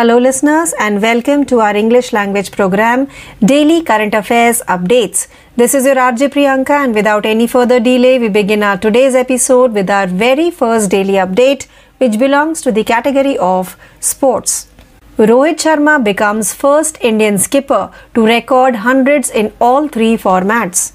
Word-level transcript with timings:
Hello, 0.00 0.16
listeners, 0.16 0.72
and 0.80 1.02
welcome 1.02 1.44
to 1.44 1.60
our 1.60 1.76
English 1.76 2.14
language 2.14 2.52
program, 2.52 3.06
Daily 3.44 3.82
Current 3.82 4.14
Affairs 4.14 4.62
Updates. 4.66 5.26
This 5.56 5.74
is 5.74 5.84
your 5.84 5.96
RJ 5.96 6.30
Priyanka, 6.34 6.70
and 6.70 6.94
without 6.94 7.26
any 7.26 7.46
further 7.46 7.78
delay, 7.78 8.18
we 8.18 8.30
begin 8.30 8.62
our 8.62 8.78
today's 8.78 9.14
episode 9.14 9.74
with 9.74 9.90
our 9.90 10.06
very 10.06 10.50
first 10.50 10.88
daily 10.90 11.18
update, 11.24 11.66
which 11.98 12.18
belongs 12.18 12.62
to 12.62 12.72
the 12.72 12.82
category 12.82 13.36
of 13.36 13.76
sports. 14.00 14.68
Rohit 15.18 15.58
Sharma 15.64 16.02
becomes 16.02 16.54
first 16.54 16.96
Indian 17.02 17.36
skipper 17.36 17.90
to 18.14 18.24
record 18.24 18.76
hundreds 18.76 19.28
in 19.28 19.52
all 19.60 19.86
three 19.86 20.16
formats. 20.16 20.92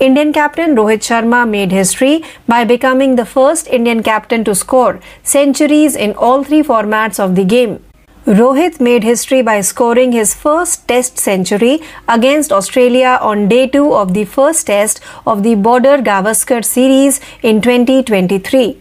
Indian 0.00 0.32
captain 0.32 0.74
Rohit 0.74 1.04
Sharma 1.10 1.46
made 1.46 1.70
history 1.70 2.24
by 2.46 2.64
becoming 2.64 3.16
the 3.16 3.26
first 3.26 3.68
Indian 3.68 4.02
captain 4.02 4.42
to 4.44 4.54
score 4.54 5.00
centuries 5.22 5.94
in 5.94 6.14
all 6.14 6.42
three 6.44 6.62
formats 6.62 7.22
of 7.22 7.34
the 7.34 7.44
game. 7.44 7.84
Rohit 8.28 8.78
made 8.78 9.04
history 9.04 9.40
by 9.40 9.62
scoring 9.62 10.12
his 10.12 10.34
first 10.34 10.86
Test 10.86 11.16
century 11.18 11.80
against 12.06 12.52
Australia 12.52 13.16
on 13.22 13.48
day 13.48 13.66
2 13.66 13.94
of 13.94 14.12
the 14.12 14.26
first 14.26 14.66
Test 14.66 15.00
of 15.26 15.42
the 15.42 15.54
Border 15.54 15.96
Gavaskar 16.08 16.62
series 16.62 17.22
in 17.42 17.62
2023. 17.62 18.76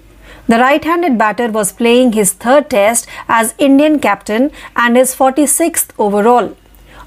The 0.49 0.57
right 0.57 0.84
handed 0.84 1.18
batter 1.18 1.48
was 1.49 1.71
playing 1.71 2.12
his 2.12 2.34
third 2.34 2.70
Test 2.70 3.07
as 3.30 3.55
Indian 3.57 3.99
captain 3.99 4.52
and 4.76 4.98
his 4.98 5.16
46th 5.16 5.91
overall. 5.98 6.54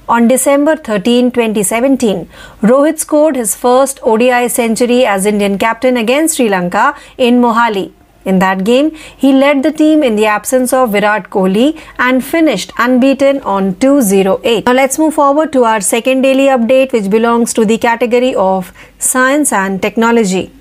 On 0.09 0.27
December 0.27 0.75
13, 0.77 1.29
2017, 1.29 2.27
Rohit 2.63 2.97
scored 2.97 3.35
his 3.35 3.55
first 3.55 3.99
ODI 4.01 4.47
century 4.47 5.05
as 5.05 5.27
Indian 5.27 5.59
captain 5.59 5.95
against 5.95 6.37
Sri 6.37 6.49
Lanka 6.49 6.95
in 7.19 7.39
Mohali. 7.39 7.91
In 8.23 8.39
that 8.39 8.63
game, 8.63 8.91
he 9.17 9.33
led 9.33 9.63
the 9.63 9.71
team 9.71 10.03
in 10.03 10.15
the 10.15 10.27
absence 10.27 10.73
of 10.73 10.91
Virat 10.91 11.29
Kohli 11.29 11.79
and 11.97 12.23
finished 12.23 12.71
unbeaten 12.77 13.41
on 13.41 13.75
208. 13.75 14.65
Now 14.65 14.73
let's 14.73 14.99
move 14.99 15.15
forward 15.15 15.51
to 15.53 15.63
our 15.63 15.81
second 15.81 16.21
daily 16.21 16.45
update 16.45 16.93
which 16.93 17.09
belongs 17.09 17.53
to 17.55 17.65
the 17.65 17.77
category 17.77 18.35
of 18.35 18.71
science 18.99 19.51
and 19.51 19.81
technology. 19.81 20.51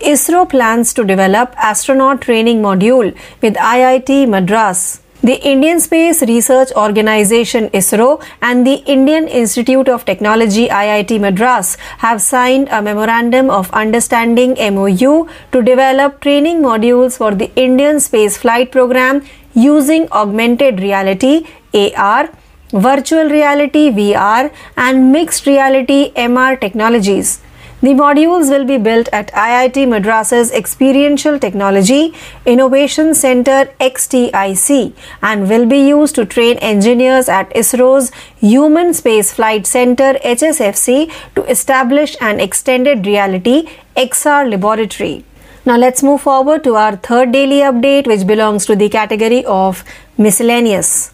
ISRO 0.00 0.48
plans 0.48 0.92
to 0.92 1.04
develop 1.04 1.54
astronaut 1.56 2.20
training 2.20 2.60
module 2.60 3.16
with 3.40 3.54
IIT 3.54 4.28
Madras. 4.28 5.00
The 5.22 5.42
Indian 5.42 5.80
Space 5.80 6.22
Research 6.22 6.70
Organization 6.76 7.70
ISRO 7.70 8.22
and 8.42 8.66
the 8.66 8.74
Indian 8.94 9.26
Institute 9.26 9.88
of 9.88 10.04
Technology 10.04 10.68
IIT 10.68 11.20
Madras 11.20 11.76
have 11.98 12.20
signed 12.20 12.68
a 12.70 12.82
Memorandum 12.82 13.48
of 13.48 13.70
Understanding 13.72 14.54
MOU 14.74 15.26
to 15.52 15.62
develop 15.62 16.20
training 16.20 16.60
modules 16.62 17.16
for 17.16 17.34
the 17.34 17.50
Indian 17.56 17.98
space 17.98 18.36
flight 18.36 18.70
program 18.70 19.24
using 19.54 20.06
augmented 20.12 20.80
reality 20.80 21.46
AR, 21.72 22.28
virtual 22.72 23.30
reality 23.30 23.90
VR, 23.90 24.52
and 24.76 25.12
mixed 25.12 25.46
reality 25.46 26.12
MR 26.12 26.60
technologies. 26.60 27.40
The 27.82 27.92
modules 27.92 28.48
will 28.48 28.64
be 28.64 28.78
built 28.78 29.10
at 29.12 29.30
IIT 29.32 29.86
Madras's 29.88 30.50
Experiential 30.50 31.38
Technology 31.38 32.14
Innovation 32.46 33.14
Center 33.14 33.66
XTIC 33.78 34.94
and 35.22 35.46
will 35.46 35.66
be 35.66 35.86
used 35.86 36.14
to 36.14 36.24
train 36.24 36.56
engineers 36.58 37.28
at 37.28 37.50
ISRO's 37.50 38.12
Human 38.40 38.94
Space 38.94 39.34
Flight 39.34 39.66
Center 39.66 40.14
HSFC 40.24 41.12
to 41.34 41.44
establish 41.44 42.16
an 42.22 42.40
extended 42.40 43.04
reality 43.04 43.68
XR 43.94 44.50
laboratory. 44.50 45.26
Now 45.66 45.76
let's 45.76 46.02
move 46.02 46.22
forward 46.22 46.64
to 46.64 46.76
our 46.76 46.96
third 46.96 47.30
daily 47.32 47.58
update 47.58 48.06
which 48.06 48.26
belongs 48.26 48.64
to 48.66 48.76
the 48.76 48.88
category 48.88 49.44
of 49.44 49.84
miscellaneous. 50.16 51.12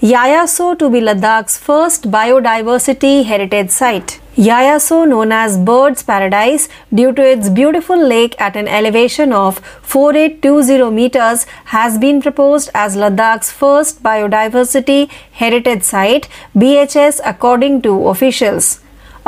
Yaya 0.00 0.46
Tso 0.46 0.76
to 0.76 0.88
be 0.88 1.00
Ladakh's 1.00 1.58
first 1.58 2.08
biodiversity 2.08 3.24
heritage 3.24 3.70
site. 3.70 4.20
Yaya 4.36 4.78
Tso, 4.78 5.04
known 5.04 5.32
as 5.32 5.58
Bird's 5.58 6.04
Paradise 6.04 6.68
due 6.94 7.12
to 7.12 7.20
its 7.20 7.48
beautiful 7.48 8.00
lake 8.00 8.40
at 8.40 8.54
an 8.54 8.68
elevation 8.68 9.32
of 9.32 9.58
4820 9.82 10.94
meters, 10.94 11.46
has 11.64 11.98
been 11.98 12.22
proposed 12.22 12.70
as 12.74 12.94
Ladakh's 12.94 13.50
first 13.50 14.00
biodiversity 14.00 15.10
heritage 15.32 15.82
site, 15.82 16.28
BHS, 16.54 17.20
according 17.24 17.82
to 17.82 18.06
officials. 18.06 18.78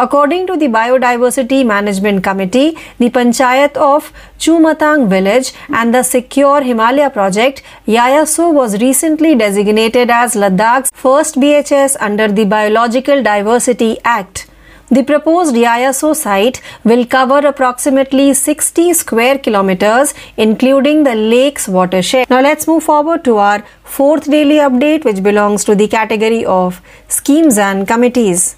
According 0.02 0.46
to 0.46 0.56
the 0.56 0.68
Biodiversity 0.68 1.62
Management 1.66 2.24
Committee, 2.24 2.74
the 2.98 3.10
Panchayat 3.10 3.76
of 3.76 4.14
Chumatang 4.38 5.08
village 5.08 5.52
and 5.68 5.94
the 5.94 6.02
Secure 6.02 6.62
Himalaya 6.62 7.10
project, 7.10 7.62
Yaya 7.84 8.24
Tso 8.24 8.48
was 8.50 8.80
recently 8.80 9.34
designated 9.34 10.08
as 10.08 10.34
Ladakh's 10.34 10.90
first 10.94 11.34
BHS 11.34 11.98
under 12.00 12.28
the 12.28 12.46
Biological 12.46 13.22
Diversity 13.22 13.98
Act. 14.02 14.46
The 14.88 15.02
proposed 15.02 15.54
Yaya 15.54 15.92
Tso 15.92 16.14
site 16.14 16.62
will 16.82 17.04
cover 17.04 17.46
approximately 17.46 18.32
60 18.32 18.94
square 18.94 19.36
kilometers, 19.36 20.14
including 20.38 21.04
the 21.04 21.14
lake's 21.14 21.68
watershed. 21.68 22.30
Now 22.30 22.40
let's 22.40 22.66
move 22.66 22.84
forward 22.84 23.22
to 23.24 23.36
our 23.36 23.62
fourth 23.84 24.30
daily 24.30 24.56
update, 24.56 25.04
which 25.04 25.22
belongs 25.22 25.62
to 25.64 25.74
the 25.74 25.88
category 25.88 26.46
of 26.46 26.80
schemes 27.08 27.58
and 27.58 27.86
committees. 27.86 28.56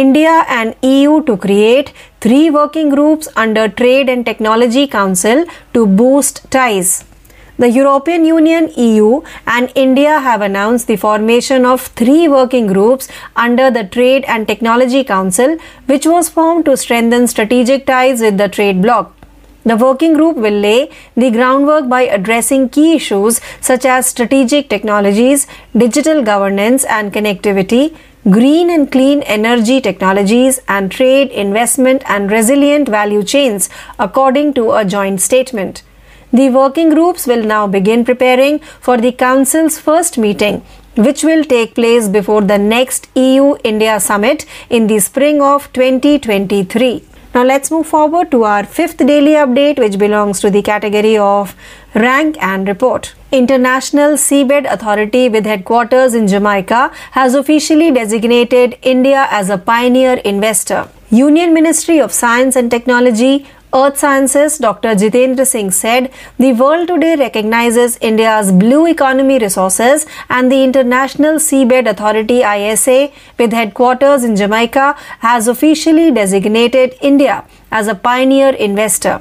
India 0.00 0.44
and 0.56 0.76
EU 0.82 1.24
to 1.24 1.36
create 1.36 1.92
three 2.20 2.50
working 2.50 2.88
groups 2.88 3.26
under 3.34 3.68
Trade 3.68 4.08
and 4.08 4.24
Technology 4.24 4.86
Council 4.86 5.44
to 5.74 5.86
boost 5.86 6.48
ties. 6.52 7.04
The 7.58 7.68
European 7.68 8.24
Union, 8.24 8.70
EU, 8.76 9.22
and 9.44 9.72
India 9.74 10.20
have 10.20 10.40
announced 10.40 10.86
the 10.86 10.94
formation 10.94 11.66
of 11.66 11.88
three 12.02 12.28
working 12.28 12.68
groups 12.68 13.08
under 13.34 13.72
the 13.72 13.82
Trade 13.82 14.24
and 14.28 14.46
Technology 14.46 15.02
Council, 15.02 15.58
which 15.86 16.06
was 16.06 16.28
formed 16.28 16.66
to 16.66 16.76
strengthen 16.76 17.26
strategic 17.26 17.84
ties 17.84 18.20
with 18.20 18.38
the 18.38 18.48
trade 18.48 18.80
bloc. 18.80 19.12
The 19.64 19.76
working 19.76 20.12
group 20.14 20.36
will 20.36 20.60
lay 20.64 20.90
the 21.16 21.32
groundwork 21.32 21.88
by 21.88 22.02
addressing 22.02 22.68
key 22.68 22.94
issues 22.94 23.40
such 23.60 23.84
as 23.84 24.06
strategic 24.06 24.70
technologies, 24.70 25.48
digital 25.76 26.22
governance 26.22 26.84
and 26.84 27.12
connectivity, 27.12 27.96
green 28.24 28.70
and 28.70 28.90
clean 28.90 29.22
energy 29.22 29.80
technologies, 29.80 30.60
and 30.68 30.90
trade, 30.90 31.30
investment, 31.30 32.02
and 32.06 32.30
resilient 32.30 32.88
value 32.88 33.22
chains, 33.22 33.68
according 33.98 34.54
to 34.54 34.72
a 34.72 34.84
joint 34.84 35.20
statement. 35.20 35.82
The 36.32 36.50
working 36.50 36.90
groups 36.90 37.26
will 37.26 37.42
now 37.42 37.66
begin 37.66 38.04
preparing 38.04 38.58
for 38.80 38.98
the 38.98 39.12
Council's 39.12 39.78
first 39.78 40.18
meeting, 40.18 40.62
which 40.94 41.22
will 41.22 41.44
take 41.44 41.74
place 41.74 42.08
before 42.08 42.42
the 42.42 42.58
next 42.58 43.08
EU 43.14 43.56
India 43.64 43.98
summit 43.98 44.44
in 44.68 44.88
the 44.88 44.98
spring 44.98 45.40
of 45.40 45.72
2023. 45.72 47.04
Now 47.34 47.44
let's 47.44 47.70
move 47.70 47.86
forward 47.86 48.30
to 48.32 48.44
our 48.44 48.64
fifth 48.64 48.98
daily 48.98 49.32
update, 49.32 49.78
which 49.78 49.96
belongs 49.96 50.40
to 50.40 50.50
the 50.50 50.62
category 50.62 51.16
of 51.16 51.54
rank 51.94 52.36
and 52.42 52.66
report. 52.66 53.14
International 53.30 54.12
Seabed 54.12 54.64
Authority 54.72 55.28
with 55.28 55.44
headquarters 55.44 56.14
in 56.14 56.26
Jamaica 56.26 56.90
has 57.10 57.34
officially 57.34 57.90
designated 57.90 58.78
India 58.80 59.26
as 59.30 59.50
a 59.50 59.58
pioneer 59.58 60.14
investor. 60.24 60.88
Union 61.10 61.52
Ministry 61.52 62.00
of 62.00 62.10
Science 62.10 62.56
and 62.56 62.70
Technology 62.70 63.46
Earth 63.74 63.98
Sciences, 63.98 64.56
Dr. 64.56 64.94
Jitendra 64.94 65.46
Singh 65.46 65.70
said, 65.70 66.10
the 66.38 66.54
world 66.54 66.88
today 66.88 67.16
recognizes 67.16 67.98
India's 68.00 68.50
blue 68.50 68.86
economy 68.86 69.38
resources 69.38 70.06
and 70.30 70.50
the 70.50 70.64
International 70.64 71.34
Seabed 71.34 71.86
Authority 71.86 72.40
ISA 72.40 73.12
with 73.38 73.52
headquarters 73.52 74.24
in 74.24 74.36
Jamaica 74.36 74.96
has 75.18 75.48
officially 75.48 76.10
designated 76.10 76.96
India 77.02 77.44
as 77.70 77.88
a 77.88 77.94
pioneer 77.94 78.54
investor. 78.54 79.20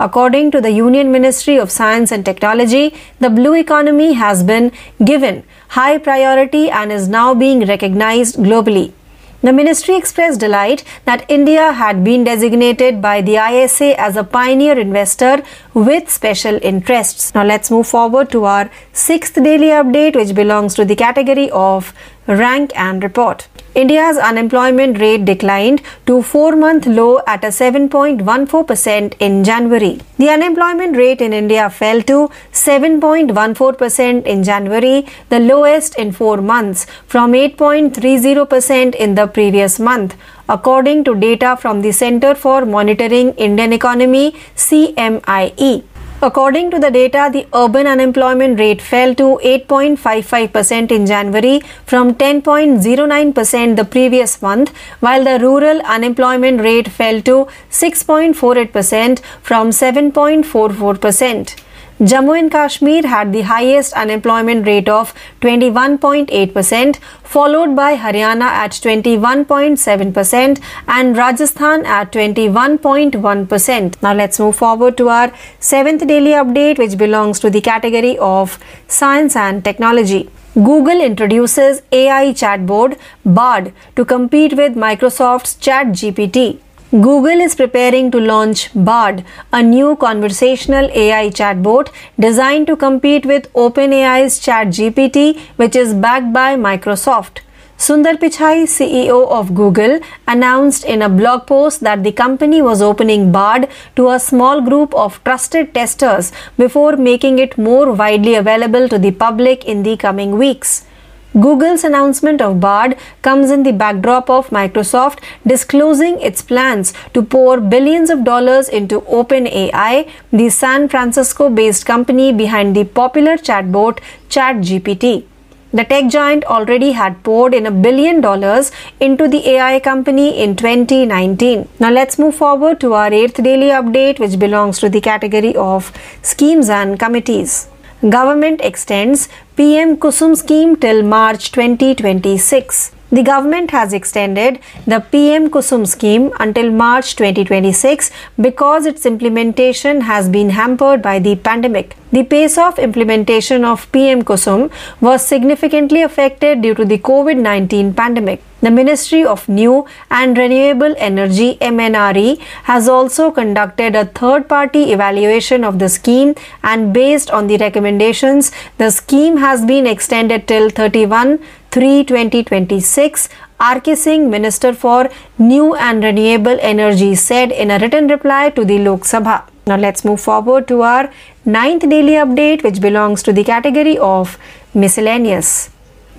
According 0.00 0.52
to 0.52 0.60
the 0.60 0.70
Union 0.70 1.10
Ministry 1.10 1.56
of 1.56 1.72
Science 1.72 2.12
and 2.12 2.24
Technology, 2.24 2.94
the 3.18 3.30
blue 3.30 3.54
economy 3.54 4.12
has 4.12 4.44
been 4.44 4.70
given 5.04 5.42
high 5.70 5.98
priority 5.98 6.70
and 6.70 6.92
is 6.92 7.08
now 7.08 7.34
being 7.34 7.66
recognized 7.66 8.36
globally. 8.36 8.92
The 9.40 9.52
ministry 9.52 9.96
expressed 9.96 10.40
delight 10.40 10.82
that 11.04 11.24
India 11.28 11.72
had 11.72 12.02
been 12.02 12.24
designated 12.24 13.00
by 13.00 13.22
the 13.22 13.36
ISA 13.36 13.98
as 14.00 14.16
a 14.16 14.24
pioneer 14.24 14.76
investor 14.76 15.44
with 15.74 16.10
special 16.10 16.58
interests. 16.60 17.32
Now 17.36 17.44
let's 17.44 17.70
move 17.70 17.86
forward 17.86 18.30
to 18.32 18.44
our 18.46 18.68
sixth 18.92 19.34
daily 19.34 19.68
update, 19.68 20.16
which 20.16 20.34
belongs 20.34 20.74
to 20.74 20.84
the 20.84 20.96
category 20.96 21.50
of 21.50 21.94
rank 22.28 22.70
and 22.76 23.02
report. 23.02 23.48
India's 23.74 24.16
unemployment 24.16 24.98
rate 24.98 25.24
declined 25.24 25.80
to 26.06 26.22
4 26.22 26.56
month 26.56 26.86
low 26.86 27.20
at 27.26 27.44
a 27.44 27.48
7.14% 27.48 29.14
in 29.20 29.44
January. 29.44 30.00
The 30.18 30.30
unemployment 30.30 30.96
rate 30.96 31.20
in 31.20 31.32
India 31.32 31.70
fell 31.70 32.02
to 32.02 32.30
7.14% 32.52 34.26
in 34.26 34.42
January, 34.42 35.06
the 35.28 35.38
lowest 35.38 35.96
in 35.96 36.12
4 36.12 36.38
months 36.38 36.86
from 37.06 37.32
8.30% 37.32 38.94
in 38.94 39.14
the 39.14 39.26
previous 39.26 39.78
month, 39.78 40.16
according 40.48 41.04
to 41.04 41.14
data 41.14 41.56
from 41.60 41.82
the 41.82 41.92
Center 41.92 42.34
for 42.34 42.64
Monitoring 42.64 43.32
Indian 43.34 43.72
Economy 43.72 44.34
CMIE. 44.56 45.84
According 46.20 46.72
to 46.72 46.80
the 46.80 46.90
data, 46.90 47.30
the 47.32 47.46
urban 47.54 47.86
unemployment 47.86 48.58
rate 48.58 48.82
fell 48.82 49.14
to 49.14 49.38
8.55% 49.44 50.90
in 50.90 51.06
January 51.06 51.60
from 51.86 52.16
10.09% 52.16 53.76
the 53.76 53.84
previous 53.84 54.42
month, 54.42 54.76
while 54.98 55.22
the 55.22 55.38
rural 55.38 55.80
unemployment 55.82 56.60
rate 56.60 56.88
fell 56.88 57.22
to 57.22 57.46
6.48% 57.70 59.20
from 59.42 59.70
7.44%. 59.70 61.54
Jammu 62.00 62.38
and 62.38 62.48
Kashmir 62.48 63.04
had 63.08 63.32
the 63.32 63.40
highest 63.42 63.92
unemployment 63.92 64.64
rate 64.68 64.88
of 64.88 65.12
21.8%, 65.40 66.96
followed 67.24 67.74
by 67.74 67.96
Haryana 67.96 68.44
at 68.44 68.70
21.7% 68.70 70.60
and 70.86 71.16
Rajasthan 71.16 71.84
at 71.84 72.12
21.1%. 72.12 74.00
Now 74.00 74.14
let's 74.14 74.38
move 74.38 74.54
forward 74.54 74.96
to 74.98 75.08
our 75.08 75.32
seventh 75.58 76.06
daily 76.06 76.30
update, 76.30 76.78
which 76.78 76.96
belongs 76.96 77.40
to 77.40 77.50
the 77.50 77.60
category 77.60 78.16
of 78.18 78.60
science 78.86 79.34
and 79.34 79.64
technology. 79.64 80.30
Google 80.54 81.00
introduces 81.00 81.82
AI 81.90 82.32
chatbot 82.32 82.96
Bard 83.24 83.72
to 83.96 84.04
compete 84.04 84.56
with 84.56 84.76
Microsoft's 84.76 85.56
ChatGPT. 85.56 86.60
Google 86.90 87.42
is 87.42 87.54
preparing 87.54 88.10
to 88.12 88.18
launch 88.18 88.70
Bard, 88.74 89.22
a 89.52 89.62
new 89.62 89.94
conversational 89.96 90.88
AI 90.94 91.28
chatbot 91.28 91.90
designed 92.18 92.66
to 92.66 92.76
compete 92.76 93.26
with 93.26 93.52
OpenAI's 93.52 94.40
ChatGPT, 94.40 95.38
which 95.56 95.76
is 95.76 95.92
backed 95.92 96.32
by 96.32 96.56
Microsoft. 96.56 97.40
Sundar 97.76 98.14
Pichai, 98.14 98.62
CEO 98.62 99.28
of 99.30 99.54
Google, 99.54 100.00
announced 100.26 100.86
in 100.86 101.02
a 101.02 101.10
blog 101.10 101.46
post 101.46 101.80
that 101.80 102.04
the 102.04 102.10
company 102.10 102.62
was 102.62 102.80
opening 102.80 103.30
Bard 103.30 103.68
to 103.96 104.08
a 104.08 104.18
small 104.18 104.62
group 104.62 104.94
of 104.94 105.22
trusted 105.24 105.74
testers 105.74 106.32
before 106.56 106.96
making 106.96 107.38
it 107.38 107.58
more 107.58 107.92
widely 107.92 108.34
available 108.34 108.88
to 108.88 108.98
the 108.98 109.10
public 109.10 109.66
in 109.66 109.82
the 109.82 109.98
coming 109.98 110.38
weeks. 110.38 110.86
Google's 111.34 111.84
announcement 111.84 112.40
of 112.40 112.58
Bard 112.58 112.96
comes 113.20 113.50
in 113.50 113.62
the 113.62 113.72
backdrop 113.72 114.30
of 114.30 114.48
Microsoft 114.48 115.18
disclosing 115.46 116.18
its 116.22 116.40
plans 116.40 116.94
to 117.12 117.22
pour 117.22 117.60
billions 117.60 118.08
of 118.08 118.24
dollars 118.24 118.68
into 118.68 119.02
OpenAI, 119.02 120.08
the 120.32 120.48
San 120.48 120.88
Francisco 120.88 121.50
based 121.50 121.84
company 121.84 122.32
behind 122.32 122.74
the 122.74 122.84
popular 122.84 123.36
chatbot 123.36 124.00
ChatGPT. 124.30 125.26
The 125.70 125.84
tech 125.84 126.08
giant 126.08 126.44
already 126.44 126.92
had 126.92 127.22
poured 127.22 127.52
in 127.52 127.66
a 127.66 127.70
billion 127.70 128.22
dollars 128.22 128.72
into 128.98 129.28
the 129.28 129.46
AI 129.50 129.80
company 129.80 130.42
in 130.42 130.56
2019. 130.56 131.68
Now 131.78 131.90
let's 131.90 132.18
move 132.18 132.36
forward 132.36 132.80
to 132.80 132.94
our 132.94 133.12
eighth 133.12 133.42
daily 133.42 133.66
update, 133.66 134.18
which 134.18 134.38
belongs 134.38 134.78
to 134.78 134.88
the 134.88 135.02
category 135.02 135.54
of 135.54 135.92
schemes 136.22 136.70
and 136.70 136.98
committees. 136.98 137.68
Government 138.02 138.60
extends 138.62 139.28
PM 139.56 139.96
Kusum 139.96 140.36
scheme 140.36 140.76
till 140.76 141.02
March 141.02 141.50
2026. 141.50 142.92
The 143.10 143.22
government 143.22 143.70
has 143.70 143.94
extended 143.94 144.58
the 144.86 145.00
PM 145.00 145.48
Kusum 145.48 145.86
scheme 145.86 146.30
until 146.38 146.70
March 146.70 147.16
2026 147.16 148.10
because 148.38 148.84
its 148.84 149.06
implementation 149.06 150.02
has 150.02 150.28
been 150.28 150.50
hampered 150.50 151.00
by 151.00 151.18
the 151.18 151.36
pandemic. 151.36 151.96
The 152.12 152.24
pace 152.24 152.58
of 152.58 152.78
implementation 152.78 153.64
of 153.64 153.90
PM 153.92 154.22
Kusum 154.24 154.70
was 155.00 155.26
significantly 155.26 156.02
affected 156.02 156.60
due 156.60 156.74
to 156.74 156.84
the 156.84 156.98
COVID 156.98 157.38
19 157.38 157.94
pandemic. 157.94 158.42
The 158.60 158.72
Ministry 158.72 159.24
of 159.24 159.48
New 159.48 159.86
and 160.10 160.36
Renewable 160.36 160.94
Energy 160.98 161.58
MNRE 161.60 162.40
has 162.64 162.88
also 162.88 163.30
conducted 163.30 163.94
a 163.94 164.04
third 164.04 164.48
party 164.48 164.92
evaluation 164.92 165.62
of 165.62 165.78
the 165.78 165.88
scheme 165.88 166.34
and 166.64 166.92
based 166.92 167.30
on 167.30 167.46
the 167.46 167.56
recommendations 167.58 168.50
the 168.78 168.90
scheme 168.90 169.36
has 169.36 169.64
been 169.64 169.86
extended 169.86 170.48
till 170.48 170.70
31 170.70 171.38
3 171.70 172.04
2026 172.04 173.28
RK 173.60 173.96
Singh, 173.96 174.30
Minister 174.30 174.72
for 174.72 175.10
New 175.38 175.74
and 175.74 176.02
Renewable 176.02 176.58
Energy, 176.60 177.14
said 177.14 177.52
in 177.52 177.70
a 177.70 177.78
written 177.78 178.06
reply 178.08 178.50
to 178.50 178.64
the 178.64 178.78
Lok 178.78 179.00
Sabha. 179.00 179.42
Now 179.66 179.76
let's 179.76 180.04
move 180.04 180.20
forward 180.20 180.66
to 180.68 180.82
our 180.82 181.10
ninth 181.44 181.88
daily 181.88 182.12
update, 182.12 182.62
which 182.62 182.80
belongs 182.80 183.22
to 183.24 183.32
the 183.32 183.44
category 183.44 183.98
of 183.98 184.38
miscellaneous. 184.72 185.70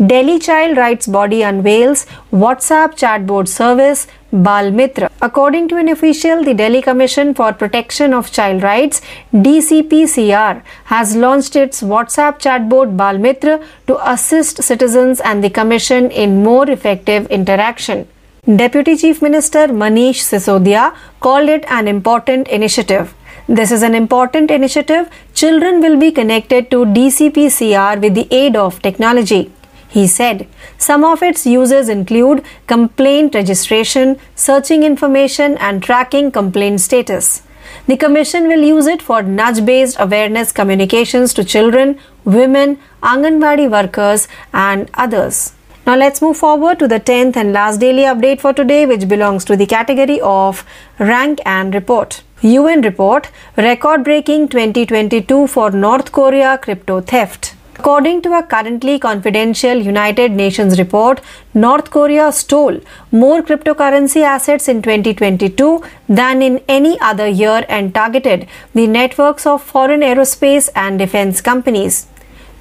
Delhi 0.05 0.37
Child 0.37 0.77
Rights 0.77 1.07
Body 1.07 1.41
unveils 1.41 2.05
WhatsApp 2.31 2.93
chatbot 2.99 3.47
service 3.47 4.07
Bal 4.31 4.69
Mitra. 4.71 5.09
According 5.21 5.69
to 5.69 5.77
an 5.77 5.89
official, 5.89 6.43
the 6.43 6.53
Delhi 6.53 6.81
Commission 6.83 7.33
for 7.33 7.51
Protection 7.51 8.13
of 8.13 8.31
Child 8.31 8.61
Rights 8.61 9.01
DCPCR 9.33 10.61
has 10.85 11.15
launched 11.15 11.55
its 11.55 11.81
WhatsApp 11.81 12.39
chatbot 12.39 12.95
Bal 12.95 13.17
Mitra 13.17 13.59
to 13.87 14.11
assist 14.11 14.61
citizens 14.61 15.19
and 15.19 15.43
the 15.43 15.49
commission 15.49 16.11
in 16.11 16.43
more 16.43 16.69
effective 16.69 17.25
interaction. 17.31 18.07
Deputy 18.45 18.95
Chief 18.95 19.21
Minister 19.21 19.67
Manish 19.67 20.21
Sisodia 20.29 20.95
called 21.19 21.49
it 21.49 21.65
an 21.67 21.87
important 21.87 22.47
initiative. 22.47 23.15
This 23.47 23.71
is 23.71 23.81
an 23.81 23.95
important 23.95 24.51
initiative. 24.51 25.09
Children 25.33 25.81
will 25.81 25.99
be 25.99 26.11
connected 26.11 26.69
to 26.69 26.85
DCPCR 26.85 27.99
with 27.99 28.13
the 28.13 28.27
aid 28.31 28.55
of 28.55 28.79
technology. 28.83 29.51
He 29.89 30.05
said 30.07 30.47
some 30.77 31.03
of 31.03 31.23
its 31.23 31.45
uses 31.45 31.89
include 31.89 32.43
complaint 32.67 33.35
registration, 33.35 34.17
searching 34.35 34.83
information, 34.83 35.57
and 35.57 35.83
tracking 35.83 36.31
complaint 36.31 36.81
status. 36.81 37.41
The 37.87 37.97
Commission 37.97 38.47
will 38.47 38.63
use 38.63 38.87
it 38.87 39.01
for 39.01 39.21
nudge 39.21 39.65
based 39.65 39.97
awareness 39.99 40.51
communications 40.51 41.33
to 41.33 41.43
children, 41.43 41.99
women, 42.23 42.77
Anganwadi 43.01 43.69
workers, 43.69 44.27
and 44.53 44.89
others. 44.93 45.53
Now 45.87 45.95
let's 45.95 46.21
move 46.21 46.37
forward 46.37 46.77
to 46.79 46.87
the 46.87 46.99
10th 46.99 47.35
and 47.35 47.51
last 47.51 47.79
daily 47.79 48.03
update 48.03 48.41
for 48.41 48.53
today, 48.53 48.85
which 48.85 49.07
belongs 49.07 49.43
to 49.45 49.55
the 49.55 49.65
category 49.65 50.19
of 50.21 50.63
Rank 50.99 51.39
and 51.45 51.73
Report. 51.73 52.21
UN 52.41 52.81
report 52.81 53.31
record 53.57 54.03
breaking 54.03 54.47
2022 54.49 55.47
for 55.47 55.71
North 55.71 56.11
Korea 56.11 56.57
crypto 56.57 57.01
theft. 57.01 57.55
According 57.79 58.23
to 58.23 58.33
a 58.37 58.43
currently 58.43 58.99
confidential 58.99 59.77
United 59.77 60.33
Nations 60.33 60.77
report, 60.77 61.21
North 61.53 61.91
Korea 61.91 62.29
stole 62.33 62.81
more 63.09 63.41
cryptocurrency 63.41 64.21
assets 64.21 64.67
in 64.67 64.81
2022 64.81 65.81
than 66.09 66.41
in 66.41 66.61
any 66.67 66.99
other 66.99 67.25
year 67.25 67.65
and 67.69 67.95
targeted 67.95 68.49
the 68.73 68.85
networks 68.85 69.45
of 69.45 69.63
foreign 69.63 70.01
aerospace 70.01 70.67
and 70.75 70.99
defense 70.99 71.39
companies. 71.39 72.07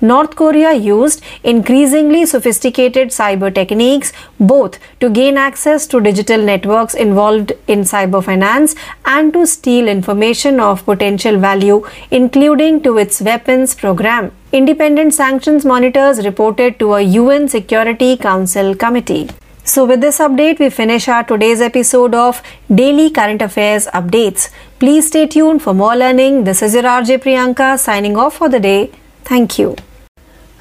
North 0.01 0.37
Korea 0.37 0.73
used 0.75 1.23
increasingly 1.43 2.25
sophisticated 2.25 3.09
cyber 3.09 3.53
techniques 3.53 4.13
both 4.39 4.79
to 5.01 5.11
gain 5.11 5.37
access 5.37 5.87
to 5.89 6.01
digital 6.01 6.41
networks 6.41 6.95
involved 6.95 7.53
in 7.67 7.81
cyber 7.81 8.23
finance 8.23 8.77
and 9.05 9.33
to 9.33 9.45
steal 9.47 9.89
information 9.89 10.61
of 10.61 10.85
potential 10.85 11.39
value, 11.39 11.85
including 12.11 12.81
to 12.83 12.97
its 12.99 13.21
weapons 13.21 13.75
program. 13.75 14.31
Independent 14.53 15.15
sanctions 15.15 15.65
monitors 15.65 16.25
reported 16.25 16.79
to 16.79 16.95
a 16.95 17.03
UN 17.03 17.49
Security 17.49 18.17
Council 18.17 18.75
committee. 18.75 19.29
So, 19.65 19.85
with 19.85 20.01
this 20.01 20.19
update, 20.19 20.61
we 20.61 20.71
finish 20.71 21.09
our 21.09 21.25
today's 21.25 21.61
episode 21.61 22.15
of 22.15 22.41
Daily 22.75 23.11
Current 23.11 23.43
Affairs 23.43 23.87
Updates. 23.89 24.49
Please 24.79 25.09
stay 25.09 25.27
tuned 25.27 25.61
for 25.61 25.75
more 25.75 25.95
learning. 25.95 26.45
This 26.45 26.63
is 26.63 26.73
your 26.73 26.85
RJ 26.85 27.19
Priyanka 27.19 27.79
signing 27.79 28.17
off 28.17 28.37
for 28.37 28.49
the 28.49 28.61
day. 28.61 28.91
Thank 29.25 29.59
you. 29.59 29.77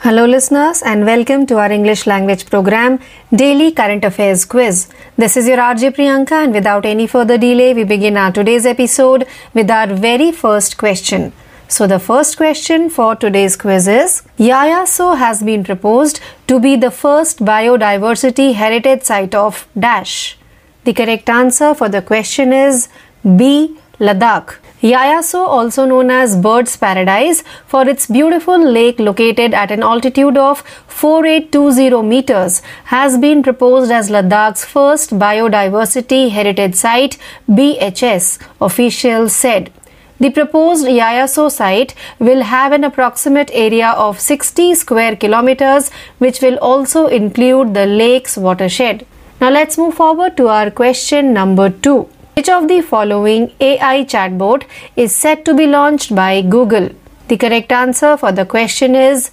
Hello, 0.02 0.26
listeners, 0.26 0.84
and 0.84 1.06
welcome 1.06 1.48
to 1.48 1.58
our 1.58 1.72
English 1.72 2.06
language 2.06 2.46
program, 2.46 3.00
Daily 3.34 3.72
Current 3.72 4.06
Affairs 4.06 4.46
Quiz. 4.46 4.88
This 5.18 5.36
is 5.36 5.48
your 5.48 5.58
RJ 5.58 5.96
Priyanka, 5.96 6.44
and 6.44 6.54
without 6.54 6.86
any 6.86 7.08
further 7.08 7.36
delay, 7.36 7.74
we 7.74 7.84
begin 7.84 8.16
our 8.16 8.32
today's 8.32 8.68
episode 8.68 9.26
with 9.56 9.72
our 9.72 9.88
very 9.88 10.32
first 10.32 10.78
question. 10.78 11.34
So, 11.68 11.88
the 11.88 11.98
first 11.98 12.38
question 12.38 12.92
for 12.92 13.16
today's 13.16 13.56
quiz 13.56 13.88
is 13.88 14.22
Yaya 14.38 14.86
Tso 14.86 15.16
has 15.16 15.42
been 15.42 15.64
proposed 15.64 16.20
to 16.46 16.60
be 16.60 16.76
the 16.76 16.92
first 16.92 17.44
biodiversity 17.44 18.54
heritage 18.54 19.02
site 19.02 19.34
of 19.34 19.68
Dash. 19.78 20.38
The 20.84 20.94
correct 20.94 21.28
answer 21.28 21.74
for 21.74 21.90
the 21.90 22.04
question 22.04 22.54
is 22.54 22.88
B. 23.24 23.80
Ladakh. 24.00 24.58
Yaya 24.80 25.24
Tso, 25.24 25.44
also 25.44 25.86
known 25.86 26.12
as 26.12 26.36
Bird's 26.36 26.78
Paradise, 26.78 27.44
for 27.66 27.90
its 27.90 28.06
beautiful 28.06 28.60
lake 28.60 29.00
located 29.00 29.56
at 29.56 29.72
an 29.72 29.82
altitude 29.82 30.38
of 30.38 30.60
4820 30.88 32.08
meters, 32.08 32.62
has 32.86 33.18
been 33.18 33.42
proposed 33.42 33.92
as 33.92 34.12
Ladakh's 34.12 34.66
first 34.66 35.18
biodiversity 35.18 36.30
heritage 36.30 36.76
site, 36.76 37.18
BHS, 37.50 38.40
officials 38.62 39.36
said. 39.36 39.72
The 40.20 40.30
proposed 40.30 40.88
Yaya 40.88 41.28
Tso 41.28 41.50
site 41.50 41.96
will 42.20 42.44
have 42.44 42.72
an 42.72 42.84
approximate 42.84 43.50
area 43.54 43.90
of 43.90 44.20
60 44.20 44.76
square 44.76 45.16
kilometers, 45.16 45.90
which 46.20 46.40
will 46.40 46.58
also 46.58 47.08
include 47.08 47.74
the 47.74 47.88
lake's 47.88 48.38
watershed. 48.38 49.08
Now 49.42 49.50
let's 49.50 49.76
move 49.76 49.96
forward 49.96 50.38
to 50.38 50.50
our 50.50 50.70
question 50.70 51.34
number 51.34 51.72
2. 51.72 52.10
Which 52.38 52.50
of 52.50 52.68
the 52.68 52.82
following 52.82 53.52
AI 53.60 54.04
chatbot 54.04 54.66
is 54.96 55.16
set 55.16 55.44
to 55.46 55.56
be 55.56 55.66
launched 55.66 56.14
by 56.14 56.44
Google? 56.44 56.90
The 57.30 57.36
correct 57.36 57.72
answer 57.72 58.16
for 58.16 58.32
the 58.32 58.46
question 58.46 58.94
is 58.94 59.32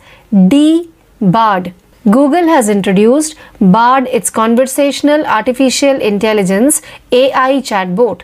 D. 0.48 0.88
Bard. 1.20 1.74
Google 2.06 2.48
has 2.48 2.70
introduced 2.70 3.36
Bard, 3.60 4.08
its 4.10 4.30
conversational 4.30 5.26
artificial 5.26 6.00
intelligence 6.00 6.80
AI 7.12 7.60
chatbot. 7.60 8.22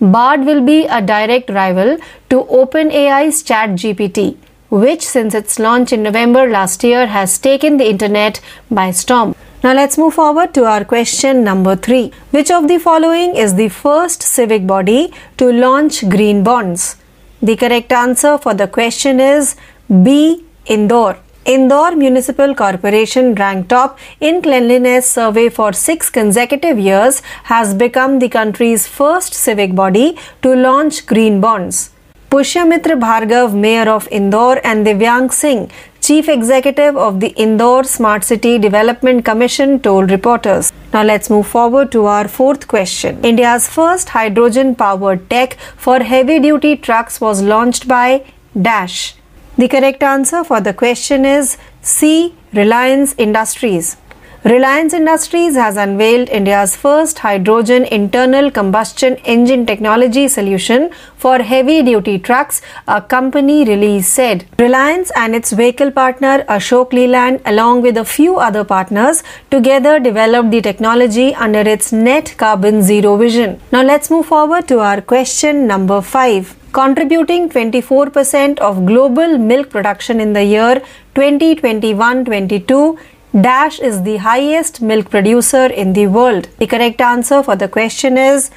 Bard 0.00 0.44
will 0.44 0.64
be 0.64 0.86
a 0.86 1.02
direct 1.02 1.50
rival 1.50 1.96
to 2.28 2.44
OpenAI's 2.44 3.42
ChatGPT, 3.42 4.36
which 4.68 5.02
since 5.04 5.34
its 5.34 5.58
launch 5.58 5.92
in 5.92 6.04
November 6.04 6.48
last 6.48 6.84
year 6.84 7.08
has 7.08 7.36
taken 7.36 7.78
the 7.78 7.90
internet 7.90 8.40
by 8.70 8.92
storm. 8.92 9.34
Now 9.62 9.74
let's 9.74 9.98
move 9.98 10.14
forward 10.14 10.54
to 10.54 10.64
our 10.64 10.86
question 10.86 11.44
number 11.44 11.76
3. 11.76 12.10
Which 12.30 12.50
of 12.50 12.66
the 12.66 12.78
following 12.78 13.36
is 13.36 13.56
the 13.56 13.68
first 13.68 14.22
civic 14.22 14.66
body 14.66 15.12
to 15.36 15.52
launch 15.52 16.08
green 16.08 16.42
bonds? 16.42 16.96
The 17.42 17.56
correct 17.56 17.92
answer 17.92 18.38
for 18.38 18.54
the 18.54 18.66
question 18.66 19.20
is 19.20 19.56
B. 20.02 20.46
Indore. 20.64 21.18
Indore 21.44 21.94
Municipal 21.94 22.54
Corporation 22.54 23.34
ranked 23.34 23.68
top 23.68 23.98
in 24.18 24.40
cleanliness 24.40 25.10
survey 25.10 25.50
for 25.50 25.74
6 25.74 26.08
consecutive 26.08 26.78
years 26.78 27.20
has 27.44 27.74
become 27.74 28.18
the 28.18 28.30
country's 28.30 28.86
first 28.86 29.34
civic 29.34 29.74
body 29.74 30.16
to 30.40 30.54
launch 30.54 31.04
green 31.04 31.38
bonds. 31.38 31.90
Pushyamitra 32.30 32.96
Bhargav, 32.96 33.54
Mayor 33.54 33.88
of 33.90 34.06
Indore, 34.12 34.60
and 34.62 34.86
Divyang 34.86 35.32
Singh, 35.32 35.68
Chief 36.00 36.28
Executive 36.28 36.96
of 36.96 37.18
the 37.18 37.30
Indore 37.30 37.82
Smart 37.82 38.22
City 38.22 38.56
Development 38.56 39.24
Commission, 39.24 39.80
told 39.80 40.12
reporters. 40.12 40.72
Now 40.92 41.02
let's 41.02 41.28
move 41.28 41.48
forward 41.48 41.90
to 41.90 42.04
our 42.06 42.28
fourth 42.28 42.68
question. 42.68 43.24
India's 43.24 43.68
first 43.68 44.10
hydrogen 44.10 44.76
powered 44.76 45.28
tech 45.28 45.54
for 45.76 45.98
heavy 46.04 46.38
duty 46.38 46.76
trucks 46.76 47.20
was 47.20 47.42
launched 47.42 47.88
by 47.88 48.24
Dash. 48.62 49.16
The 49.58 49.66
correct 49.66 50.04
answer 50.04 50.44
for 50.44 50.60
the 50.60 50.72
question 50.72 51.24
is 51.24 51.56
C. 51.82 52.36
Reliance 52.52 53.16
Industries. 53.18 53.96
Reliance 54.42 54.94
Industries 54.94 55.54
has 55.54 55.76
unveiled 55.76 56.30
India's 56.30 56.74
first 56.74 57.18
hydrogen 57.18 57.84
internal 57.84 58.50
combustion 58.50 59.16
engine 59.16 59.66
technology 59.66 60.28
solution 60.28 60.90
for 61.18 61.40
heavy 61.40 61.82
duty 61.82 62.18
trucks, 62.18 62.62
a 62.88 63.02
company 63.02 63.66
release 63.66 64.08
said. 64.08 64.46
Reliance 64.58 65.12
and 65.14 65.34
its 65.34 65.52
vehicle 65.52 65.90
partner 65.90 66.42
Ashok 66.48 66.94
Leyland, 66.94 67.42
along 67.44 67.82
with 67.82 67.98
a 67.98 68.04
few 68.06 68.38
other 68.38 68.64
partners, 68.64 69.22
together 69.50 70.00
developed 70.00 70.50
the 70.50 70.62
technology 70.62 71.34
under 71.34 71.60
its 71.60 71.92
net 71.92 72.34
carbon 72.38 72.80
zero 72.80 73.18
vision. 73.18 73.60
Now 73.70 73.82
let's 73.82 74.10
move 74.10 74.24
forward 74.24 74.66
to 74.68 74.78
our 74.78 75.02
question 75.02 75.66
number 75.66 76.00
5 76.00 76.56
contributing 76.72 77.50
24% 77.50 78.58
of 78.60 78.86
global 78.86 79.36
milk 79.36 79.70
production 79.70 80.20
in 80.20 80.32
the 80.32 80.44
year 80.44 80.76
2021 81.14 82.24
22 82.24 82.96
Dash 83.32 83.78
is 83.78 84.02
the 84.02 84.16
highest 84.16 84.82
milk 84.82 85.08
producer 85.08 85.66
in 85.66 85.92
the 85.92 86.08
world. 86.08 86.48
The 86.58 86.66
correct 86.66 87.00
answer 87.00 87.44
for 87.44 87.54
the 87.54 87.68
question 87.68 88.18
is 88.18 88.50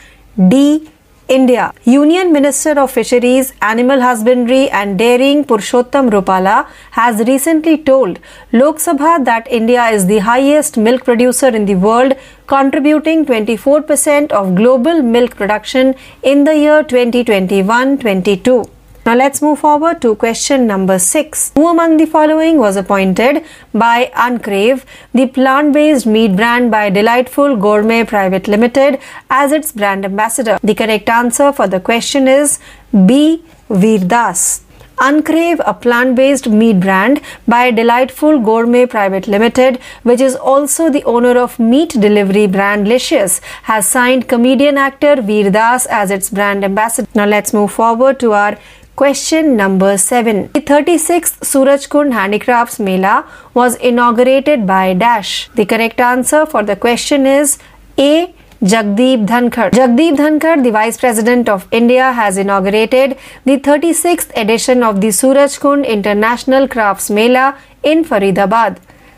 D. 0.48 0.90
India. 1.28 1.72
Union 1.84 2.34
Minister 2.34 2.80
of 2.80 2.90
Fisheries, 2.90 3.54
Animal 3.62 4.02
Husbandry 4.02 4.72
and 4.72 4.98
Dairying 4.98 5.46
Purushottam 5.46 6.10
Rupala 6.10 6.66
has 6.90 7.20
recently 7.28 7.78
told 7.78 8.18
Lok 8.52 8.78
Sabha 8.78 9.24
that 9.24 9.48
India 9.48 9.86
is 9.90 10.08
the 10.08 10.18
highest 10.18 10.76
milk 10.76 11.06
producer 11.06 11.50
in 11.50 11.66
the 11.66 11.76
world, 11.76 12.14
contributing 12.48 13.28
24% 13.28 14.32
of 14.32 14.56
global 14.56 15.04
milk 15.04 15.36
production 15.36 15.94
in 16.24 16.46
the 16.46 16.56
year 16.56 16.84
2021-22. 16.84 18.68
Now 19.06 19.16
let's 19.16 19.42
move 19.42 19.60
forward 19.60 20.02
to 20.04 20.16
question 20.16 20.66
number 20.66 20.98
6. 20.98 21.52
Who 21.56 21.68
among 21.68 21.98
the 21.98 22.06
following 22.06 22.58
was 22.58 22.78
appointed 22.78 23.44
by 23.74 24.10
Uncrave, 24.16 24.86
the 25.14 25.28
plant-based 25.28 26.06
meat 26.06 26.38
brand 26.38 26.72
by 26.72 26.90
Delightful 26.90 27.58
Gourmet 27.58 28.06
Private 28.06 28.48
Limited 28.48 29.00
as 29.30 29.52
its 29.52 29.74
brand 29.74 30.06
ambassador? 30.06 30.58
The 30.64 30.74
correct 30.74 31.10
answer 31.10 31.52
for 31.52 31.68
the 31.68 31.82
question 31.82 32.30
is 32.30 32.60
B. 33.06 33.44
Veer 33.70 34.00
Das. 34.00 34.62
Uncrave, 35.02 35.60
a 35.66 35.74
plant 35.74 36.16
based 36.16 36.48
meat 36.48 36.80
brand 36.80 37.20
by 37.46 37.72
Delightful 37.72 38.40
Gourmet 38.40 38.86
Private 38.86 39.28
Limited, 39.28 39.80
which 40.04 40.22
is 40.22 40.36
also 40.36 40.90
the 40.90 41.04
owner 41.04 41.38
of 41.38 41.60
meat 41.60 41.90
delivery 41.90 42.48
brand 42.48 42.88
Licious, 42.88 43.42
has 43.64 43.86
signed 43.86 44.30
comedian 44.30 44.78
actor 44.78 45.22
Veer 45.22 45.52
Das 45.52 45.88
as 45.88 46.10
its 46.10 46.30
brand 46.30 46.64
ambassador. 46.64 47.10
Now 47.16 47.26
let's 47.26 47.54
move 47.54 47.72
forward 47.74 48.18
to 48.22 48.32
our 48.32 48.58
Question 48.96 49.58
number 49.58 49.98
7. 49.98 50.52
The 50.54 50.62
36th 50.62 51.40
Surajkund 51.40 52.14
Handicrafts 52.14 52.80
Mela 52.80 53.26
was 53.56 53.76
inaugurated 53.78 54.68
by 54.68 54.94
Dash. 54.94 55.50
The 55.56 55.66
correct 55.66 56.00
answer 56.00 56.46
for 56.46 56.62
the 56.62 56.76
question 56.76 57.26
is 57.26 57.58
A. 57.98 58.32
Jagdeep 58.62 59.26
Dhankhar. 59.26 59.72
Jagdeep 59.72 60.16
Dhankhar, 60.18 60.64
the 60.64 60.70
Vice 60.70 61.00
President 61.00 61.50
of 61.50 61.68
India, 61.72 62.12
has 62.12 62.38
inaugurated 62.38 63.18
the 63.46 63.58
36th 63.58 64.32
edition 64.38 64.84
of 64.84 65.02
the 65.02 65.08
Surajkund 65.08 65.88
International 65.88 66.68
Crafts 66.68 67.10
Mela 67.10 67.58
in 67.82 68.06
Faridabad. 68.06 68.78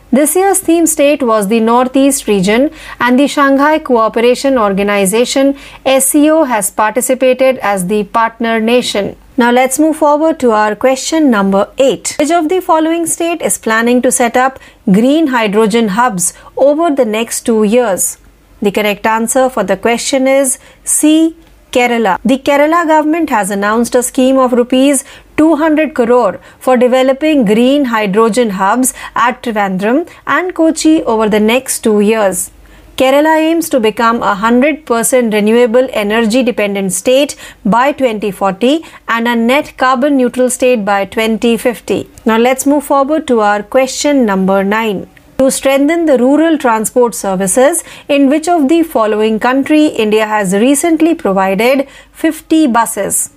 This 0.09 0.37
year's 0.37 0.59
theme 0.59 0.87
state 0.87 1.21
was 1.21 1.49
the 1.49 1.59
Northeast 1.59 2.27
region 2.29 2.71
and 3.01 3.19
the 3.19 3.27
Shanghai 3.27 3.79
Cooperation 3.79 4.57
Organization 4.57 5.57
SCO 5.85 6.45
has 6.45 6.71
participated 6.71 7.57
as 7.57 7.87
the 7.87 8.05
partner 8.05 8.61
nation. 8.61 9.17
Now 9.37 9.51
let's 9.51 9.77
move 9.79 9.97
forward 9.97 10.39
to 10.39 10.51
our 10.51 10.77
question 10.77 11.29
number 11.29 11.67
8. 11.77 12.15
Which 12.19 12.31
of 12.31 12.47
the 12.47 12.61
following 12.61 13.05
state 13.05 13.41
is 13.41 13.57
planning 13.57 14.01
to 14.03 14.09
set 14.09 14.37
up 14.37 14.59
green 14.89 15.27
hydrogen 15.27 15.89
hubs 15.89 16.33
over 16.55 16.89
the 16.89 17.03
next 17.03 17.41
2 17.41 17.65
years? 17.65 18.17
The 18.61 18.71
correct 18.71 19.05
answer 19.05 19.49
for 19.49 19.65
the 19.65 19.75
question 19.75 20.25
is 20.25 20.57
C. 20.85 21.35
Kerala. 21.73 22.17
The 22.23 22.37
Kerala 22.37 22.87
government 22.87 23.29
has 23.29 23.51
announced 23.51 23.93
a 23.95 24.03
scheme 24.03 24.37
of 24.37 24.53
rupees 24.53 25.03
200 25.35 25.93
crore 25.93 26.39
for 26.57 26.77
developing 26.77 27.43
green 27.43 27.85
hydrogen 27.95 28.51
hubs 28.51 28.93
at 29.15 29.43
Trivandrum 29.43 30.07
and 30.25 30.55
Kochi 30.55 31.03
over 31.03 31.27
the 31.27 31.41
next 31.41 31.81
2 31.81 31.99
years. 31.99 32.51
Kerala 32.99 33.37
aims 33.37 33.67
to 33.71 33.81
become 33.81 34.23
a 34.23 34.35
100% 34.35 35.33
renewable 35.33 35.87
energy 35.91 36.41
dependent 36.43 36.93
state 36.93 37.35
by 37.65 37.91
2040 37.91 38.85
and 39.09 39.27
a 39.27 39.35
net 39.35 39.75
carbon 39.75 40.15
neutral 40.15 40.49
state 40.49 40.85
by 40.85 41.03
2050. 41.03 42.09
Now 42.25 42.37
let's 42.37 42.65
move 42.65 42.85
forward 42.85 43.27
to 43.27 43.41
our 43.41 43.63
question 43.63 44.25
number 44.25 44.63
9 44.63 45.09
to 45.39 45.51
strengthen 45.51 46.05
the 46.05 46.17
rural 46.17 46.57
transport 46.57 47.15
services 47.15 47.83
in 48.07 48.29
which 48.29 48.47
of 48.47 48.69
the 48.69 48.81
following 48.83 49.39
country 49.39 49.87
India 49.87 50.25
has 50.25 50.53
recently 50.53 51.13
provided 51.15 51.89
50 52.13 52.67
buses. 52.67 53.31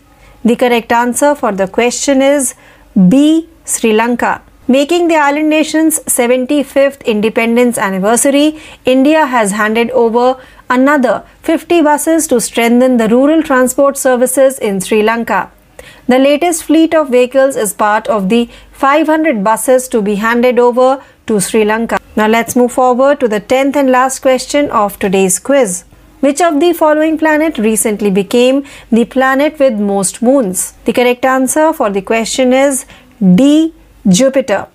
The 0.44 0.54
correct 0.54 0.92
answer 0.92 1.34
for 1.34 1.50
the 1.50 1.66
question 1.66 2.22
is 2.22 2.54
B. 3.08 3.48
Sri 3.64 3.92
Lanka. 3.92 4.40
Making 4.70 5.08
the 5.08 5.16
island 5.16 5.48
nation's 5.48 5.98
75th 6.00 7.02
independence 7.06 7.78
anniversary, 7.78 8.60
India 8.84 9.24
has 9.24 9.52
handed 9.52 9.90
over 9.92 10.36
another 10.68 11.24
50 11.40 11.80
buses 11.80 12.26
to 12.26 12.38
strengthen 12.38 12.98
the 12.98 13.08
rural 13.08 13.42
transport 13.42 13.96
services 13.96 14.58
in 14.58 14.82
Sri 14.82 15.02
Lanka. 15.02 15.50
The 16.06 16.18
latest 16.18 16.64
fleet 16.64 16.94
of 16.94 17.08
vehicles 17.08 17.56
is 17.56 17.72
part 17.72 18.08
of 18.08 18.28
the 18.28 18.50
500 18.72 19.42
buses 19.42 19.88
to 19.88 20.02
be 20.02 20.16
handed 20.16 20.58
over 20.58 21.02
to 21.28 21.40
Sri 21.40 21.64
Lanka. 21.64 21.98
Now 22.14 22.28
let's 22.28 22.54
move 22.54 22.72
forward 22.72 23.20
to 23.20 23.28
the 23.28 23.40
10th 23.40 23.74
and 23.74 23.90
last 23.90 24.18
question 24.18 24.70
of 24.70 24.98
today's 24.98 25.38
quiz. 25.38 25.84
Which 26.20 26.42
of 26.42 26.60
the 26.60 26.74
following 26.74 27.16
planet 27.16 27.56
recently 27.56 28.10
became 28.10 28.64
the 28.92 29.06
planet 29.06 29.58
with 29.58 29.80
most 29.80 30.20
moons? 30.20 30.74
The 30.84 30.92
correct 30.92 31.24
answer 31.24 31.72
for 31.72 31.88
the 31.88 32.02
question 32.02 32.52
is 32.52 32.84
D. 33.34 33.72
Jupiter. 34.08 34.68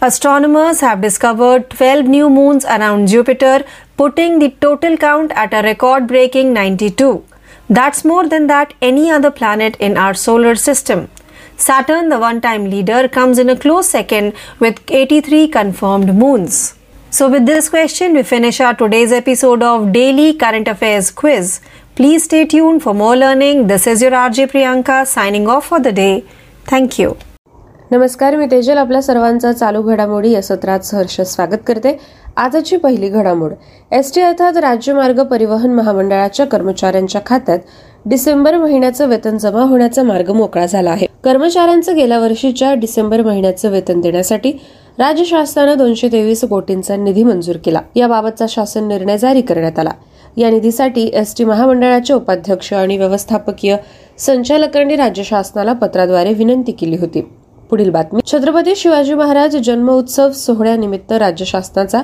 Astronomers 0.00 0.80
have 0.80 1.02
discovered 1.02 1.68
12 1.68 2.06
new 2.06 2.30
moons 2.30 2.64
around 2.64 3.08
Jupiter, 3.08 3.64
putting 3.98 4.38
the 4.38 4.50
total 4.62 4.96
count 4.96 5.30
at 5.32 5.52
a 5.52 5.62
record 5.62 6.06
breaking 6.06 6.54
92. 6.54 7.22
That's 7.68 8.02
more 8.02 8.26
than 8.26 8.46
that 8.46 8.72
any 8.80 9.10
other 9.10 9.30
planet 9.30 9.76
in 9.78 9.98
our 9.98 10.14
solar 10.14 10.54
system. 10.54 11.10
Saturn, 11.58 12.08
the 12.08 12.18
one 12.18 12.40
time 12.40 12.70
leader, 12.70 13.08
comes 13.08 13.38
in 13.38 13.50
a 13.50 13.58
close 13.58 13.90
second 13.90 14.32
with 14.58 14.80
83 14.90 15.48
confirmed 15.48 16.14
moons. 16.14 16.74
So, 17.10 17.28
with 17.28 17.44
this 17.44 17.68
question, 17.68 18.14
we 18.14 18.22
finish 18.22 18.58
our 18.60 18.74
today's 18.74 19.12
episode 19.12 19.62
of 19.62 19.92
Daily 19.92 20.32
Current 20.32 20.66
Affairs 20.66 21.10
Quiz. 21.10 21.60
Please 21.94 22.24
stay 22.24 22.46
tuned 22.46 22.82
for 22.82 22.94
more 22.94 23.16
learning. 23.16 23.66
This 23.66 23.86
is 23.86 24.00
your 24.00 24.12
RJ 24.12 24.50
Priyanka 24.52 25.06
signing 25.06 25.46
off 25.46 25.66
for 25.66 25.80
the 25.80 25.92
day. 25.92 26.24
Thank 26.64 26.98
you. 26.98 27.18
नमस्कार 27.90 28.36
मी 28.36 28.46
तेजल. 28.50 28.78
आपल्या 28.78 29.02
सर्वांचा 29.02 29.52
चालू 29.52 29.82
घडामोडी 29.82 30.30
या 30.30 30.42
सत्रात 30.42 30.80
सहर्ष 30.80 31.20
स्वागत 31.20 31.60
करते. 31.66 31.98
आजची 32.36 32.76
पहिली 32.76 33.08
घडामोड. 33.08 33.52
एस 33.92 34.14
टी 34.14 34.20
अर्थात 34.20 34.56
राज्य 34.56 34.92
मार्ग 34.92 35.22
परिवहन 35.22 35.74
महामंडळाच्या 35.74 36.46
कर्मचाऱ्यांच्या 36.46 37.20
खात्यात 37.26 37.58
डिसेंबर 38.06 38.56
महिन्याचं 38.56 39.06
वेतन 39.06 39.36
जमा 39.36 39.62
होण्याचा 39.62 40.02
मार्ग 40.02 40.30
मोकळा 40.30 40.66
झाला 40.66 40.90
आहे. 40.90 41.06
कर्मचाऱ्यांचं 41.24 41.96
गेल्या 41.96 42.18
वर्षीच्या 42.18 42.74
डिसेंबर 42.74 43.22
महिन्याचं 43.22 43.70
वेतन 43.70 44.00
देण्यासाठी 44.00 44.52
राज्य 44.98 45.24
शासनानं 45.24 45.78
दोनशे 45.78 46.08
तेवीस 46.12 46.44
कोटींचा 46.44 46.96
निधी 46.96 47.22
मंजूर 47.22 47.56
केला. 47.56 47.80
याबाबतचा 47.96 48.46
शासन 48.48 48.88
निर्णय 48.88 49.18
जारी 49.18 49.40
करण्यात 49.40 49.78
आला. 49.78 49.90
या 50.36 50.50
निधीसाठी 50.50 51.10
एस 51.14 51.34
टी 51.38 51.44
महामंडळाचे 51.44 52.14
उपाध्यक्ष 52.14 52.72
आणि 52.72 52.98
व्यवस्थापकीय 52.98 53.76
संचालकांनी 54.18 54.96
राज्य 54.96 55.22
शासनाला 55.22 55.72
पत्राद्वारे 55.72 56.34
विनंती 56.34 56.72
केली 56.72 56.96
होती. 56.96 57.28
पुढील 57.70 57.90
बातमी. 57.90 58.20
छत्रपती 58.26 58.74
शिवाजी 58.76 59.14
महाराज 59.14 59.56
जन्म 59.56 59.90
उत्सव 59.90 60.30
सोहळ्यानिमित्त 60.30 61.12
राज्य 61.12 61.44
शासनाचा 61.44 62.02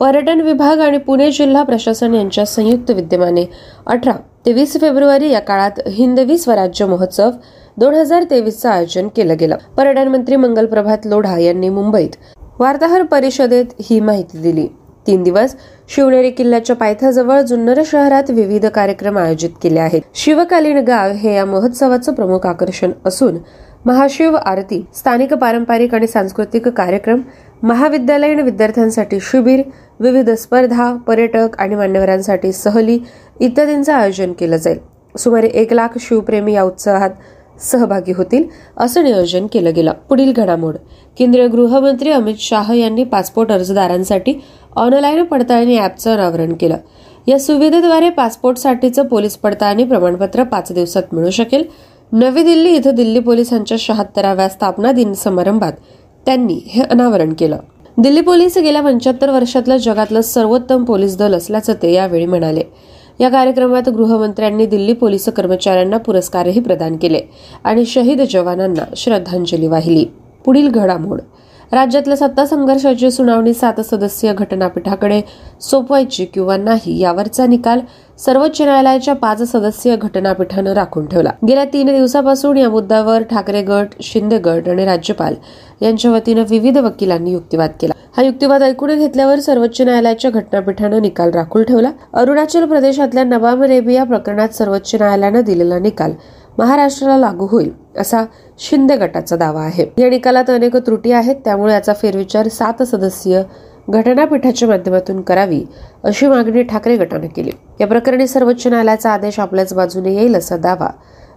पर्यटन 0.00 0.40
विभाग 0.40 0.80
आणि 0.80 0.98
पुणे 0.98 1.30
जिल्हा 1.32 1.62
प्रशासन 1.62 2.14
यांच्या 2.14 2.44
संयुक्त 2.46 2.90
विद्यमाने 2.90 3.44
अठरा 3.86 4.12
ते 4.46 4.52
वीस 4.52 4.76
फेब्रुवारी 4.80 5.30
या 5.30 5.40
काळात 5.40 5.80
हिंदवी 5.88 6.38
स्वराज्य 6.38 6.86
महोत्सव 6.86 7.30
दोन 7.76 7.94
हजार 7.94 8.24
तेवीसचं 8.30 8.68
आयोजन 8.68 9.08
केलं 9.16 9.36
गेलं. 9.40 9.56
पर्यटन 9.76 10.08
मंत्री 10.08 10.36
मंगल 10.36 10.66
प्रभात 10.66 11.06
लोढा 11.06 11.38
यांनी 11.38 11.68
मुंबईत 11.68 12.16
वार्ताहर 12.58 13.02
परिषदेत 13.02 13.80
ही 13.82 14.00
माहिती 14.00 14.38
दिली. 14.38 14.66
तीन 15.06 15.22
दिवस 15.22 15.54
शिवनेरी 15.88 16.30
किल्ल्याच्या 16.30 16.76
पायथ्याजवळ 16.76 17.40
जुन्नर 17.40 17.80
शहरात 17.86 18.30
विविध 18.30 18.66
कार्यक्रम 18.66 19.18
आयोजित 19.18 19.50
केले 19.62 19.80
आहेत. 19.80 20.02
शिवकालीन 20.14 20.78
गाव 20.78 21.12
हे 21.12 21.34
या 21.34 21.44
महोत्सवाचं 21.44 22.12
प्रमुख 22.12 22.46
आकर्षण 22.46 22.92
असून 23.06 23.38
महाशिव 23.86 24.36
आरती 24.36 24.84
स्थानिक 24.94 25.32
पारंपरिक 25.34 25.94
आणि 25.94 26.06
सांस्कृतिक 26.06 26.68
कार्यक्रम 26.68 27.20
महाविद्यालयीन 27.62 28.40
विद्यार्थ्यांसाठी 28.40 29.18
शिबिर 29.20 29.62
विविध 30.00 30.30
स्पर्धा 30.30 30.92
पर्यटक 31.06 31.56
आणि 31.58 31.74
मान्यवरांसाठी 31.74 32.52
सहली 32.52 32.98
इत्यादींचं 33.40 33.92
आयोजन 33.92 34.32
केलं 34.32 34.56
जाईल. 34.56 34.78
सुमारे 35.14 35.48
एक 35.48 35.72
लाख 35.72 35.98
शिवप्रेमी 36.00 36.52
या 36.52 36.62
उत्साहात 36.62 37.10
सहभागी 37.62 38.12
होतील 38.12 38.44
असं 38.76 39.04
नियोजन 39.04 39.46
केलं 39.52 39.74
गेलं. 39.74 39.92
पुढील 40.08 40.32
घडामोड. 40.32 40.76
केंद्रीय 41.18 41.46
गृहमंत्री 41.48 42.10
अमित 42.10 42.34
शाह 42.38 42.72
यांनी 42.72 43.04
पासपोर्ट 43.04 43.52
अर्जदारांसाठी 43.52 44.34
ऑनलाईन 44.76 45.22
पडताळणी 45.24 45.76
ॲपचं 45.78 46.12
अनावरण 46.12 46.54
केलं. 46.54 46.76
या 47.26 47.38
सुविधेद्वारे 47.38 48.08
पासपोर्टसाठीचं 48.10 49.06
पोलीस 49.06 49.36
पडताळणी 49.36 49.84
प्रमाणपत्र 49.84 50.42
पाच 50.42 50.72
दिवसात 50.72 51.14
मिळू 51.14 51.30
शकेल. 51.30 51.64
नवी 52.16 52.42
दिल्ली 52.42 52.70
इथं 52.70 52.94
दिल्ली 52.94 53.20
पोलिसांच्या 53.20 53.76
शहात्तराव्या 53.80 54.48
स्थापना 54.48 54.92
दिन 54.92 55.12
समारंभात 55.12 55.72
त्यांनी 56.26 56.60
हे 56.66 56.82
अनावरण 56.82 57.32
केलं. 57.32 57.56
दिल्ली 57.98 58.20
पोलीस 58.20 58.58
गेल्या 58.58 58.82
पंच्याहत्तर 58.82 59.30
वर्षातलं 59.30 59.76
जगातलं 59.76 60.20
सर्वोत्तम 60.20 60.84
पोलीस 60.84 61.18
दल 61.18 61.34
असल्याचं 61.34 61.72
ते 61.82 61.92
यावेळी 61.92 62.26
म्हणाले. 62.26 62.62
या 63.20 63.28
कार्यक्रमात 63.28 63.88
गृहमंत्र्यांनी 63.88 64.66
दिल्ली 64.66 64.92
पोलीस 64.92 65.28
कर्मचाऱ्यांना 65.28 65.96
पुरस्कारही 65.96 66.60
प्रदान 66.60 66.96
केले 66.96 67.20
आणि 67.64 67.84
शहीद 67.84 68.20
जवानांना 68.30 68.84
श्रद्धांजली 68.96 69.66
वाहिली. 69.66 70.04
पुढील 70.44 70.68
घडामोड. 70.68 71.20
राज्यातल्या 71.72 72.16
सत्ता 72.16 72.44
संघर्षाची 72.46 73.10
सुनावणी 73.10 73.54
सात 73.54 73.80
सदस्यीय 73.80 74.32
घटनापीठाकडे 74.34 75.20
सोपवायची 75.60 76.24
किंवा 76.24 76.56
नाही 76.56 76.98
यावरचा 76.98 77.46
निकाल 77.46 77.80
सर्वोच्च 78.18 78.60
न्यायालयाच्या 78.62 79.14
पाच 79.14 79.42
सदस्यीय 79.52 79.96
घटनापीठानं 79.96 80.72
राखून 80.72 81.06
ठेवला. 81.06 81.30
गेल्या 81.48 81.64
तीन 81.64 81.86
दिवसापासून 81.86 82.56
या 82.56 82.68
मुद्द्यावर 82.70 83.22
ठाकरे 83.22 83.62
गट 83.62 83.86
शिंदे 84.02 84.38
गट 84.38 84.68
आणि 84.68 84.84
राज्यपाल 84.84 85.34
यांच्या 85.82 86.10
वतीनं 86.10 86.44
विविध 86.50 86.78
वकिलांनी 86.78 87.32
युक्तिवाद 87.32 87.70
केला. 87.80 87.92
हा 88.16 88.22
युक्तिवाद 88.22 88.62
ऐकून 88.62 88.94
घेतल्यावर 88.94 89.40
सर्वोच्च 89.40 89.80
न्यायालयाच्या 89.80 90.30
घटनापीठानं 90.30 91.02
निकाल 91.02 91.30
राखून 91.30 91.62
ठेवला. 91.62 91.90
अरुणाचल 92.12 92.64
प्रदेशातल्या 92.64 93.24
नवाम 93.24 93.62
रेबिया 93.62 94.04
प्रकरणात 94.04 94.48
सर्वोच्च 94.48 94.94
न्यायालयानं 94.94 95.40
दिलेला 95.40 95.78
निकाल 95.78 96.12
महाराष्ट्राला 96.58 97.16
लागू 97.16 97.46
होईल 97.46 97.70
असा 97.98 98.24
शिंदे 98.58 98.96
गटाचा 98.96 99.36
दावा 99.36 99.62
आहे. 99.62 99.86
या 99.98 100.08
निकालात 100.10 100.50
अनेक 100.50 100.76
त्रुटी 100.76 101.12
आहेत 101.12 101.36
त्यामुळे 101.44 101.72
याचा 101.74 101.92
फेरविचार 101.92 102.48
सात 102.48 102.82
सदस्यीय 102.82 103.42
घटनापीठाच्या 103.88 104.68
माध्यमातून 104.68 105.20
करावी 105.20 105.64
अशी 106.04 106.26
मागणी 106.26 106.62
ठाकरे 106.62 106.96
गटाने 106.96 107.26
केली. 107.26 107.50
या 107.80 107.86
प्रकरणी 107.86 108.26
सर्वोच्च 108.26 108.66
न्यायालयाचा 108.66 109.10
आदेश 109.10 109.40
आपल्याच 109.40 109.74
बाजूने 109.74 110.14
येईल 110.14 110.36
असा 110.36 110.56
दावा 110.56 110.88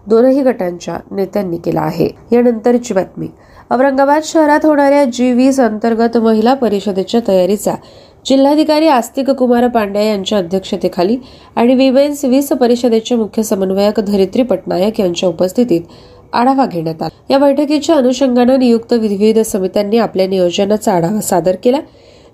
दोनही 0.08 0.41
गटांच्या 0.41 0.97
नेत्यांनी 1.12 1.58
केला 1.58 1.82
आहे. 1.82 2.10
यानंतरची 2.32 2.93
बातमी. 2.93 3.27
औरंगाबाद 3.71 4.21
शहरात 4.23 4.65
होणाऱ्या 4.65 5.03
जी 5.06 5.32
वीस 5.32 5.60
अंतर्गत 5.60 6.17
महिला 6.17 6.53
परिषदेच्या 6.53 7.21
तयारीचा 7.27 7.73
जिल्हाधिकारी 8.25 8.88
आस्तिक 8.88 9.30
कुमार 9.30 9.67
पांड्या 9.67 10.01
यांच्या 10.01 10.38
अध्यक्षतेखाली 10.38 11.17
आणि 11.56 11.75
विमेन्स 11.75 12.25
वीस 12.25 12.49
परिषदेचे 12.49 13.15
मुख्य 13.15 13.43
समन्वयक 13.43 13.99
धरित्री 13.99 14.43
पटनायक 14.43 14.99
यांच्या 14.99 15.30
उपस्थितीत 15.30 15.82
आढावा 16.34 16.65
घेण्यात 16.65 17.01
आला. 17.01 17.23
या 17.30 17.38
बैठकीच्या 17.38 17.95
अनुषंगानं 17.95 18.60
नियुक्त 18.60 18.93
विविध 18.93 19.39
समित्यांनी 19.39 19.97
आपल्या 19.97 20.27
नियोजनाचा 20.27 20.93
आढावा 20.93 21.21
सादर 21.21 21.56
केला. 21.63 21.77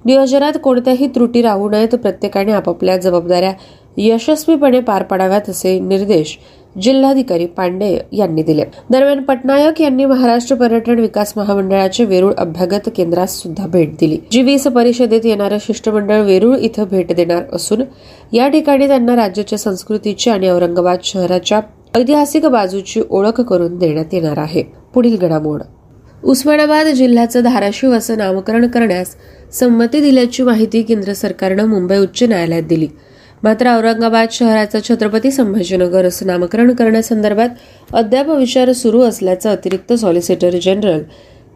नियोजनात 0.06 0.54
कोणत्याही 0.63 1.08
त्रुटी 1.08 1.41
राहू 1.41 1.69
नयेत 1.69 1.96
प्रत्येकाने 1.96 2.52
आपापल्या 2.52 2.98
जबाबदाऱ्या 2.98 3.54
यशस्वीपणे 3.98 4.80
पार 4.80 5.04
पाडाव्यात 5.04 5.50
असे 5.50 5.80
निर्देश 5.80 6.38
जिल्हाधिकारी 6.82 7.46
पांडे 7.46 7.98
यांनी 8.12 8.44
दिले. 8.44 8.64
दरम्यान 8.90 9.22
पटनायक 9.22 9.82
यांनी 9.82 10.06
महाराष्ट्र 10.06 10.56
पर्यटन 10.56 11.00
विकास 11.00 11.34
महामंडळाच्या 11.38 12.06
वेरूळ 12.06 12.34
अभ्यागत 12.38 12.90
केंद्रास 12.98 13.38
सुद्धा 13.40 13.68
भेट 13.68 13.94
दिली. 14.00 14.18
जी 14.32 14.42
वीस 14.42 14.68
परिषदेत 14.68 15.26
येणारं 15.26 15.58
शिष्टमंडळ 15.58 16.22
वेरूळ 16.22 16.56
इथं 16.58 16.84
भेट 16.92 17.16
देणार 17.16 17.44
असून 17.54 17.84
या 18.34 18.48
ठिकाणी 18.48 18.88
त्यांना 18.88 19.16
राज्याच्या 19.16 19.60
संस्कृतीची 19.60 20.30
आणि 20.30 20.50
औरंगाबाद 20.50 21.00
शहराच्या 21.04 21.62
ऐतिहासिक 21.96 22.46
बाजूची 22.46 23.02
ओळख 23.10 23.42
करून 23.42 23.78
देण्यात 23.78 24.14
येणार 24.14 24.38
आहे. 24.38 24.64
पुढील 24.94 25.18
घडामोड. 25.18 25.62
उस्मानाबाद 26.24 26.88
जिल्ह्याचं 26.88 27.44
धाराशिव 27.44 27.92
असं 27.92 28.18
नामकरण 28.18 28.68
करण्यास 28.68 29.16
संमती 29.52 30.02
दिल्याची 30.02 30.44
माहिती 30.44 30.82
केंद्र 30.82 31.14
सरकारनं 31.14 31.66
मुंबई 31.66 31.98
उच्च 31.98 32.24
न्यायालयात 32.24 32.64
दिली. 32.64 32.88
मात्र 33.44 33.68
औरंगाबाद 33.68 34.28
शहराचं 34.32 34.80
छत्रपती 34.90 35.32
संभाजीनगर 35.32 36.06
असं 36.06 36.28
नामकरण 36.28 36.74
करण्यासंदर्भात 36.74 37.50
अद्याप 37.94 38.30
विचार 38.30 38.72
सुरू 38.72 39.02
असल्याचं 39.02 39.50
अतिरिक्त 39.50 39.94
सॉलिसिटर 39.94 40.50
जनरल 40.62 41.02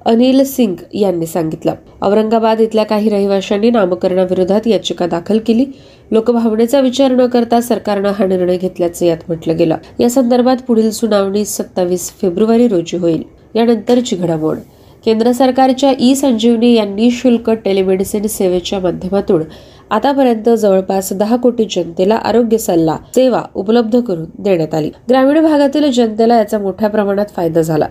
अनिल 0.05 0.43
सिंग 0.43 0.75
यांनी 0.93 1.25
सांगितलं. 1.25 1.73
औरंगाबाद 2.01 2.61
इथल्या 2.61 2.83
काही 2.83 3.09
रहिवाशांनी 3.09 3.69
नामकरणाविरोधात 3.69 4.67
याचिका 4.67 5.07
दाखल 5.07 5.39
केली. 5.39 5.65
लोकभावनेचा 6.11 6.79
विचार 6.79 7.11
न 7.11 7.25
करता 7.25 7.61
सरकारनं 7.61 8.11
हा 8.11 8.25
निर्णय 8.25 8.57
घेतल्याचं 8.57 9.05
यात 9.05 9.17
म्हटलं 9.27 9.57
गेलं. 9.57 9.75
या 9.99 10.09
संदर्भात 10.09 10.57
पुढील 10.67 10.91
सुनावणी 10.91 11.45
सत्तावीस 11.45 12.11
फेब्रुवारी 12.21 12.67
रोजी 12.67 12.97
होईल. 12.97 13.23
यानंतरची 13.55 14.15
घडामोड. 14.15 14.57
केंद्र 15.05 15.31
सरकारच्या 15.31 15.93
ई 15.99 16.15
संजीवनी 16.15 16.73
यांनी 16.73 17.11
शुल्क 17.11 17.49
टेलिमेडिसिन 17.49 18.27
सेवेच्या 18.27 18.79
माध्यमातून 18.79 19.41
आतापर्यंत 19.91 20.49
जवळपास 20.49 21.13
दहा 21.13 21.35
कोटी 21.35 21.65
जनतेला 21.65 22.15
आरोग्य 22.15 22.57
सल्ला 22.57 22.97
सेवा 23.15 23.41
उपलब्ध 23.55 23.99
करून 23.99 24.25
देण्यात 24.39 24.73
आली. 24.73 24.91
ग्रामीण 25.09 25.41
भागातील 25.41 25.91
जनतेला 25.91 26.37
याचा 26.37 26.59
मोठ्या 26.59 26.89
प्रमाणात 26.89 27.25
फायदा 27.35 27.61
झाला. 27.61 27.87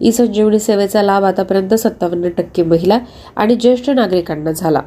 ई 0.00 0.10
संजीवनी 0.10 0.58
सेवेचा 0.58 1.02
लाभ 1.02 1.24
आतापर्यंत 1.24 1.74
सत्तावन्न 1.74 2.28
टक्के 2.28 2.62
महिला 2.62 2.98
आणि 3.36 3.54
ज्येष्ठ 3.54 3.90
नागरिकांना 3.90 4.52
झाला. 4.52 4.80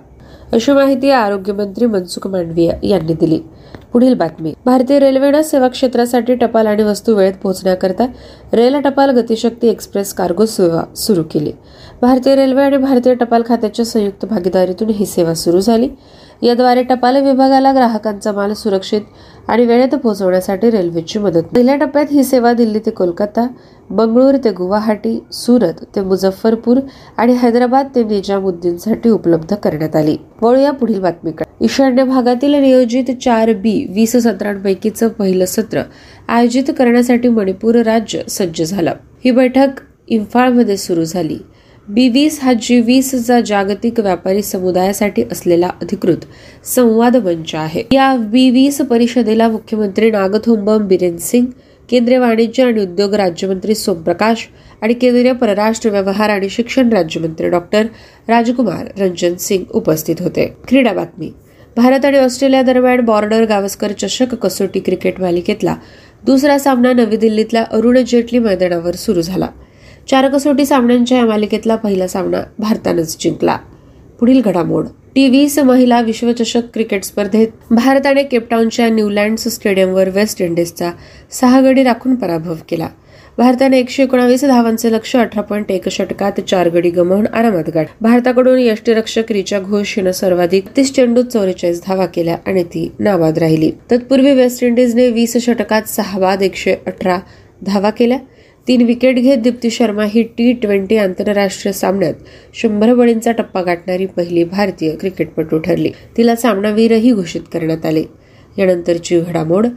अशी 0.54 0.72
माहिती 0.72 1.10
आरोग्यमंत्री 1.10 1.86
मनसुख 1.86 2.28
मांडवीय 2.28 2.72
यांनी 2.84 3.14
दिली. 3.14 3.40
पुढील 3.94 4.14
बातमी. 4.14 4.54
भारतीय 4.66 5.00
रेल्वेनं 5.00 5.42
सेवा 5.42 5.68
क्षेत्रासाठी 5.68 6.36
टपाल 6.36 6.68
आणि 6.68 6.84
वस्तू 6.84 7.16
वेळेत 7.16 7.34
पोहोचण्याकरता 7.34 8.06
रेल 8.54 8.76
टपाल 8.76 9.10
गतिशक्ती 9.10 9.68
एक्सप्रेस 9.68 10.14
कार्गो 10.14 10.46
सेवा 10.46 10.96
सुरू 10.96 11.24
केली. 11.24 11.52
भारतीय 12.02 12.36
रेल्वे 12.36 12.64
आणि 12.64 12.78
भारतीय 12.78 13.14
टपाल 13.14 13.42
खात्याच्या 13.48 13.86
संयुक्त 13.86 14.26
भागीदारीतून 14.26 14.90
ही 14.90 15.06
सेवा 15.06 15.34
सुरू 15.34 15.60
झाली. 15.60 15.90
याद्वारे 16.44 16.82
टपाल 16.84 17.18
विभागाला 17.24 17.72
ग्राहकांचा 17.74 18.32
माल 18.32 18.54
सुरक्षित 18.54 19.02
आणि 19.48 19.66
वेळेत 19.66 19.96
पोहोचवण्यासाठी 19.96 20.70
रेल्वेची 20.72 21.20
मदत. 21.20 21.44
पहिल्या 21.56 21.76
टप्प्यात 21.76 22.12
ही 22.12 22.24
सेवा 22.24 22.52
दिल्ली 22.54 22.80
ते 22.80 22.92
कोलकाता 22.92 23.48
बंगळूर 23.90 24.36
ते 24.44 24.52
गुवाहाटी 24.52 25.18
सुरत 25.32 25.84
ते 25.96 26.02
मुझफ्फरपूर 26.02 26.80
आणि 27.18 27.34
हैदराबाद 27.34 27.88
ते 27.96 28.04
निजामुद्दीनसाठी 28.04 29.10
उपलब्ध 29.10 29.54
करण्यात 29.54 29.96
आली. 29.96 30.16
वळूया 30.42 30.72
पुढील 30.72 31.00
बातमीकडे. 31.00 31.52
ईशान्य 31.66 32.04
भागातील 32.04 32.56
नियोजित 32.56 33.12
चार 33.22 33.54
बी 33.54 33.76
वीस 33.90 34.16
सत्रांपैकीचं 34.18 35.08
पहिलं 35.08 35.46
सत्र 35.46 35.82
आयोजित 36.28 36.72
करण्यासाठी 36.78 37.30
मणिपूर 37.30 37.76
राज्य 37.76 38.22
सज्ज 38.30 38.64
झालं. 38.64 38.94
ही 39.26 39.32
बैठक 39.32 39.82
इम्फाळमध्ये 40.08 40.78
सुरू 40.78 41.04
झाली. 41.04 41.38
बी 41.90 42.10
वीस 42.10 42.40
हा 42.44 42.54
जी 42.54 42.82
वीसचा 42.82 43.42
जागतिक 43.42 44.00
व्यापारी 44.00 44.42
समुदायासाठी 44.42 45.24
असलेला 45.32 45.68
अधिकृत 45.68 46.18
संवाद 46.66 47.18
मंच 47.18 47.56
आहे. 47.56 47.84
या 47.92 48.16
बी 48.16 48.50
वीस 48.50 48.82
परिषदेला 48.82 49.48
मुख्यमंत्री 49.48 50.12
नागथोंबम 50.12 50.88
बिरेन 50.88 51.18
सिंग 51.18 51.46
केंद्रीय 51.90 52.18
वाणिज्य 52.18 52.64
आणि 52.64 52.82
उद्योग 52.82 53.14
राज्यमंत्री 53.14 53.76
सोमप्रकाश 53.76 54.48
आणि 54.82 54.94
केंद्रीय 54.94 55.34
परराष्ट्र 55.34 55.90
व्यवहार 55.90 56.30
आणि 56.30 56.50
शिक्षण 56.50 56.90
राज्यमंत्री 56.90 57.50
डॉक्टर 57.50 57.86
राजकुमार 58.28 58.88
रंजन 59.00 59.36
सिंग 59.36 59.64
उपस्थित 59.72 60.16
होते. 60.20 60.46
क्रीडा 60.68 60.94
बातमी. 60.94 61.32
भारत 61.78 62.06
आणि 62.06 62.18
ऑस्ट्रेलिया 62.18 62.62
दरम्यान 62.62 63.00
बॉर्डर 63.00 63.46
गावस्कर 63.46 63.92
चषक 63.92 64.36
कसोटी 64.36 64.80
क्रिकेट 64.80 65.20
मालिकेतला 65.22 65.76
दुसरा 66.26 66.58
सामना 66.60 66.94
नवी 66.94 67.18
दिल्लीतल्या 67.18 67.64
अरुण 67.72 67.98
जेटली 68.08 68.40
मैदानावर 68.40 68.96
सुरू 68.96 69.22
झाला. 69.22 69.48
चार 70.10 70.28
कसोटी 70.28 70.66
सामन्यांच्या 70.66 71.18
या 71.18 71.26
मालिकेतला 71.26 71.76
पहिला 71.76 72.08
सामना 72.08 72.42
भारतानंच 72.60 73.16
जिंकला. 73.20 73.58
पुढील 74.20 74.42
घडामोड. 74.42 74.86
टी 75.16 75.30
वीस 75.30 75.60
महिला 75.60 76.02
विश्वचषक 76.02 76.62
क्रिकेट 76.74 77.04
स्पर्धेत 77.04 77.48
भारताने 77.72 78.24
केपटाऊनच्या 78.24 78.90
न्यूलँड्स 78.90 79.48
स्टेडियमवर 79.48 80.10
वेस्ट 80.10 80.42
इंडिजचा 80.42 80.92
सहा 81.32 81.62
गडी 81.62 81.84
राखून 81.84 82.16
पराभव 82.16 82.56
केला. 82.70 82.88
भारताने 83.38 83.80
एकशे 83.80 84.04
एकोणावीस 84.04 84.44
धावांचे 84.46 84.92
लक्ष 84.92 85.16
अठरा 85.16 85.42
पॉईंट 85.42 85.72
एक 85.72 85.90
षटकात 85.90 86.40
चार 86.42 86.70
गडी 86.70 86.90
गमावून 86.90 87.28
आरामात 87.28 87.70
गाठ 87.74 87.88
भारताकडून 88.02 88.60
यष्टीरक्षक 88.60 89.32
रिचा 89.32 89.60
घोष 89.60 89.98
हिनं 89.98 90.12
सर्वाधिक 90.12 90.66
तीस 90.78 90.94
चेंडूत 90.94 91.26
चौवेचाळीस 91.26 91.82
धावा 91.88 92.06
केल्या 92.06 92.38
आणि 92.48 92.64
ती 92.64 92.92
नाबाद 93.00 93.38
राहिली. 93.38 93.72
तत्पूर्वी 93.92 94.32
वेस्ट 94.32 94.64
इंडिजने 94.64 95.10
वीस 95.10 95.38
षटकात 95.38 95.82
सहा 95.82 96.20
बाद 96.20 96.42
एकशे 96.42 96.76
अठरा 96.88 97.20
धावा 97.66 97.90
केल्या. 97.90 98.18
तीन 98.68 98.82
विकेट 98.82 99.16
घेत 99.16 99.38
दीप्ती 99.38 99.70
शर्मा 99.70 100.04
ही 100.04 100.24
टी 100.24 100.52
ट्वेंटी 100.54 100.98
आंतरराष्ट्रीय 100.98 101.74
सामन्यात 101.74 102.14
शंभर 102.54 102.94
बळींचा 102.94 103.32
टप्पा 103.32 103.62
गाठणारी 103.62 104.06
पहिली 104.06 104.44
भारतीय 104.44 104.92
क्रिकेटपटू 104.92 105.58
ठरली. 105.58 105.92
तिला 106.18 106.36
सामनावीरही 106.36 107.12
घोषित 107.12 107.42
करण्यात 107.54 107.86
आले. 107.86 108.04
यानंतरची 108.58 109.20
घडामोड 109.20 109.68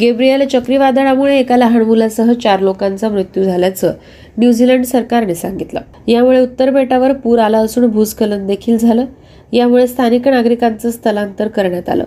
गेब्रियल 0.00 0.48
चक्रीवादळामुळे 0.48 1.38
एका 1.38 1.56
लहान 1.56 1.82
मुलासह 1.82 2.32
चार 2.32 2.60
लोकांचा 2.60 3.08
मृत्यू 3.08 3.44
झाल्याचं 3.44 3.92
न्यूझीलंड 4.38 4.84
सरकारने 4.84 5.34
सांगितलं. 5.34 5.80
यामुळे 6.08 6.40
उत्तर 6.40 6.70
बेटावर 6.70 7.12
पूर 7.12 7.38
आला 7.38 7.58
असून 7.58 7.86
भूस्खलन 7.86 8.46
देखील 8.46 8.78
झालं. 8.78 9.04
यामुळे 9.52 9.86
स्थानिक 9.86 10.28
नागरिकांचं 10.28 10.90
स्थलांतर 10.90 11.48
करण्यात 11.48 11.88
आलं. 11.88 12.04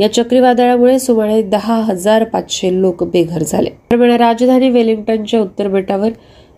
या 0.00 0.12
चक्रीवादळामुळे 0.12 0.98
सुमारे 0.98 1.42
दहा 1.42 1.74
हजार 1.74 2.24
पाचशे 2.24 2.80
लोक 2.80 3.04
बेघर 3.04 3.42
झाले. 3.42 3.70
दरम्यान 3.70 4.10
राजधानी 4.10 4.70
वेलिंग्टनच्या 4.70 5.40
उत्तर 5.40 5.68
बेटावर 5.68 6.08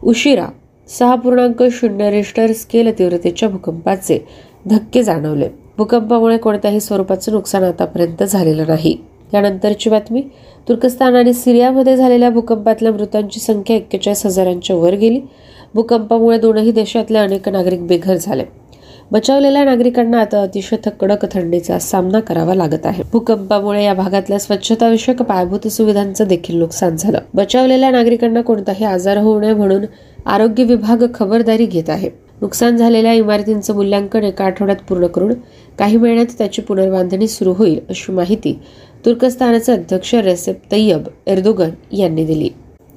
उशिरा 0.02 0.46
सहा 0.88 1.14
पूर्णांक 1.14 1.62
शून्य 1.72 2.10
रेस्टर 2.10 2.52
स्केल 2.52 2.98
तीव्रतेच्या 2.98 3.48
भूकंपाचे 3.48 4.26
धक्के 4.66 5.02
जाणवले. 5.02 5.48
भूकंपामुळे 5.78 6.36
कोणत्याही 6.38 6.80
स्वरूपाचं 6.80 7.32
नुकसान 7.32 7.62
आतापर्यंत 7.62 8.22
झालेलं 8.22 8.64
नाही. 8.68 8.96
यानंतरची 9.34 9.90
बातमी 9.90 10.22
तुर्कस्तान 10.68 11.16
आणि 11.16 11.32
सिरियामध्ये 11.32 11.96
झालेल्या 11.96 12.30
भूकंपातल्या 12.30 12.92
मृतांची 12.92 13.40
संख्या 13.40 13.76
एक्केचाळीस 13.76 14.26
हजारांच्या 14.26 14.76
वर 14.76 14.94
गेली. 14.94 15.20
भूकंपामुळे 15.74 16.38
दोनही 16.38 16.72
देशातले 16.72 17.18
अनेक 17.18 17.48
नागरिक 17.48 17.86
बेघर 17.86 18.16
झाले. 18.16 18.44
बचावलेल्या 19.12 19.62
नागरिकांना 19.64 20.20
आता 20.20 20.42
अतिशय 20.42 20.76
कडक 21.00 21.24
थंडीचा 21.32 21.78
सामना 21.78 22.20
करावा 22.20 22.54
लागत 22.54 22.84
आहे. 22.84 23.02
भूकंपामुळे 23.12 23.84
या 23.84 23.94
भागातल्या 23.94 24.38
स्वच्छता 24.38 24.88
विषयक 24.88 25.22
पायाभूत 25.22 25.66
सुविधांचं 25.68 26.28
देखील 26.28 26.58
नुकसान 26.58 26.96
झालं. 26.96 27.18
बचावलेल्या 27.34 27.90
नागरिकांना 27.90 28.40
कोणताही 28.40 28.84
आजार 28.84 29.18
होऊ 29.18 29.40
नये 29.40 29.54
म्हणून 29.54 29.84
आरोग्य 30.26 30.64
विभाग 30.64 31.04
खबरदारी 31.14 31.66
घेत 31.66 31.90
आहे. 31.90 32.10
नुकसान 32.40 32.76
झालेल्या 32.76 33.12
इमारतींचं 33.12 33.74
मूल्यांकन 33.74 34.24
एका 34.24 34.44
आठवड्यात 34.44 34.88
पूर्ण 34.88 35.06
करून 35.06 35.32
काही 35.78 35.96
महिन्यात 35.96 36.38
त्याची 36.38 36.62
पुनर्बांधणी 36.62 37.28
सुरू 37.28 37.52
होईल 37.52 37.78
अशी 37.88 38.12
माहिती 38.12 38.58
तुर्कस्तानाचे 39.04 39.72
अध्यक्ष 39.72 40.14
रेसेप 40.14 40.60
तय्यब 40.72 41.08
एर्दोगन 41.26 41.70
यांनी 41.92 42.24
दिली. 42.24 42.48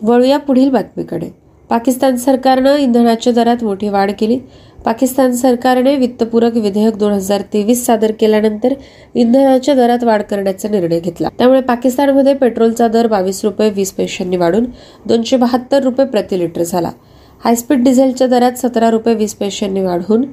वळूया 0.02 0.38
पुढील 0.38 0.70
बातमीकडे. 0.70 1.30
पाकिस्तान 1.70 2.16
सरकारनं 2.16 2.76
इंधनाच्या 2.76 3.34
दरात 3.34 3.64
मोठी 3.64 3.88
वाढ 3.90 4.12
केली. 4.20 4.40
पाकिस्तान 4.86 5.34
सरकारने 5.34 5.96
वित्तपूरक 5.98 6.56
विधेयक 6.56 6.96
दोन 6.98 7.12
हजार 7.14 7.42
तेवीस 7.54 7.86
सादर 7.86 8.12
केल्यानंतर 8.12 8.74
इंधनाच्या 9.16 9.76
दरात 9.76 10.04
वाढ 10.04 10.22
करण्याचा 10.22 10.70
निर्णय 10.70 11.00
घेतला. 11.00 11.30
त्यामुळे 11.38 11.62
पाकिस्तानमध्ये 11.62 12.34
पेट्रोलचा 12.34 12.88
दर 12.88 13.08
बावीस 13.08 13.44
रुपये 13.46 13.70
वीस 13.70 13.92
पैशांनी 13.92 14.38
वाढून 14.38 14.66
दोनशे 15.08 15.38
बहात्तर 15.38 15.84
रुपये 15.84 16.06
प्रति 16.06 16.40
लिटर 16.40 16.64
झाला. 16.64 16.92
हायस्पीड 17.44 17.84
डिझेलच्या 17.84 18.28
दरात 18.28 18.58
सतरा 18.58 18.90
रुपये 18.92 19.16
वीस 19.16 19.36
पैशांनी 19.36 19.82
वाढून 19.82 20.26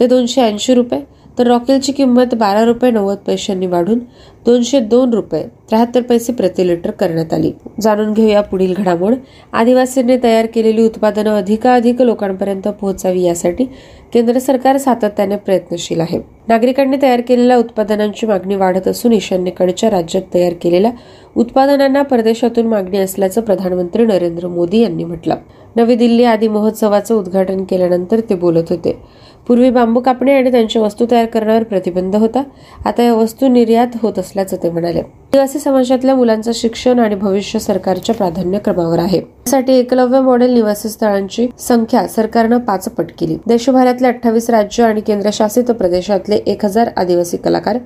ते 0.00 0.06
दोनशे 0.06 0.40
ऐंशी 0.40 0.74
रुपये. 0.74 1.00
तर 1.38 1.46
रॉकेलची 1.46 1.92
किंमत 1.92 2.34
बारा 2.34 2.64
रुपये 2.64 2.90
नव्वद 2.90 3.16
पैशांनी 3.16 3.66
वाढून 3.66 3.98
दोनशे 4.46 4.80
दोन 4.80 5.10
रुपये 5.14 5.42
त्र्याहत्तर 5.42 6.02
पैसे 6.02 6.32
प्रति 6.32 6.66
लिटर 6.66 6.90
करण्यात 6.90 7.32
आली. 7.32 7.52
जाणून 7.80 8.12
घेऊया 8.12 8.40
पुढील 8.40 8.74
घडामोड. 8.74 9.14
आदिवासींनी 9.52 10.16
तयार 10.22 10.46
केलेली 10.46 10.82
उत्पादनं 10.82 11.36
अधिकाधिक 11.36 12.02
लोकांपर्यंत 12.02 12.68
पोहोचावी 12.68 13.22
यासाठी 13.22 13.64
केंद्र 14.12 14.38
सरकार 14.38 14.76
सातत्याने 14.76 15.36
प्रयत्नशील 15.36 16.00
आहे. 16.00 16.18
नागरिकांनी 16.48 16.96
तयार 17.02 17.20
केलेल्या 17.20 17.56
उत्पादनांची 17.56 18.26
मागणी 18.26 18.56
वाढत 18.56 18.88
असून 18.88 19.12
ईशान्येकडच्या 19.12 19.90
राज्यात 19.90 20.34
तयार 20.34 20.52
केलेल्या 20.62 20.90
उत्पादनांना 21.36 22.02
परदेशातून 22.02 22.66
मागणी 22.66 22.98
असल्याचं 22.98 23.40
प्रधानमंत्री 23.40 24.06
नरेंद्र 24.06 24.48
मोदी 24.48 24.78
यांनी 24.78 25.04
म्हटलं. 25.04 25.34
नवी 25.76 25.94
दिल्ली 25.94 26.24
आदी 26.24 26.48
महोत्सवाचं 26.48 27.14
उद्घाटन 27.14 27.64
केल्यानंतर 27.64 28.20
ते 28.20 28.34
बोलत 28.34 28.64
होते. 28.70 28.98
पूर्वी 29.46 29.70
बांबू 29.70 30.00
कापणे 30.00 30.34
आणि 30.34 30.50
त्यांच्या 30.50 30.82
वस्तू 30.82 31.06
तयार 31.10 31.26
करण्यावर 31.26 31.62
प्रतिबंध 31.62 32.16
होता. 32.16 32.42
आता 32.84 33.02
या 33.02 33.14
वस्तू 33.14 33.48
निर्यात 33.48 33.86
होत 34.02 34.18
असल्याचं 34.18 34.56
ते 34.62 34.70
म्हणाले. 34.70 35.00
आदिवासी 35.00 35.58
समाजातल्या 35.58 36.14
मुलांचं 36.14 36.52
शिक्षण 36.54 36.98
आणि 36.98 37.14
भविष्य 37.14 37.58
सरकारच्या 37.58 38.14
प्राधान्यक्रमावर 38.14 38.98
आहे. 38.98 39.20
त्यासाठी 39.20 39.72
एकलव्य 39.72 40.20
मॉडेल 40.20 40.54
निवासी 40.54 40.88
स्थळांची 40.88 41.48
संख्या 41.58 42.06
सरकारनं 42.08 42.58
पाच 42.58 42.88
पट 42.88 43.06
केली. 43.18 43.36
देशभरातले 43.46 44.08
अठ्ठावीस 44.08 44.50
राज्य 44.50 44.84
आणि 44.84 45.00
केंद्रशासित 45.00 45.64
प्रदेशातले 45.64 46.36
एक 46.36 46.64
हजार 46.64 46.88
आदिवासी 46.96 47.36
कलाकार 47.36 47.78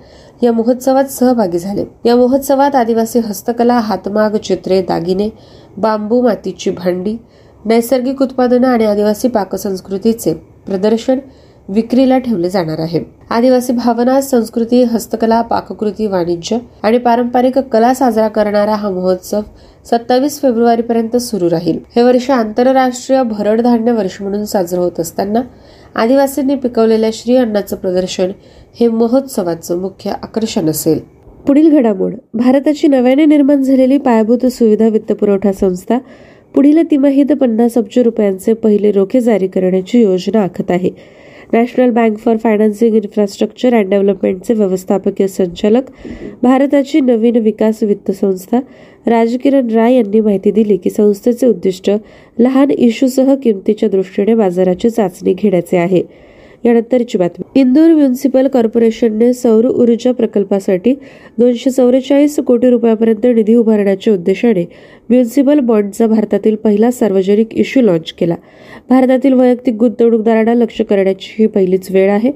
या 0.43 0.53
महोत्सवात 0.53 1.05
सहभागी 1.05 1.59
झाले. 1.59 1.85
या 2.05 2.17
महोत्सवात 2.17 2.75
आदिवासी 2.75 3.19
हस्तकला 3.19 3.79
हातमाग 3.79 4.37
चित्रे 4.37 4.83
दागिने 4.83 5.29
बांबू 5.77 6.23
मातीची 6.23 6.71
भांडी 6.71 7.17
नैसर्गिक 7.65 8.23
उत्पादनं 8.23 8.69
आणि 8.69 8.85
आदिवासी 8.85 9.29
पाकसंस्कृतीचे 9.29 10.35
प्रदर्शन 10.67 11.19
विक्रीला 11.75 12.19
ठेवले 12.19 12.51
जाणार 12.51 12.79
आहे. 12.79 13.01
आदिवासी 13.31 13.73
भावना 13.73 14.21
संस्कृती 14.21 14.83
हस्तकला 14.83 15.41
पाककृती 15.43 16.07
वाणिज्य 16.07 16.59
आणि 16.83 16.99
पारंपरिक 16.99 17.59
कला 17.59 17.95
साजरा 17.95 18.29
करणारा 18.29 18.75
हा 18.75 18.91
महोत्सव 18.91 19.41
सत्तावीस 19.85 20.41
फेब्रुवारी 20.43 20.83
पर्यंत 20.83 21.17
सुरू 21.17 21.51
राहील. 21.51 21.79
हे 21.97 22.03
वर्ष 22.03 22.31
आंतरराष्ट्रीय 22.31 23.23
भरड 23.23 23.61
धान्य 23.61 23.93
वर्ष 23.93 24.21
म्हणून 24.23 24.45
साजरं 24.45 24.81
होत 24.81 25.01
असताना 25.01 25.41
आदिवासींनी 25.95 26.55
पिकवलेल्या 26.55 27.11
श्री 27.13 27.37
अन्नाचं 27.37 27.77
प्रदर्शन 27.77 28.31
हे 28.81 28.89
महोत्सवाचं 28.89 29.79
मुख्य 29.79 30.11
आकर्षण 30.11 30.69
असेल. 30.69 30.99
पुढील 31.47 31.71
घडामोड. 31.71 32.15
भारताची 32.35 32.89
नव्याने 32.89 33.25
निर्माण 33.25 33.63
झालेली 33.63 33.99
पायाभूत 33.99 34.47
सुविधा 34.47 34.89
वित्तपुरवठा 34.89 35.53
संस्था 35.53 35.99
पुढील 36.55 36.83
तिमाहीत 36.91 37.33
पन्नास 37.33 37.79
अब्ज 37.79 37.99
रुपयांचे 37.99 38.53
पहिले 38.53 38.93
रोखे 38.93 39.21
जारी 39.21 39.47
करण्याची 39.47 40.03
योजना 40.03 40.43
आखत 40.43 40.71
आहे. 40.71 41.22
National 41.53 41.91
bank 41.91 42.19
for 42.19 42.37
financing 42.37 42.95
infrastructure 42.97 43.75
and 43.75 43.91
डेव्हलपमेंटचे 43.91 44.55
व्यवस्थापकीय 44.55 45.27
संचालक 45.29 45.91
भारताची 46.43 47.01
नवीन 47.01 47.37
विकास 47.37 47.83
वित्त 47.83 48.11
संस्था 48.11 48.61
राजकिरण 49.07 49.71
राय 49.71 49.95
यांनी 49.95 50.21
माहिती 50.21 50.51
दिली 50.51 50.77
की 50.77 50.91
संस्थेचे 50.91 51.47
उद्दिष्ट 51.47 51.91
लहान 52.39 52.71
इश्यूसह 52.71 53.35
किमतीच्या 53.35 53.89
दृष्टीने 53.89 54.35
बाजाराची 54.35 54.91
चाचणी 54.91 55.33
घेण्याचे 55.35 55.77
आहे. 55.77 56.03
यानंतरची 56.65 57.19
बातमी 57.19 57.61
इंदूर 57.61 57.93
म्युनिसिपल 57.95 58.49
कॉर्पोरेशनने 58.49 59.33
सौर 59.33 59.67
ऊर्जा 59.67 60.13
प्रकल्पासाठी 60.13 60.95
दोनशे 61.39 61.71
चौवेचाळीस 61.71 62.39
कोटी 62.47 62.71
रुपयापर्यंत 62.71 63.27
निधी 63.27 63.55
उभारण्याच्या 63.55 64.13
उद्देशाने 64.13 64.65
म्युनिसिपल 65.11 65.61
बॉन्डचा 65.61 66.07
भारतातील 66.07 66.55
पहिला 66.55 66.91
सार्वजनिक 66.91 67.55
इश्यू 67.55 67.83
लॉन्च 67.83 68.13
केला. 68.19 68.35
भारतातील 68.91 69.33
वैयक्तिक 69.33 69.75
गुंतवणूकदारांना 69.77 70.55
लक्ष 70.55 70.81
करण्याची 70.83 71.35
ही 71.39 71.47
पहिलीच 71.47 71.91
वेळ 71.91 72.11
आहे. 72.11 72.31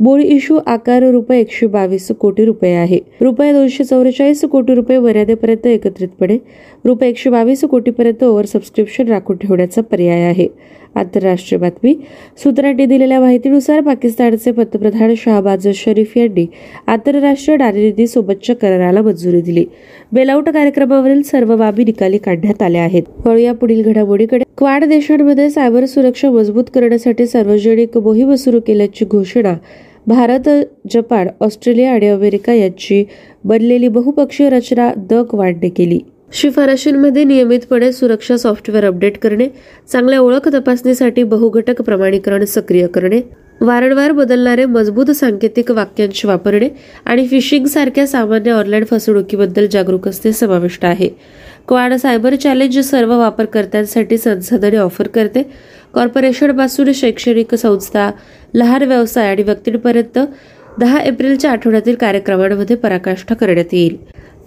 मूळ 0.00 0.22
इश्यू 0.22 0.58
आकार 0.66 1.02
रुपये 1.02 1.40
एकशे 1.40 1.66
बावीस 1.66 2.10
कोटी 2.20 2.44
रुपये 2.44 2.74
आहे. 2.74 2.98
रुपये 3.20 3.52
दोनशे 3.52 3.84
चौवेचाळीस 3.84 4.44
कोटी 4.44 4.74
रुपये 4.74 4.98
मर्यादेपर्यंत 4.98 5.66
एकत्रितपणे 5.66 6.38
रुपये 6.84 7.08
एकशे 7.08 7.30
बावीस 7.30 7.64
कोटीपर्यंत 7.64 8.24
ओव्हर 8.24 8.46
सबस्क्रिप्शन 8.46 9.08
राखून 9.08 9.36
ठेवण्याचा 9.36 9.82
पर्याय 9.82 10.22
आहे. 10.24 10.46
आंतरराष्ट्रीय 10.94 11.58
बातमी. 11.60 11.94
सूत्रांनी 12.36 12.86
दिलेल्या 12.86 13.20
माहितीनुसार 13.20 13.80
पाकिस्तानचे 13.80 14.52
पंतप्रधान 14.52 15.14
शहबाज 15.16 15.68
शरीफ 15.74 16.12
यांनी 16.16 16.46
आंतरराष्ट्रीय 16.86 17.56
नाणेनिधी 17.56 18.06
सोबतच्या 18.06 18.56
कराराला 18.56 19.02
मंजुरी 19.02 19.40
दिली. 19.40 19.64
बेलाउट 20.12 20.48
कार्यक्रमावरील 20.48 21.22
सर्व 21.22 21.56
बाबी 21.56 21.84
निकाली 21.84 22.18
काढण्यात 22.18 22.62
आल्या 22.62 22.82
आहेत. 22.82 23.02
वळूया 23.24 23.54
पुढील 23.54 23.82
घडामोडीकडे. 23.82 24.44
क्वाड 24.56 24.84
देशांमध्ये 24.84 25.50
सायबर 25.50 25.84
सुरक्षा 25.84 26.30
मजबूत 26.30 26.64
करण्यासाठी 26.74 27.26
सार्वजनिक 27.26 27.98
मोहीम 27.98 28.34
सुरू 28.34 28.60
केल्याची 28.60 29.04
घोषणा 29.04 29.54
भारत 30.06 30.48
जपान 30.92 31.26
ऑस्ट्रेलिया 31.40 31.92
आणि 31.92 32.08
अमेरिका 32.08 32.52
यांची 32.52 33.04
बनलेली 33.44 33.88
बहुपक्षीय 33.88 34.48
रचना 34.48 34.92
द 34.96 35.14
क्वाडने 35.30 35.68
केली. 35.68 35.98
शिफारशींमध्ये 36.32 37.24
नियमितपणे 37.24 37.92
सुरक्षा 37.92 38.36
सॉफ्टवेअर 38.36 38.84
अपडेट 38.84 39.18
करणे 39.18 39.48
चांगल्या 39.92 40.20
ओळख 40.20 40.48
तपासणीसाठी 40.48 41.22
बहुघटक 41.22 41.82
प्रमाणीकरण 41.82 42.44
सक्रिय 42.44 42.86
करणे 42.86 43.20
वारंवार 43.60 44.12
बदलणारे 44.12 44.64
मजबूत 44.64 45.10
सांकेतिक 45.10 45.70
वाक्यांश 45.70 46.24
वापरणे 46.24 46.68
आणि 47.04 47.26
फिशिंग 47.26 47.66
सारख्या 47.66 48.06
सामान्य 48.06 48.50
ऑनलाईन 48.50 48.84
फसवणुकीबद्दल 48.84 49.66
जागरूक 49.66 50.08
असणे 50.08 50.32
समाविष्ट 50.32 50.84
आहे. 50.84 51.08
क्वाड 51.68 51.92
सायबर 51.92 52.34
चॅलेंज 52.34 52.78
सर्व 52.78 53.16
वापरकर्त्यांसाठी 53.18 54.18
संसाधने 54.18 54.76
ऑफर 54.76 55.08
करते. 55.08 55.42
कॉर्पोरेशनपासून 55.94 56.92
शैक्षणिक 56.92 57.54
संस्था 57.54 58.10
लहान 58.54 58.82
व्यवसाय 58.82 59.28
आणि 59.28 59.42
व्यक्तींपर्यंत 59.42 60.18
दहा 60.78 61.00
एप्रिलच्या 61.00 61.50
आठवड्यातील 61.50 61.94
कार्यक्रमांमध्ये 61.94 62.76
पराकाष्ठा 62.76 63.34
करण्यात 63.34 63.74
येईल. 63.74 63.96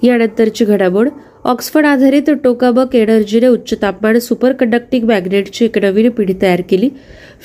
यानंतरची 0.04 0.66
घडामोड 0.66 1.10
ऑक्सफर्ड 1.46 1.86
आधारित 1.86 2.30
टोकाबक 2.44 2.94
एनर्जीने 2.96 3.48
उच्च 3.48 3.74
तापमान 3.82 4.20
सुपर 4.20 4.54
कंडक्टिंग 4.54 5.08
मॅग्नेटची 5.08 5.66
एक 5.66 5.78
नवीन 5.78 6.10
पिढी 6.10 6.34
तयार 6.42 6.62
केली. 6.70 6.90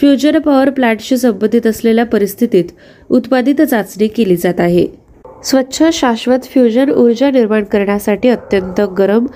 फ्युजन 0.00 0.38
पॉवर 0.38 0.70
प्लांटशी 0.70 1.16
संबंधित 1.16 1.66
असलेल्या 1.66 2.04
परिस्थितीत 2.04 2.64
उत्पादित 3.10 3.62
चाचणी 3.62 4.08
केली 4.08 4.36
जात 4.36 4.60
आहे. 4.60 4.86
स्वच्छ 5.44 5.82
शाश्वत 5.92 6.44
फ्युजन 6.44 6.90
ऊर्जा 6.90 7.30
निर्माण 7.30 7.64
करण्यासाठी 7.64 8.28
अत्यंत 8.28 8.80
गरम 8.98 9.26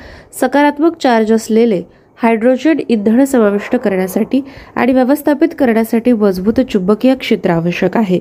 सकारात्मक 0.41 0.97
चार्ज 1.03 1.33
असलेले 1.33 1.83
हायड्रोजन 2.23 2.79
इंधन 2.89 3.25
समाविष्ट 3.25 3.77
करण्यासाठी 3.77 4.41
आणि 4.77 4.93
व्यवस्थापित 4.93 5.49
करण्यासाठी 5.59 6.13
मजबूत 6.13 6.61
चुंबकीय 6.73 7.15
क्षेत्र 7.15 7.51
आवश्यक 7.51 7.97
आहे 7.97 8.21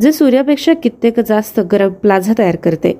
जे 0.00 0.12
सूर्यापेक्षा 0.12 0.74
कित्येक 0.74 1.20
जास्त 1.20 1.60
गरम 1.72 1.92
प्लाझा 1.92 2.32
तयार 2.38 2.56
करते. 2.56 2.98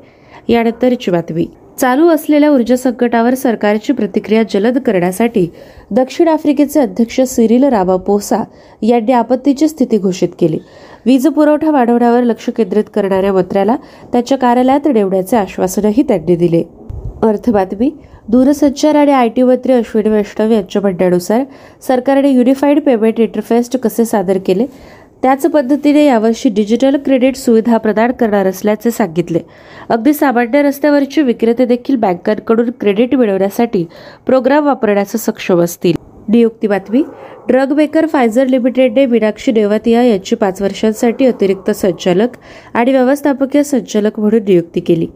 यानंतरची 0.49 1.11
बातमी. 1.11 1.47
चालू 1.83 2.09
असलेल्या 2.09 2.51
ऊर्जा 2.51 2.77
संकटावर 2.77 3.35
सरकारची 3.35 3.93
प्रतिक्रिया 3.93 4.43
जलद 4.51 4.77
करण्यासाठी 4.79 5.47
दक्षिण 5.91 6.29
आफ्रिकेचे 6.29 6.81
अध्यक्ष 6.81 7.21
सिरिल 7.21 7.65
रामापोसा 7.65 8.43
यांनी 8.83 9.13
आपत्तीची 9.13 9.69
स्थिती 9.69 9.99
घोषित 9.99 10.29
केली. 10.41 10.59
वीज 11.07 11.27
पुरवठा 11.27 11.71
वाढवण्यावर 11.71 12.23
लक्ष 12.23 12.49
केंद्रित 12.57 12.85
करणाऱ्या 12.95 13.33
मंत्र्याला 13.33 13.77
त्याच्या 14.13 14.39
कार्यालयात 14.39 14.87
नेवण्याचे 14.95 15.37
आश्वासनही 15.37 16.03
त्यांनी 16.03 16.37
दिले. 16.37 16.63
अर्थ 17.23 17.51
बातमी 17.51 17.91
दूरसंचार 18.29 18.95
आणि 18.97 19.13
आय 19.13 19.29
टी 19.29 19.43
मंत्री 19.43 19.73
अश्विनी 19.73 20.09
वैष्णव 20.09 20.51
यांच्या 20.51 20.83
म्हणण्यानुसार 20.83 21.45
सरकारने 21.87 22.31
युनिफाईड 22.31 22.81
पेमेंट 22.83 23.21
इंटरफेस्ट 23.21 23.77
कसे 23.77 24.05
सादर 24.05 24.39
केले? 24.47 24.67
त्याच 25.23 25.47
पद्धतीने 25.47 26.05
यावर्षी 26.05 26.49
डिजिटल 26.49 26.97
क्रेडिट 26.97 27.37
सुविधा 27.37 27.77
प्रदान 27.77 28.13
करणार 28.13 28.47
असल्याचे 28.47 28.91
सांगितले. 28.91 29.39
अगदी 29.89 30.13
सामान्य 30.13 30.63
रस्त्यावरचे 30.63 31.23
विक्रेते 31.23 31.65
देखील 31.65 31.97
बँकांकडून 31.97 32.71
क्रेडिट 32.81 33.15
मिळवण्यासाठी 33.15 33.87
प्रोग्राम 34.27 34.67
वापरण्यास 34.67 35.17
सक्षम 35.17 35.61
असतील. 35.61 35.95
नियुक्ती 36.29 36.67
बातमी 36.67 37.03
ड्रग 37.49 37.73
मेकर 37.73 38.07
फायझर 38.07 38.47
लिमिटेडने 38.47 39.07
मीनाक्षी 39.07 39.53
नेवातिया 39.53 40.03
यांची 40.03 40.37
पाच 40.37 40.63
वर्षांसाठी 40.63 41.27
अतिरिक्त 41.27 41.71
संचालक 41.71 42.37
आणि 42.75 42.93
व्यवस्थापकीय 42.93 43.63
संचालक 43.63 44.21
म्हणून 44.21 44.41
नियुक्ती 44.49 44.81
केली. 44.81 45.07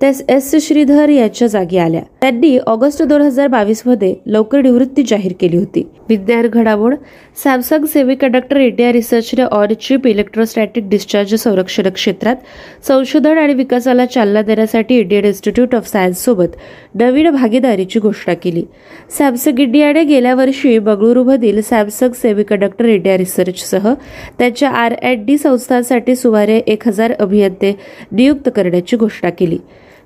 त्यास 0.00 0.22
एस. 0.28 0.54
श्रीधर 0.60 1.08
यांच्या 1.08 1.48
जागी 1.48 1.78
आल्या. 1.78 2.02
त्यांनी 2.20 2.58
ऑगस्ट 2.58 3.02
दोन 3.02 3.20
हजार 3.20 3.46
बावीसमध्ये 3.46 4.14
लवकर 4.26 4.62
निवृत्ती 4.62 5.02
जाहीर 5.02 5.32
केली 5.40 5.56
होती. 5.56 5.82
विज्ञान 6.08 6.46
घडामोड 6.46 6.94
सॅमसंग 7.44 7.84
सेमीकंडक्टर 7.84 8.56
इंडिया 8.56 8.92
रिसर्चने 8.92 9.42
ऑन 9.42 9.72
चिप 9.80 10.06
इलेक्ट्रोस्टॅटिक 10.06 10.88
डिस्चार्ज 10.88 11.34
संरक्षण 11.34 11.88
क्षेत्रात 11.88 12.36
संशोधन 12.88 13.38
आणि 13.38 13.54
विकासाला 13.54 14.06
चालना 14.06 14.42
देण्यासाठी 14.42 14.98
इंडियन 14.98 15.24
इन्स्टिट्यूट 15.24 15.74
ऑफ 15.74 15.88
सायन्स 15.88 16.24
सोबत 16.24 16.56
नवीन 16.94 17.30
भागीदारीची 17.30 18.00
घोषणा 18.00 18.34
केली. 18.34 18.64
सॅमसंग 19.18 19.60
इंडियाने 19.60 20.04
गेल्या 20.04 20.34
वर्षी 20.34 20.78
बंगळुरूमधील 20.78 21.60
सॅमसंग 21.70 22.12
सेमीकंडक्टर 22.12 22.84
इंडिया 22.84 23.16
रिसर्चसह 23.18 23.92
त्यांच्या 24.38 24.70
आर 24.70 24.94
अँड 25.02 25.24
डी 25.26 25.38
संस्थांसाठी 25.38 26.16
सुमारे 26.16 26.56
एक 26.66 26.86
हजार 26.88 27.12
अभियंते 27.20 27.76
नियुक्त 28.12 28.48
करण्याची 28.56 28.96
घोषणा 28.96 29.30
केली. 29.30 29.58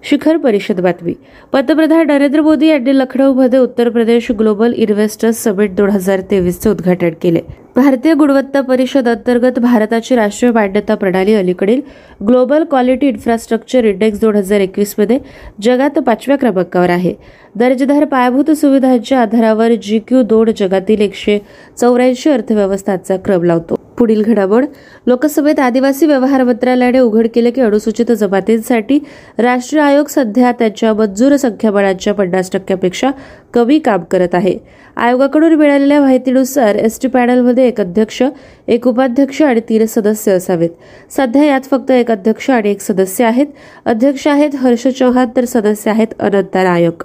शिखर 0.03 0.37
परिषद 0.37 0.81
बातमी. 0.81 1.15
पंतप्रधान 1.53 2.07
नरेंद्र 2.07 2.41
मोदी 2.41 2.67
यांनी 2.67 2.99
लखनौमध्ये 2.99 3.59
Uttar 3.59 3.89
Pradesh 3.89 4.31
Global 4.39 4.73
Investors 4.77 5.43
Summit 5.45 5.75
दोन 5.75 5.91
हजार 5.91 6.21
तेवीसचे 6.31 6.71
उद्घाटन 6.71 7.11
केले. 7.23 7.41
भारतीय 7.77 8.15
गुणवत्ता 8.15 8.61
परिषद 8.61 9.09
अंतर्गत 9.09 9.59
भारताची 9.59 10.15
राष्ट्रीय 10.17 10.53
मान्यता 10.53 10.95
प्रणाली 10.95 11.35
अलीकडील 11.35 11.81
ग्लोबल 12.29 12.65
क्वालिटी 12.65 13.09
इन्फ्रास्ट्रक्चर 13.09 13.85
इंडेक्स 13.85 14.21
दोन 14.21 14.37
हजार 14.37 14.61
एकवीसमध्ये 14.61 15.19
जगात 15.63 15.99
पाचव्या 15.99 16.37
क्रमांकावर 16.39 16.91
आहे. 16.91 17.15
दर्जेदार 17.57 18.05
पायाभूत 18.05 18.51
सुविधांच्या 18.51 19.21
आधारावर 19.21 19.75
जी 19.83 19.99
क्यू 20.09 20.23
दोन 20.23 20.51
जगातील 20.59 21.01
एकशे 21.01 21.39
चौऱ्याऐंशी 21.79 22.31
अर्थव्यवस्थांचा 22.31 23.17
क्रम 23.17 23.43
लावतो. 23.45 23.75
पुढील 23.99 24.23
घडामोड 24.23 24.65
लोकसभेत 25.07 25.59
आदिवासी 25.61 26.07
व्यवहार 26.07 26.43
मंत्रालयाने 26.45 26.99
उघड 26.99 27.27
केले 27.35 27.51
की 27.51 27.61
अनुसूचित 27.61 28.11
जमातींसाठी 28.13 28.99
राष्ट्रीय 29.39 29.83
आयोग 29.83 30.07
सध्या 30.07 30.51
त्याच्या 30.53 30.93
मंजूर 30.95 31.37
संख्याबळाच्या 31.37 32.15
पन्नास 32.15 32.51
टक्क्यापेक्षा 32.53 33.11
कमी 33.55 33.79
काम 33.79 34.01
करत 34.03 34.35
आहे. 34.35 34.59
आयोगाकडून 34.97 35.55
मिळालेल्या 35.55 36.01
माहितीनुसार 36.01 36.75
एस 36.75 36.99
टी 37.03 37.09
पॅनलमध्ये 37.09 37.69
एक 37.69 37.81
अध्यक्ष 37.81 38.23
एक 38.69 38.89
उपाध्यक्ष 38.89 39.43
आणि 39.43 39.61
तीन 39.61 39.87
सदस्य 39.87 40.33
असावेत. 40.33 40.71
सध्या 41.11 41.45
यात 41.45 41.61
फक्त 41.61 41.91
एक 41.91 42.11
अध्यक्ष 42.11 42.51
आणि 42.51 42.71
एक 42.71 42.81
सदस्य 42.81 43.25
आहेत. 43.25 43.47
अध्यक्ष 43.85 44.27
आहेत 44.29 44.57
हर्ष 44.57 44.89
चौहान 44.89 45.27
तर 45.37 45.45
सदस्य 45.45 45.91
आहेत 45.91 46.07
अनंत 46.21 46.55
नायक. 46.55 47.05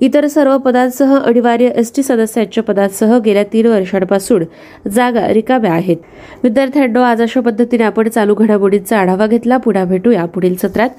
इतर 0.00 0.26
सर्व 0.26 0.58
पदांसह 0.58 1.18
अनिवार्य 1.18 1.70
एस 1.76 1.92
टी 1.96 2.02
सदस्यांच्या 2.02 2.62
पदांसह 2.62 3.18
गेल्या 3.18 3.42
तीन 3.42 3.66
वर्षांपासून 3.66 4.44
जागा 4.88 5.28
रिकाम्या 5.32 5.72
आहेत. 5.72 5.96
विद्यार्थ्यांनो 6.42 7.02
आज 7.02 7.22
अशा 7.22 7.40
पद्धतीने 7.40 7.84
आपण 7.84 8.08
चालू 8.08 8.34
घडामोडींचा 8.34 8.98
आढावा 8.98 9.26
घेतला. 9.26 9.56
पुन्हा 9.56 9.84
भेटूया 9.84 10.24
पुढील 10.24 10.54
सत्रात. 10.56 10.90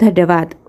धन्यवाद. 0.00 0.67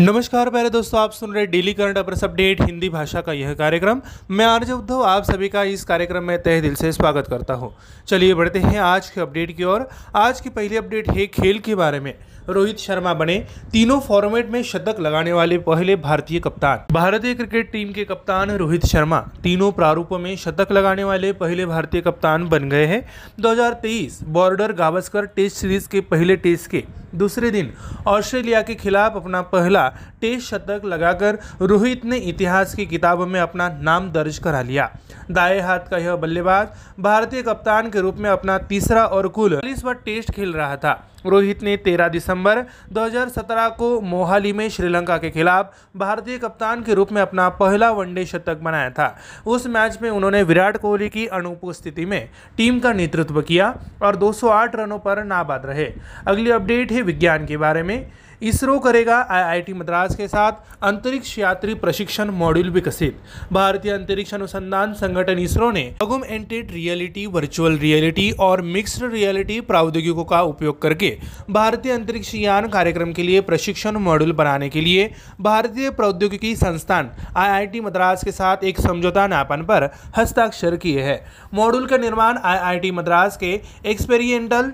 नमस्कार, 0.00 0.48
प्यारे 0.50 0.68
दोस्तों, 0.70 1.00
आप 1.00 1.12
सुन 1.12 1.32
रहे 1.32 1.46
daily 1.46 1.72
current 1.72 1.98
affairs 1.98 2.24
update, 2.24 2.60
Hindi 2.62 2.88
भाषा 2.88 3.20
का 3.20 3.32
यह 3.32 3.52
कार्यक्रम। 3.54 4.00
मैं 4.30 4.46
आर्ज 4.46 4.70
उद्धव, 4.70 5.00
आप 5.02 5.22
सभी 5.22 5.48
का 5.48 5.62
इस 5.64 5.84
कार्यक्रम 5.84 6.24
में 6.24 6.38
तहे 6.38 6.60
दिल 6.60 6.74
से 6.74 6.92
स्वागत 6.92 7.28
करता 7.30 7.54
हूँ। 7.54 7.70
चलिए 8.08 8.34
बढ़ते 8.34 8.58
हैं 8.58 8.80
आज 8.80 9.10
के 9.10 9.20
अपडेट 9.20 9.56
की 9.56 9.64
ओर। 9.64 9.80
आज 10.14 10.40
की 10.40 10.50
पहली 10.50 10.76
अपडेट 10.76 11.10
है 11.10 11.26
खेल 11.26 11.58
के 11.58 11.74
बारे 11.74 12.00
में। 12.00 12.12
रोहित 12.48 12.78
शर्मा 12.78 13.14
बने। 13.14 13.46
तीनों 13.72 14.00
फॉर्मेट 14.00 14.50
में 14.50 14.62
शतक 14.62 14.96
लगाने 15.00 15.32
वाले 15.32 15.58
पहले 15.58 15.96
भारतीय 15.96 16.40
कप्तान। 16.40 16.84
भारतीय 16.92 17.34
क्रिकेट 17.34 17.72
टीम 17.72 17.92
के 17.92 18.04
कप्तान 18.04 18.50
रोहित 18.50 18.86
शर्मा 18.86 19.20
तीनों 19.42 19.72
प्रारूपों 19.72 20.18
में 20.18 20.36
शतक 20.36 20.72
लगाने 20.72 21.04
वाले 21.04 21.32
पहले 21.32 21.66
भारतीय 21.66 22.00
कप्तान 22.00 22.48
बन 22.48 22.68
गए 22.68 22.86
हैं। 22.86 23.10
2023 23.40 24.22
बॉर्डर 24.22 24.72
गावस्कर 24.72 25.26
टेस्ट 25.26 25.56
सीरीज़ 25.56 25.88
के 25.88 26.00
पहले 26.00 26.36
टेस्ट 26.36 26.70
के 26.70 26.84
दूसरे 27.14 27.50
दिन 27.50 27.72
ऑस्ट्रेलिया 28.06 28.62
के 28.62 28.74
खिलाफ 28.74 29.16
अपना 29.16 29.42
पहला 29.42 29.88
टेस्ट 30.20 30.48
शतक 30.48 30.82
लगाकर 30.84 31.38
रोहित 31.62 32.04
ने 32.04 32.16
इतिहास 32.16 32.74
की 32.74 32.86
किताबों 32.86 33.26
में 33.26 33.40
अपना 33.40 33.68
नाम 33.80 34.10
दर्ज 34.12 34.38
करा 34.38 34.62
लिया। 34.62 34.90
दाएँ 35.30 35.60
हाथ 35.60 35.78
का 35.78 35.98
यह 35.98 36.16
बल्लेबाज 36.16 36.68
भारतीय 37.00 37.42
कप्तान 37.42 37.90
के 37.90 38.00
रूप 38.00 38.16
में 38.16 38.30
अपना 38.30 38.58
तीसरा 38.58 39.04
और 39.04 39.28
कुल 39.28 39.56
चालीसवा 39.56 39.92
टेस्ट 39.92 40.30
खेल 40.30 40.52
रहा 40.52 40.76
था। 40.76 41.09
रोहित 41.24 41.54
ने 41.62 41.76
13 41.76 42.08
दिसंबर 42.08 42.60
2017 42.90 43.68
को 43.68 44.00
मोहाली 44.00 44.52
में 44.52 44.68
श्रीलंका 44.70 45.16
के 45.16 45.30
खिलाफ 45.30 45.64
भारतीय 45.94 46.38
कप्तान 46.38 46.82
के 46.82 46.94
रूप 46.94 47.12
में 47.12 47.22
अपना 47.22 47.48
पहला 47.48 47.90
वनडे 47.90 48.26
शतक 48.26 48.56
बनाया 48.62 48.88
था। 48.88 49.08
उस 49.46 49.66
मैच 49.66 49.98
में 50.00 50.10
उन्होंने 50.10 50.42
विराट 50.42 50.76
कोहली 50.76 51.08
की 51.08 51.26
अनुपस्थिति 51.26 52.04
में 52.04 52.20
टीम 52.58 52.78
का 52.78 52.92
नेतृत्व 52.92 53.40
किया 53.40 53.72
और 54.02 54.14
208 54.14 54.76
रनों 54.76 54.98
पर 54.98 55.22
नाबाद 55.22 55.66
रहे। 55.66 55.86
अगली 56.26 56.50
अपडेट 56.50 56.92
है 56.92 57.00
विज्ञान 57.00 57.46
के 57.46 57.56
बारे 57.56 57.82
में। 57.82 58.02
इसरो 58.42 58.78
करेगा 58.78 59.16
आईआईटी 59.30 59.72
मद्रास 59.72 60.14
के 60.16 60.26
साथ 60.28 60.52
अंतरिक्ष 60.82 61.38
यात्री 61.38 61.74
प्रशिक्षण 61.76 62.30
मॉड्यूल 62.32 62.70
विकसित। 62.70 63.16
भारतीय 63.52 63.92
अंतरिक्ष 63.92 64.34
अनुसंधान 64.34 64.92
संगठन 64.94 65.38
इसरो 65.38 65.70
ने 65.70 65.84
ऑगमेंटेड 66.02 66.70
रियलिटी, 66.70 67.26
वर्चुअल 67.26 67.76
रियलिटी 67.78 68.30
और 68.40 68.62
मिक्स्ड 68.62 69.04
रियलिटी 69.04 69.60
प्रौद्योगिकों 69.62 70.24
का 70.24 70.40
उपयोग 70.42 70.80
करके 70.82 71.16
भारतीय 71.50 71.92
अंतरिक्ष 71.92 72.34
यान 72.34 72.68
कार्यक्रम 72.68 73.12
के 73.12 73.22
लिए 73.22 73.40
प्रशिक्षण 73.42 73.96
मॉड्यूल 73.98 74.32
बनाने 74.32 74.68
के 74.68 74.80
लिए 74.80 75.10
भारतीय 75.40 75.90
प्रौद्योगिकी 75.90 76.54
संस्थान 76.56 77.10
आईआईटी 77.36 77.80
मद्रास 77.80 78.24
के 78.24 78.32
साथ 78.32 78.64
एक 78.64 78.80
समझौता 78.80 79.26
ज्ञापन 79.26 79.62
पर 79.62 79.90
हस्ताक्षर 80.16 80.76
किए 80.76 81.02
हैं। 81.02 81.20
मॉड्यूल 81.54 81.86
का 81.86 81.96
निर्माण 81.98 82.38
आईआईटी 82.38 82.90
मद्रास 82.90 83.36
के 83.36 83.60
एक्सपेरिमेंटल 83.86 84.72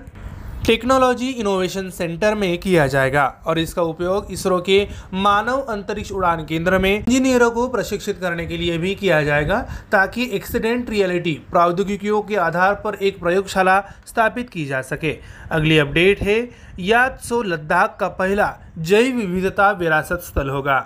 टेक्नोलॉजी 0.67 1.27
इनोवेशन 1.31 1.89
सेंटर 1.89 2.33
में 2.35 2.57
किया 2.57 2.85
जाएगा 2.87 3.23
और 3.47 3.59
इसका 3.59 3.81
उपयोग 3.81 4.31
इसरो 4.31 4.57
के 4.61 4.79
मानव 5.15 5.59
अंतरिक्ष 5.69 6.11
उड़ान 6.11 6.43
केंद्र 6.45 6.79
में 6.79 6.89
इंजीनियरों 6.89 7.49
को 7.51 7.67
प्रशिक्षित 7.67 8.17
करने 8.21 8.45
के 8.45 8.57
लिए 8.57 8.77
भी 8.77 8.93
किया 8.95 9.21
जाएगा 9.23 9.59
ताकि 9.91 10.29
एक्सीडेंट 10.35 10.89
रियलिटी 10.89 11.33
प्रौद्योगिकियों 11.51 12.21
के 12.21 12.35
आधार 12.47 12.73
पर 12.83 12.97
एक 13.01 13.19
प्रयोगशाला 13.19 13.79
स्थापित 14.07 14.49
की 14.49 14.65
जा 14.65 14.81
सके। 14.81 15.15
अगली 15.51 15.77
अपडेट 15.79 16.23
है 16.23 16.39
याद 16.81 17.17
सो 17.23 17.41
लद्दाख 17.45 17.97
का 17.99 18.07
पहला 18.19 18.51
जैव 18.79 19.15
विविधता 19.17 19.71
विरासत 19.79 20.23
स्थल 20.23 20.49
होगा। 20.49 20.79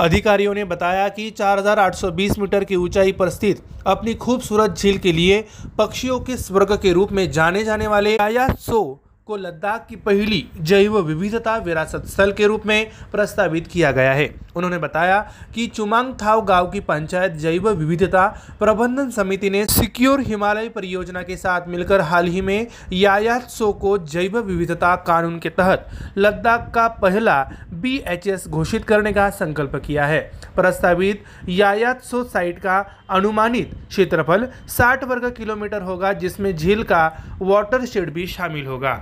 अधिकारियों 0.00 0.54
ने 0.54 0.64
बताया 0.64 1.08
कि 1.08 1.30
4,820 1.40 2.38
मीटर 2.38 2.64
की 2.64 2.76
ऊंचाई 2.76 3.12
पर 3.12 3.28
स्थित 3.30 3.62
अपनी 3.86 4.14
खूबसूरत 4.14 4.74
झील 4.78 4.98
के 4.98 5.12
लिए 5.12 5.44
पक्षियों 5.78 6.18
के 6.20 6.36
स्वर्ग 6.36 6.72
के 6.82 6.92
रूप 6.92 7.12
में 7.12 7.30
जाने 7.30 7.64
जाने 7.64 7.86
वाले 7.86 8.16
आया 8.16 8.48
सो 8.60 8.82
को 9.26 9.36
लद्दाख 9.36 9.86
की 9.88 9.96
पहली 9.96 10.42
जैव 10.60 10.98
विविधता 10.98 11.56
विरासत 11.56 12.06
स्थल 12.06 12.32
के 12.32 12.46
रूप 12.46 12.66
में 12.66 12.90
प्रस्तावित 13.12 13.66
किया 13.66 13.92
गया 13.92 14.12
है। 14.12 14.28
उन्होंने 14.56 14.78
बताया 14.78 15.18
कि 15.54 15.66
चुमांग 15.66 16.12
थाव 16.22 16.44
गाँव 16.44 16.70
की 16.70 16.80
पंचायत 16.80 17.32
जैव 17.34 17.68
विविधता 17.70 18.26
प्रबंधन 18.58 19.10
समिति 19.10 19.50
ने 19.50 19.64
सिक्योर 19.66 20.20
हिमालय 20.20 20.68
परियोजना 20.68 21.22
के 21.22 21.36
साथ 21.36 21.68
मिलकर 21.68 22.00
हाल 22.00 22.26
ही 22.26 22.40
में 22.40 22.66
यायात 22.92 23.48
सो 23.48 23.72
को 23.72 23.96
जैव 23.98 24.38
विविधता 24.38 24.94
कानून 25.06 25.38
के 25.38 25.50
तहत 25.50 25.88
लद्दाख 26.18 26.70
का 26.74 26.86
पहला 27.02 27.42
बीएचएस 27.74 28.46
घोषित 28.48 28.84
करने 28.84 29.12
का 29.12 29.28
संकल्प 29.30 29.76
किया 29.76 30.06
है। 30.06 30.20
प्रस्तावित 30.56 31.24
यायात 31.48 32.02
सो 32.02 32.22
साइट 32.24 32.58
का 32.58 33.03
अनुमानित 33.08 33.74
क्षेत्रफल 33.88 34.46
60 34.68 35.04
वर्ग 35.04 35.28
किलोमीटर 35.36 35.82
होगा 35.82 36.12
जिसमें 36.12 36.54
झील 36.56 36.82
का 36.82 37.08
वाटर 37.40 37.84
शेड 37.84 38.10
भी 38.10 38.26
शामिल 38.26 38.66
होगा। 38.66 38.94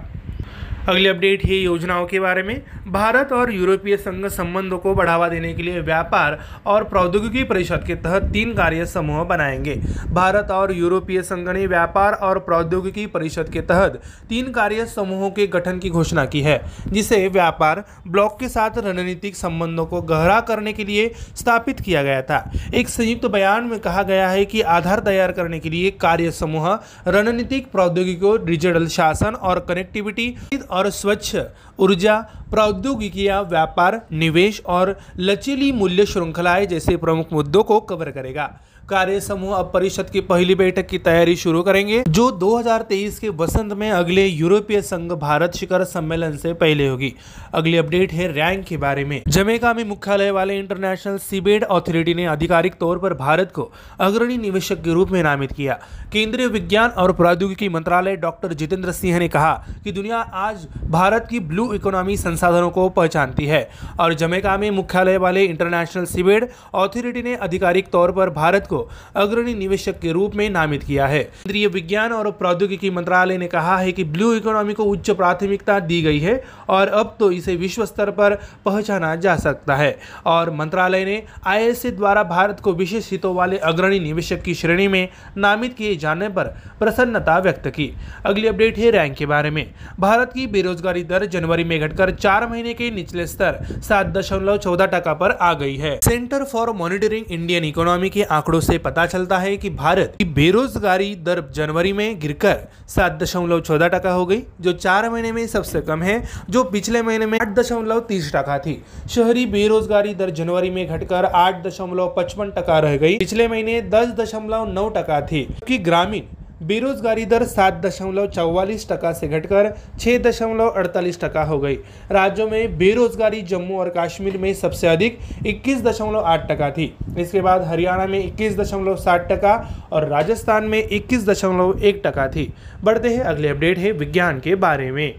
अगली 0.88 1.08
अपडेट 1.08 1.44
है 1.44 1.54
योजनाओं 1.54 2.06
के 2.06 2.18
बारे 2.20 2.42
में। 2.42 2.54
भारत 2.86 3.32
और 3.32 3.50
यूरोपीय 3.50 3.96
संघ 3.96 4.26
संबंधों 4.26 4.78
को 4.78 4.94
बढ़ावा 4.94 5.28
देने 5.28 5.52
के 5.52 5.64
लिए 5.64 5.80
व्यापार 5.80 6.36
और 6.66 6.82
प्रौद्योगिकी 6.82 7.42
परिषद 7.42 7.84
के 7.86 7.94
तहत 7.94 8.20
तीन 8.34 8.52
कार्य 8.54 8.86
समूह 8.86 9.22
बनाएँगे। 9.24 9.74
भारत 10.12 10.50
और 10.50 10.70
यूरोपीय 10.70 11.22
संघ 11.22 11.48
ने 11.48 11.66
व्यापार 11.66 12.14
और 12.22 12.38
प्रौद्योगिकी 12.38 13.06
परिषद 13.06 13.50
के 13.52 13.60
तहत 13.60 13.90
तीन 14.30 14.50
कार्य 14.52 14.86
समूहों 14.86 15.30
के 15.30 15.46
गठन 15.46 15.78
की 15.78 15.88
घोषणा 15.88 16.24
की 16.24 16.40
है, 16.40 16.56
जिसे 16.92 17.26
व्यापार, 17.28 17.80
ब्लॉक 18.06 18.40
के 18.40 18.48
साथ 18.48 18.78
रणनीतिक 18.78 19.34
संबंधों 19.34 19.86
को 19.86 20.00
गहरा 20.00 20.40
करने 20.40 20.72
के 20.72 20.86
लिए 20.86 21.08
स्थापित 21.36 21.74
किया 21.84 22.02
गया 22.02 22.20
था। 22.20 22.40
एक 22.74 22.88
संयुक्त 22.88 23.26
बयान 23.26 23.64
में 23.64 23.78
कहा 23.78 24.02
गया 24.02 24.28
है 24.30 24.44
कि 24.44 24.62
आधार 24.62 25.00
तैयार 25.06 25.30
करने 25.30 25.58
के 25.58 25.70
लिए 25.70 25.90
कार्य 25.90 26.30
समूह, 26.30 26.74
रणनीतिक 27.06 27.66
प्रौद्योगिकी 27.72 28.36
डिजिटल 28.46 28.86
शासन 28.88 29.34
और 29.42 29.58
कनेक्टिविटी 29.58 30.36
और 30.72 30.90
स्वच्छ 30.90 31.36
ऊर्जा 31.78 32.16
प्रौद्योगिकिया 32.50 33.40
व्यापार 33.42 34.00
निवेश 34.12 34.60
और 34.66 34.96
लचीली 35.18 35.70
मूल्य 35.72 36.06
श्रृंखलाएं 36.06 36.66
जैसे 36.68 36.96
प्रमुख 36.96 37.32
मुद्दों 37.32 37.62
को 37.62 37.80
कवर 37.80 38.10
करेगा। 38.10 38.50
कार्य 38.88 39.20
समूह 39.20 39.54
अब 39.56 39.70
परिषद 39.74 40.10
की 40.12 40.20
पहली 40.20 40.54
बैठक 40.54 40.86
की 40.88 40.98
तैयारी 40.98 41.36
शुरू 41.36 41.62
करेंगे, 41.62 42.02
जो 42.08 42.30
2023 42.30 43.18
के 43.18 43.28
वसंत 43.28 43.72
में 43.72 43.90
अगले 43.90 44.26
यूरोपीय 44.26 44.80
संघ 44.82 45.12
भारत 45.12 45.54
शिखर 45.54 45.84
सम्मेलन 45.84 46.36
से 46.36 46.52
पहले 46.52 46.88
होगी। 46.88 47.12
अगली 47.52 47.76
अपडेट 47.76 48.12
है 48.12 48.26
रैंक 48.32 48.64
के 48.66 48.76
बारे 48.76 49.04
में। 49.04 49.22
जमेका 49.28 49.72
में 49.74 49.84
मुख्यालय 49.84 50.30
वाले 50.30 50.58
इंटरनेशनल 50.58 51.16
सीबेड 51.18 51.64
अथॉरिटी 51.64 52.14
ने 52.14 52.24
आधिकारिक 52.26 52.74
तौर 52.80 52.98
पर 52.98 53.14
भारत 53.14 53.52
को 53.54 53.70
अग्रणी 54.00 54.36
निवेशक 54.36 54.82
के 54.82 54.94
रूप 54.94 55.10
में 55.10 55.22
नामित 55.22 55.48
किया। 55.56 55.74
केंद्रीय 56.12 56.46
विज्ञान 56.46 56.90
और 56.96 57.10
प्रौद्योगिकी 57.10 57.68
मंत्रालय 57.68 58.16
डॉक्टर 58.16 58.52
जितेंद्र 58.52 58.92
सिंह 58.92 59.18
ने 59.18 59.28
कहा 59.28 59.54
कि 59.84 59.90
दुनिया 59.90 60.22
आज 60.42 60.66
भारत 60.90 61.20
की 61.30 61.38
ब्लू 61.38 61.72
इकोनॉमी 61.74 62.16
संसाधनों 62.16 62.70
को 62.70 62.88
पहचानती 62.88 63.46
है 63.46 63.62
और 63.98 64.12
जमेका 64.12 64.56
में 64.56 64.70
मुख्यालय 64.72 65.16
वाले 65.16 65.44
इंटरनेशनल 65.44 66.04
सीबेड 66.04 66.44
अथॉरिटी 66.74 67.22
ने 67.22 67.34
आधिकारिक 67.34 67.92
तौर 67.92 68.10
पर 68.10 68.28
भारत 68.28 68.60
को 68.72 68.82
अग्रणी 69.14 69.54
निवेशक 69.54 69.98
के 70.02 70.12
रूप 70.12 70.36
में 70.36 70.52
नामित 70.52 70.80
किया 70.88 71.06
है। 71.06 71.22
केंद्रीय 71.22 71.66
विज्ञान 71.68 72.12
और 72.12 72.30
प्रौद्योगिकी 72.32 72.90
मंत्रालय 72.90 73.36
ने 73.36 73.46
कहा 73.46 73.76
है 73.78 73.90
कि 73.90 74.02
ब्लू 74.04 74.32
इकोनॉमी 74.32 74.74
को 74.74 74.82
उच्च 74.84 75.10
प्राथमिकता 75.10 75.78
दी 75.80 76.00
गई 76.00 76.18
है 76.18 76.36
और 76.68 76.88
अब 76.92 77.06
तो 77.20 77.30
इसे 77.30 77.56
विश्व 77.56 77.84
स्तर 77.84 78.10
पर 78.10 78.34
पहचाना 78.64 79.14
जा 79.16 79.36
सकता 79.36 79.74
है। 79.76 79.90
और 80.26 80.50
मंत्रालय 80.50 81.04
ने 81.04 81.18
आई 81.46 81.72
द्वारा 81.86 82.22
भारत 82.22 82.60
को 82.62 82.72
विशेष 82.72 83.08
हितों 83.10 83.34
वाले 83.34 83.56
अग्रणी 83.62 83.98
निवेशक 83.98 84.42
की 84.44 84.54
श्रेणी 84.54 84.86
में 84.86 85.06
नामित 85.36 85.70
किए 85.78 85.94
जाने 85.94 86.28
पर 86.28 86.48
प्रसन्नता 86.80 87.38
व्यक्त 87.38 87.68
की। 87.68 87.88
अगली 88.24 88.48
अपडेट 88.48 88.78
है 88.78 88.90
रैंक 88.90 89.16
के 89.18 89.26
बारे 89.26 89.50
में। 89.50 89.64
भारत 89.98 90.32
की 90.34 90.46
बेरोजगारी 90.46 91.02
दर 91.04 91.24
जनवरी 91.32 91.64
में 91.64 91.78
घटकर 91.80 92.10
चार 92.12 92.46
महीने 92.46 92.72
के 92.72 92.90
निचले 92.90 93.26
स्तर, 93.26 93.52
सात 93.82 94.06
दशमलव 94.06 94.56
चौदह 94.56 94.86
टका 94.86 95.12
पर 95.14 95.30
आ 95.40 95.52
गई 95.54 95.76
है। 95.76 95.96
Centre 96.04 96.44
for 96.44 96.72
monitoring 96.74 97.24
Indian 97.30 97.64
economy 97.64 98.08
के 98.08 98.22
आंकड़ों 98.30 98.60
से 98.62 98.78
पता 98.78 99.06
चलता 99.06 99.38
है 99.38 99.56
कि 99.56 99.70
भारत 99.72 100.14
की 100.18 100.24
बेरोजगारी 100.32 101.14
दर 101.24 101.42
जनवरी 101.52 101.92
में 101.92 102.18
गिरकर 102.20 102.58
सात 102.88 103.18
दशमलव 103.22 103.60
चौदह 103.60 103.88
टका 103.88 104.12
हो 104.12 104.26
गई, 104.26 104.42
जो 104.60 104.72
चार 104.74 105.08
महीने 105.10 105.32
में 105.32 105.46
सबसे 105.46 105.80
कम 105.80 106.02
है, 106.02 106.22
जो 106.50 106.64
पिछले 106.64 107.02
महीने 107.02 107.26
में 107.26 107.38
आठ 107.40 107.54
दशमलव 107.54 108.00
तीस 108.00 108.32
टका 108.34 108.58
थी। 108.58 108.82
शहरी 109.10 109.46
बेरोजगारी 109.48 110.14
दर 110.14 110.30
जनवरी 110.32 110.70
में 110.70 110.86
घटकर 110.88 111.24
आठ 111.24 111.62
दशमलव 111.66 112.14
पचपन 112.16 112.50
टका 112.50 112.78
रह 112.78 112.96
गई, 112.96 113.18
पिछले 113.18 113.48
महीने 113.48 113.80
दस 113.90 114.14
दशमलव 114.18 114.72
नौ 114.72 114.88
टका 114.88 115.20
थी, 115.22 115.44
जबकि 115.44 115.78
ग्रामीण 115.80 116.22
बेरोजगारी 116.62 117.24
दर 117.24 117.42
सात 117.44 117.80
दशमलव 117.82 118.26
चौवालीस 118.26 118.86
टका 118.88 119.12
से 119.12 119.28
घटकर 119.28 119.68
छः 120.00 120.18
दशमलव 120.22 120.68
अड़तालीस 120.68 121.20
टका 121.20 121.42
हो 121.44 121.58
गई। 121.58 121.74
राज्यों 122.12 122.48
में 122.50 122.76
बेरोजगारी 122.78 123.40
जम्मू 123.42 123.78
और 123.78 123.92
कश्मीर 123.96 124.36
में 124.38 124.52
सबसे 124.54 124.86
अधिक 124.88 125.18
इक्कीस 125.46 125.82
दशमलव 125.82 126.20
आठ 126.22 126.48
टका 126.50 126.70
थी। 126.70 126.92
इसके 127.18 127.40
बाद 127.40 127.62
हरियाणा 127.62 128.06
में 128.06 128.18
इक्कीस 128.18 128.56
दशमलव 128.58 128.96
सात 128.96 129.26
टका 129.30 129.54
और 129.92 130.08
राजस्थान 130.08 130.64
में 130.64 130.78
इक्कीस 130.80 131.26
दशमलव 131.26 131.80
एक 131.80 132.00
टका 132.04 132.26
थी। 132.28 132.52
बढ़ते 132.84 133.08
हैं 133.08 133.22
अगले 133.22 133.48
अपडेट 133.48 133.78
है 133.78 133.92
विज्ञान 133.92 134.38
के 134.40 134.54
बारे 134.56 134.90
में। 134.90 135.14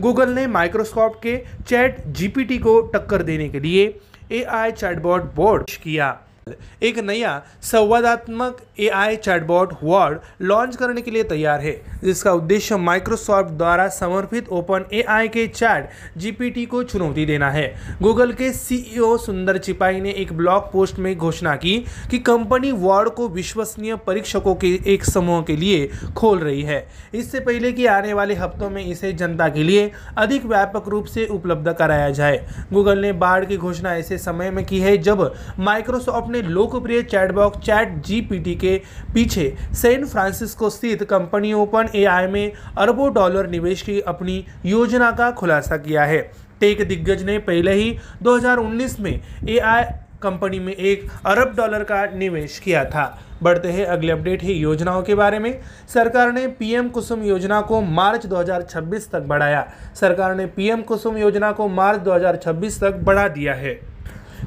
गूगल 0.00 0.30
ने 0.30 0.46
माइक्रोसॉफ्ट 0.48 1.22
के 1.22 1.36
चैट 1.68 2.06
जीपीटी 2.08 2.58
को 2.58 2.80
टक्कर 2.94 3.22
देने 3.22 3.48
के 3.48 3.60
लिए 3.60 3.86
ए 4.32 4.42
आई 4.42 4.72
चैटबॉट 4.72 5.34
बोर्ड 5.34 5.70
किया। 5.82 6.16
एक 6.82 6.98
नया 7.00 7.42
संवादात्मक 7.62 8.58
एआई 8.80 9.16
चैटबॉट 9.16 9.72
वर्ड 9.82 10.18
लॉन्च 10.40 10.76
करने 10.76 11.00
के 11.00 11.10
लिए 11.10 11.22
तैयार 11.24 11.60
है, 11.60 11.72
जिसका 12.04 12.32
उद्देश्य 12.32 12.76
माइक्रोसॉफ्ट 12.78 13.50
द्वारा 13.50 13.86
समर्पित 13.90 14.48
ओपन 14.48 14.84
एआई 14.92 15.28
के 15.28 15.46
चैट 15.48 15.88
जीपीटी 16.16 16.64
को 16.66 16.82
चुनौती 16.82 17.26
देना 17.26 17.50
है। 17.50 17.66
गूगल 18.02 18.32
के 18.32 18.52
सीईओ 18.52 19.16
सुंदर 19.16 19.58
चिपाई 19.58 20.00
ने 20.00 20.10
एक 20.12 20.32
ब्लॉग 20.32 20.70
पोस्ट 20.72 20.98
में 20.98 21.14
घोषणा 21.16 21.54
की 21.56 21.76
कि 22.10 22.18
कंपनी 22.20 22.72
वर्ड 22.72 23.08
को 23.08 23.28
विश्वसनीय 23.28 23.96
परीक्षकों 24.06 24.54
के 24.54 24.68
एक 24.86 25.04
समूह 25.04 25.42
के 25.42 25.56
लिए 25.56 25.86
खोल 26.16 26.38
रही 26.38 26.62
है। 26.62 26.86
इससे 27.14 27.40
पहले 27.40 27.72
कि 27.72 27.86
आने 27.86 28.12
वाले 28.12 28.34
हफ्तों 28.34 28.70
में 28.70 28.84
इसे 28.84 29.12
जनता 29.12 29.48
के 29.48 29.62
लिए 29.62 29.90
अधिक 30.18 30.44
व्यापक 30.44 30.88
रूप 30.88 31.06
से 31.06 31.26
उपलब्ध 31.26 31.72
कराया 31.72 32.10
जाए। 32.10 32.46
गूगल 32.72 32.98
ने 32.98 33.12
बाढ़ 33.14 33.44
की 33.44 33.56
घोषणा 33.56 33.94
ऐसे 33.96 34.18
समय 34.18 34.50
में 34.50 34.64
की 34.66 34.80
है 34.80 34.96
जब 34.98 35.34
माइक्रोसॉफ्ट 35.58 36.30
ने 36.32 36.37
लोकप्रिय 36.44 37.02
चैटबॉक्स 37.02 37.66
चैट 37.66 37.88
जीपीटी 38.06 38.54
के 38.54 38.76
पीछे 39.14 39.50
सैन 39.74 40.04
फ्रांसिस्को 40.04 40.68
स्थित 40.68 41.04
कंपनी 41.10 41.52
ओपन 41.52 41.86
एआई 41.94 42.26
में 42.26 42.50
अरबों 42.76 43.12
डॉलर 43.14 43.46
निवेश 43.46 43.82
की 43.82 44.00
अपनी 44.06 44.42
योजना 44.64 45.10
का 45.10 45.30
खुलासा 45.36 45.76
किया 45.76 46.04
है। 46.04 46.20
टेक 46.60 46.88
दिग्गज 46.88 47.22
ने 47.22 47.38
पहले 47.38 47.72
ही 47.72 47.94
2019 48.20 49.00
में 49.00 49.12
एआई 49.48 49.84
कंपनी 50.22 50.58
में 50.58 50.72
एक 50.72 51.02
अरब 51.24 51.54
डॉलर 51.56 51.82
का 51.82 52.04
निवेश 52.14 52.58
किया 52.58 52.84
था। 52.84 53.06
बढ़ते 53.42 53.68
हैं 53.68 53.84
अगले 53.84 54.12
अपडेट 54.12 54.42
है 54.42 54.52
योजनाओं 54.52 55.02
के 55.02 55.14
बारे 55.14 55.38
में। 55.38 55.52
सरकार 55.94 56.32
ने 56.32 56.46
पीएम 56.46 56.88
कुसुम 56.88 57.22
योजना 57.22 57.60
को 57.60 57.80
मार्च 57.80 58.26
2026 58.26 59.10
तक 59.12 59.20
बढ़ाया। 59.20 59.62
सरकार 59.94 60.34
ने 60.34 60.46
पीएम 60.46 60.82
कुसुम 60.82 61.16
योजना 61.16 61.52
को 61.52 61.68
मार्च 61.68 61.98
2026 61.98 62.80
तक 62.80 62.94
बढ़ा 62.94 63.28
दिया 63.28 63.54
है। 63.54 63.78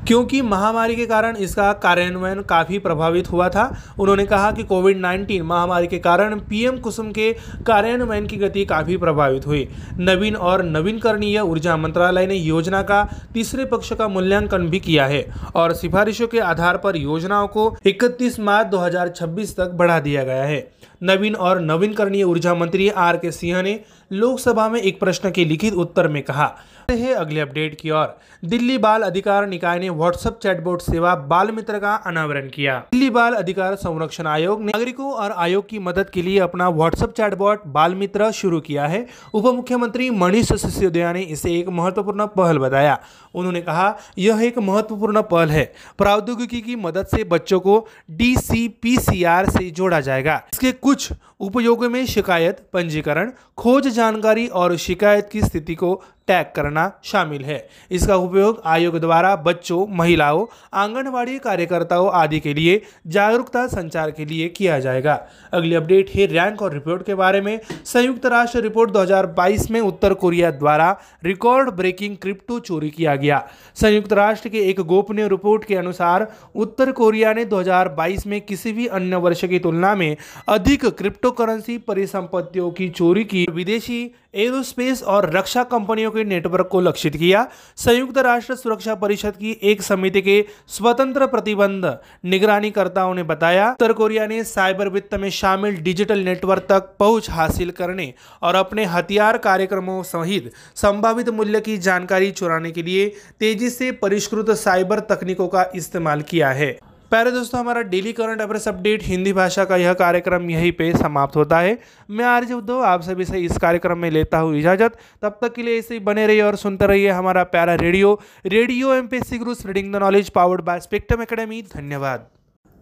क्योंकि 0.07 0.41
महामारी 0.41 0.95
के 0.95 1.05
कारण 1.05 1.35
इसका 1.37 1.71
कार्यान्वयन 1.81 2.41
काफ़ी 2.41 2.79
प्रभावित 2.79 3.31
हुआ 3.31 3.49
था। 3.49 3.65
उन्होंने 3.99 4.25
कहा 4.25 4.51
कि 4.51 4.63
कोविड 4.63 4.97
19 4.97 5.41
महामारी 5.41 5.87
के 5.87 5.99
कारण 5.99 6.39
पीएम 6.41 6.77
कुसुम 6.79 7.11
के 7.11 7.31
कार्यान्वयन 7.67 8.27
की 8.27 8.37
गति 8.37 8.65
काफ़ी 8.65 8.97
प्रभावित 8.97 9.47
हुई। 9.47 9.67
नवीन 9.99 10.35
और 10.35 10.63
नवीनकरणीय 10.65 11.39
ऊर्जा 11.39 11.77
मंत्रालय 11.77 12.27
ने 12.27 12.35
योजना 12.35 12.81
का 12.83 13.03
तीसरे 13.33 13.65
पक्ष 13.65 13.93
का 13.93 14.07
मूल्यांकन 14.07 14.69
भी 14.69 14.79
किया 14.79 15.05
है 15.05 15.25
और 15.55 15.73
सिफारिशों 15.73 16.27
के 16.27 16.39
आधार 16.41 16.77
पर 16.77 16.97
योजनाओं 16.97 17.47
को 17.47 17.75
इकतीस 17.85 18.39
मार्च 18.39 18.67
दो 18.67 18.77
हज़ार 18.77 19.09
छब्बीस 19.11 19.55
तक 19.57 19.71
बढ़ा 19.73 19.99
दिया 19.99 20.23
गया 20.23 20.43
है। 20.43 20.59
नवीन 21.03 21.35
और 21.35 21.59
नवीनकरणीय 21.59 22.23
ऊर्जा 22.23 22.53
मंत्री 22.53 22.89
आर 22.89 23.17
के 23.17 23.31
सिंह 23.31 23.61
ने 23.61 23.79
लोकसभा 24.11 24.67
में 24.69 24.81
एक 24.81 24.99
प्रश्न 24.99 25.31
के 25.31 25.45
लिखित 25.45 25.73
उत्तर 25.73 26.07
में 26.07 26.23
कहा। 26.23 26.55
है 26.91 27.13
अगले 27.13 27.39
अपडेट 27.39 27.77
की 27.81 27.89
ओर। 27.89 28.17
दिल्ली 28.45 28.77
बाल 28.77 29.01
अधिकार 29.01 29.47
निकाय 29.47 29.79
ने 29.79 29.89
व्हाट्सएप 29.89 30.39
चैटबॉट 30.43 30.81
सेवा 30.81 31.15
बाल 31.15 31.51
मित्र 31.51 31.77
का 31.79 31.93
अनावरण 32.05 32.47
किया। 32.47 32.77
दिल्ली 32.91 33.09
बाल 33.09 33.33
अधिकार 33.33 33.75
संरक्षण 33.75 34.27
आयोग 34.27 34.59
ने 34.59 34.65
नागरिकों 34.65 35.11
और 35.11 35.31
आयोग 35.37 35.63
की 35.69 35.79
मदद 35.79 36.09
के 36.13 36.25
लिए 36.25 36.39
अपना 36.39 36.69
व्हाट्सएप 36.69 37.09
चैटबॉट 37.17 37.59
बाल 37.65 37.93
मित्र 37.93 38.29
शुरू 38.33 38.59
किया 38.59 38.85
है। 38.85 38.99
उप 39.33 39.47
मुख्यमंत्री 39.47 40.09
मनीष 40.09 40.53
सिसोदिया 40.53 41.13
ने 41.13 41.21
इसे 41.21 41.53
एक 41.59 41.69
महत्वपूर्ण 41.69 42.25
पहल 42.25 42.57
बताया। 42.57 42.95
उन्होंने 43.33 43.61
कहा, 43.61 43.93
यह 44.17 44.41
एक 44.41 44.59
महत्वपूर्ण 44.59 45.21
पहल 45.21 45.49
है। 45.49 45.63
प्रौद्योगिकी 45.97 46.59
की 46.59 46.75
मदद 46.75 47.05
से 47.05 47.23
बच्चों 47.23 47.59
को 47.59 47.79
डीसीपीसीआर 48.09 49.45
से 49.45 49.69
जोड़ा 49.69 49.99
जाएगा। 49.99 50.37
इसके 50.53 50.71
कुछ 50.71 50.90
कुछ 50.91 51.11
उपयोग 51.39 51.83
में 51.85 52.05
शिकायत 52.05 52.57
पंजीकरण 52.73 53.31
खोज 53.61 53.87
जानकारी 53.87 54.47
और 54.53 54.75
शिकायत 54.79 55.23
की 55.31 55.41
स्थिति 55.41 55.73
को 55.73 55.95
टैग 56.27 56.45
करना 56.55 56.89
शामिल 57.03 57.43
है। 57.43 57.57
इसका 57.89 58.15
उपयोग 58.15 58.59
आयोग 58.65 58.97
द्वारा 58.97 59.35
बच्चों, 59.35 59.85
महिलाओं, 59.89 60.45
आंगनवाड़ी 60.71 61.37
कार्यकर्ताओं 61.37 62.09
आदि 62.13 62.39
के 62.39 62.55
लिए 62.55 62.77
जागरूकता 63.11 63.67
संचार 63.67 64.09
के 64.09 64.25
लिए 64.25 64.47
किया 64.47 64.79
जाएगा। 64.79 65.17
अगली 65.51 65.75
अपडेट 65.75 66.09
है 66.15 66.25
रैंक 66.25 66.61
और 66.61 66.71
रिपोर्ट 66.71 67.03
के 67.03 67.13
बारे 67.13 67.41
में। 67.41 67.59
संयुक्त 67.85 68.25
राष्ट्र 68.25 68.59
रिपोर्ट 68.59 68.91
2022 68.91 69.69
में 69.71 69.79
उत्तर 69.81 70.13
कोरिया 70.13 70.51
द्वारा 70.51 70.93
रिकॉर्ड 71.23 71.69
ब्रेकिंग 71.69 72.15
क्रिप्टो 72.21 72.59
चोरी 72.59 72.89
किया 72.89 73.15
गया। 73.15 73.39
संयुक्त 73.75 74.13
राष्ट्र 74.13 74.49
के 74.49 74.59
एक 74.59 74.79
गोपनीय 74.81 75.27
रिपोर्ट 75.27 75.65
के 75.65 75.75
अनुसार, 75.75 76.25
उत्तर 76.55 76.91
कोरिया 76.91 77.33
ने 77.33 77.45
2022 77.45 78.27
में 78.27 78.39
किसी 78.41 78.71
भी 78.71 78.87
अन्य 78.87 79.15
वर्ष 79.15 79.45
की 79.45 79.59
तुलना 79.59 79.95
में 79.95 80.15
अधिक 80.47 80.85
क्रिप्टो 80.85 81.31
करेंसी 81.31 81.77
परिसंपत्तियों 81.77 82.71
की 82.71 82.89
चोरी 82.89 83.23
की 83.23 83.45
विदेशी 83.51 83.99
एरोस्पेस 84.35 85.01
और 85.03 85.29
रक्षा 85.29 85.63
कंपनियों 85.65 86.11
के 86.11 86.23
नेटवर्क 86.23 86.67
को 86.67 86.81
लक्षित 86.81 87.15
किया। 87.15 87.47
संयुक्त 87.77 88.17
राष्ट्र 88.17 88.55
सुरक्षा 88.55 88.95
परिषद 88.95 89.35
की 89.35 89.57
एक 89.63 89.81
समिति 89.81 90.21
के 90.21 90.43
स्वतंत्र 90.67 91.27
प्रतिबंध 91.27 91.85
निगरानीकर्ताओं 92.25 93.13
ने 93.15 93.23
बताया, 93.23 93.69
उत्तर 93.71 93.93
कोरिया 93.93 94.27
ने 94.27 94.43
साइबर 94.43 94.89
वित्त 94.89 95.15
में 95.15 95.29
शामिल 95.31 95.81
डिजिटल 95.81 96.19
नेटवर्क 96.19 96.65
तक 96.69 96.93
पहुँच 96.99 97.29
हासिल 97.29 97.71
करने 97.71 98.13
और 98.41 98.55
अपने 98.55 98.85
हथियार 98.85 99.37
कार्यक्रमों 99.39 100.01
सहित 100.03 100.51
संभावित 100.75 101.29
मूल्य 101.29 101.61
की 101.61 101.77
जानकारी 101.79 102.31
चुराने 102.31 102.71
के 102.71 102.83
लिए 102.83 103.07
तेज़ी 103.39 103.69
से 103.69 103.91
परिष्कृत 103.93 104.51
साइबर 104.57 104.99
तकनीकों 105.09 105.47
का 105.47 105.69
इस्तेमाल 105.75 106.21
किया 106.21 106.49
है। 106.51 106.77
प्यारे 107.11 107.31
दोस्तों, 107.31 107.59
हमारा 107.59 107.81
daily 107.83 108.11
current 108.13 108.41
affairs 108.41 108.67
update 108.67 109.01
Hindi 109.03 109.31
भाषा 109.33 109.63
का 109.65 109.77
यह 109.77 109.93
कार्यक्रम 109.93 110.49
यहीं 110.49 110.71
पे 110.71 110.91
समाप्त 110.93 111.35
होता 111.35 111.59
है। 111.59 111.77
मैं 112.09 112.25
आर्य 112.25 112.53
उद्धव 112.53 112.83
आप 112.83 113.01
सभी 113.03 113.25
से 113.25 113.39
इस 113.39 113.57
कार्यक्रम 113.57 113.97
में 113.97 114.09
लेता 114.11 114.37
हूँ 114.37 114.55
इजाज़त। 114.57 114.97
तब 115.21 115.37
तक 115.41 115.53
के 115.55 115.65
लिए 115.65 115.77
ऐसे 115.79 115.93
ही 115.93 115.99
बने 116.01 116.27
रहिए 116.27 116.41
और 116.41 116.55
सुनते 116.57 116.87
रहिए 116.87 117.09
हमारा 117.11 117.43
प्यारा 117.45 117.75
radio. 117.77 118.19
Radio 118.47 118.93
M 118.93 119.07
P 119.07 119.19
C 119.21 119.37
Guru 119.37 119.53
spreading 119.53 119.93
the 119.93 119.95
knowledge 119.99 120.29
powered 120.31 120.61
by 120.61 120.79
Spectrum 120.79 121.21
Academy 121.21 121.61
धन्यवाद। 121.75 122.25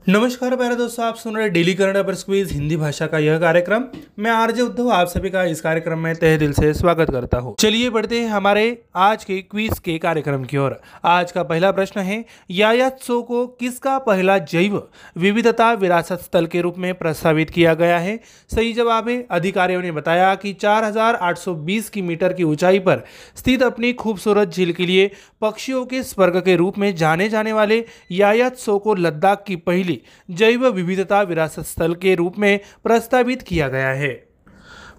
नमस्कार 0.08 0.56
प्यारे 0.56 0.76
दोस्तों 0.76 1.06
आप 1.06 1.16
सुन 1.16 1.36
रहे 1.38 1.50
daily 1.50 1.74
current 1.74 1.98
affairs 1.98 2.24
quiz 2.24 2.52
Hindi 2.52 2.76
भाषा 2.78 3.06
का 3.08 3.18
यह 3.18 3.38
कार्यक्रम। 3.40 3.84
मैं 4.20 4.32
आरजे 4.32 4.62
उद्धव 4.62 4.88
आप 4.90 5.08
सभी 5.08 5.30
का 5.30 5.44
इस 5.44 5.62
कार्यक्रम 5.62 6.00
में 6.00 6.14
तहे 6.16 6.38
दिल 6.38 6.54
से 6.54 6.74
स्वागत 6.74 7.10
करता 7.12 7.38
हूँ। 7.38 7.54
चलिए 7.60 7.90
बढ़ते 7.90 8.20
हैं 8.20 8.30
हमारे 8.30 8.74
आज 8.96 9.26
के 9.26 9.40
क्वीज 9.42 9.80
के 9.80 9.98
कार्यक्रम 9.98 10.44
की 10.44 10.58
ओर। 10.58 10.72
आज 11.04 11.32
का 11.32 11.44
पहला 11.44 11.72
प्रश्न 11.72 12.00
है 12.00 12.22
यायात्सो 12.50 13.22
को 13.22 13.46
किसका 13.60 13.98
पहला 13.98 14.38
जैव 14.38 14.80
विविधता 15.16 15.72
विरासत 15.74 16.24
स्थल 16.24 16.46
के 16.46 16.62
रूप 16.62 16.78
में 16.78 16.94
प्रस्तावित 16.94 17.46
किया 17.54 17.74
गया 17.74 18.00
है? 18.00 18.18
सही 18.56 18.74
जवाब 18.74 19.10
है 19.10 19.22
अधिकारियों 19.30 19.82
ने 19.82 19.92
बताया 19.92 20.34
कि 20.36 20.54
4,820 20.54 21.90
की 21.90 22.02
मीटर 22.02 22.32
की 22.32 22.44
ऊंचाई 22.44 22.80
पर 22.80 23.00
स्थित 23.38 23.64
अपनी 23.64 23.94
खूबसूरत 23.98 24.56
झील 24.58 24.72
के 24.72 24.88
लिए 24.88 25.08
पक्षियों 25.42 25.86
के 25.86 26.04
स्वर्ग 26.04 26.40
के 26.40 26.56
रूप 26.56 26.80
में 26.80 26.92
जाने 26.96 27.30
जाने 27.30 27.52
वाले 27.52 27.82
यायात्सो 28.12 28.78
को 28.78 28.96
लद्दाख 28.96 29.44
की 29.48 29.56
पहली 29.56 29.89
जैव 30.30 30.68
विविधता 30.68 31.22
विरासत 31.22 31.66
स्थल 31.66 31.94
के 31.94 32.16
रूप 32.16 32.40
में 32.40 32.60
प्रस्तावित 32.84 33.42
किया 33.42 33.68
गया 33.68 33.90
है। 33.90 34.30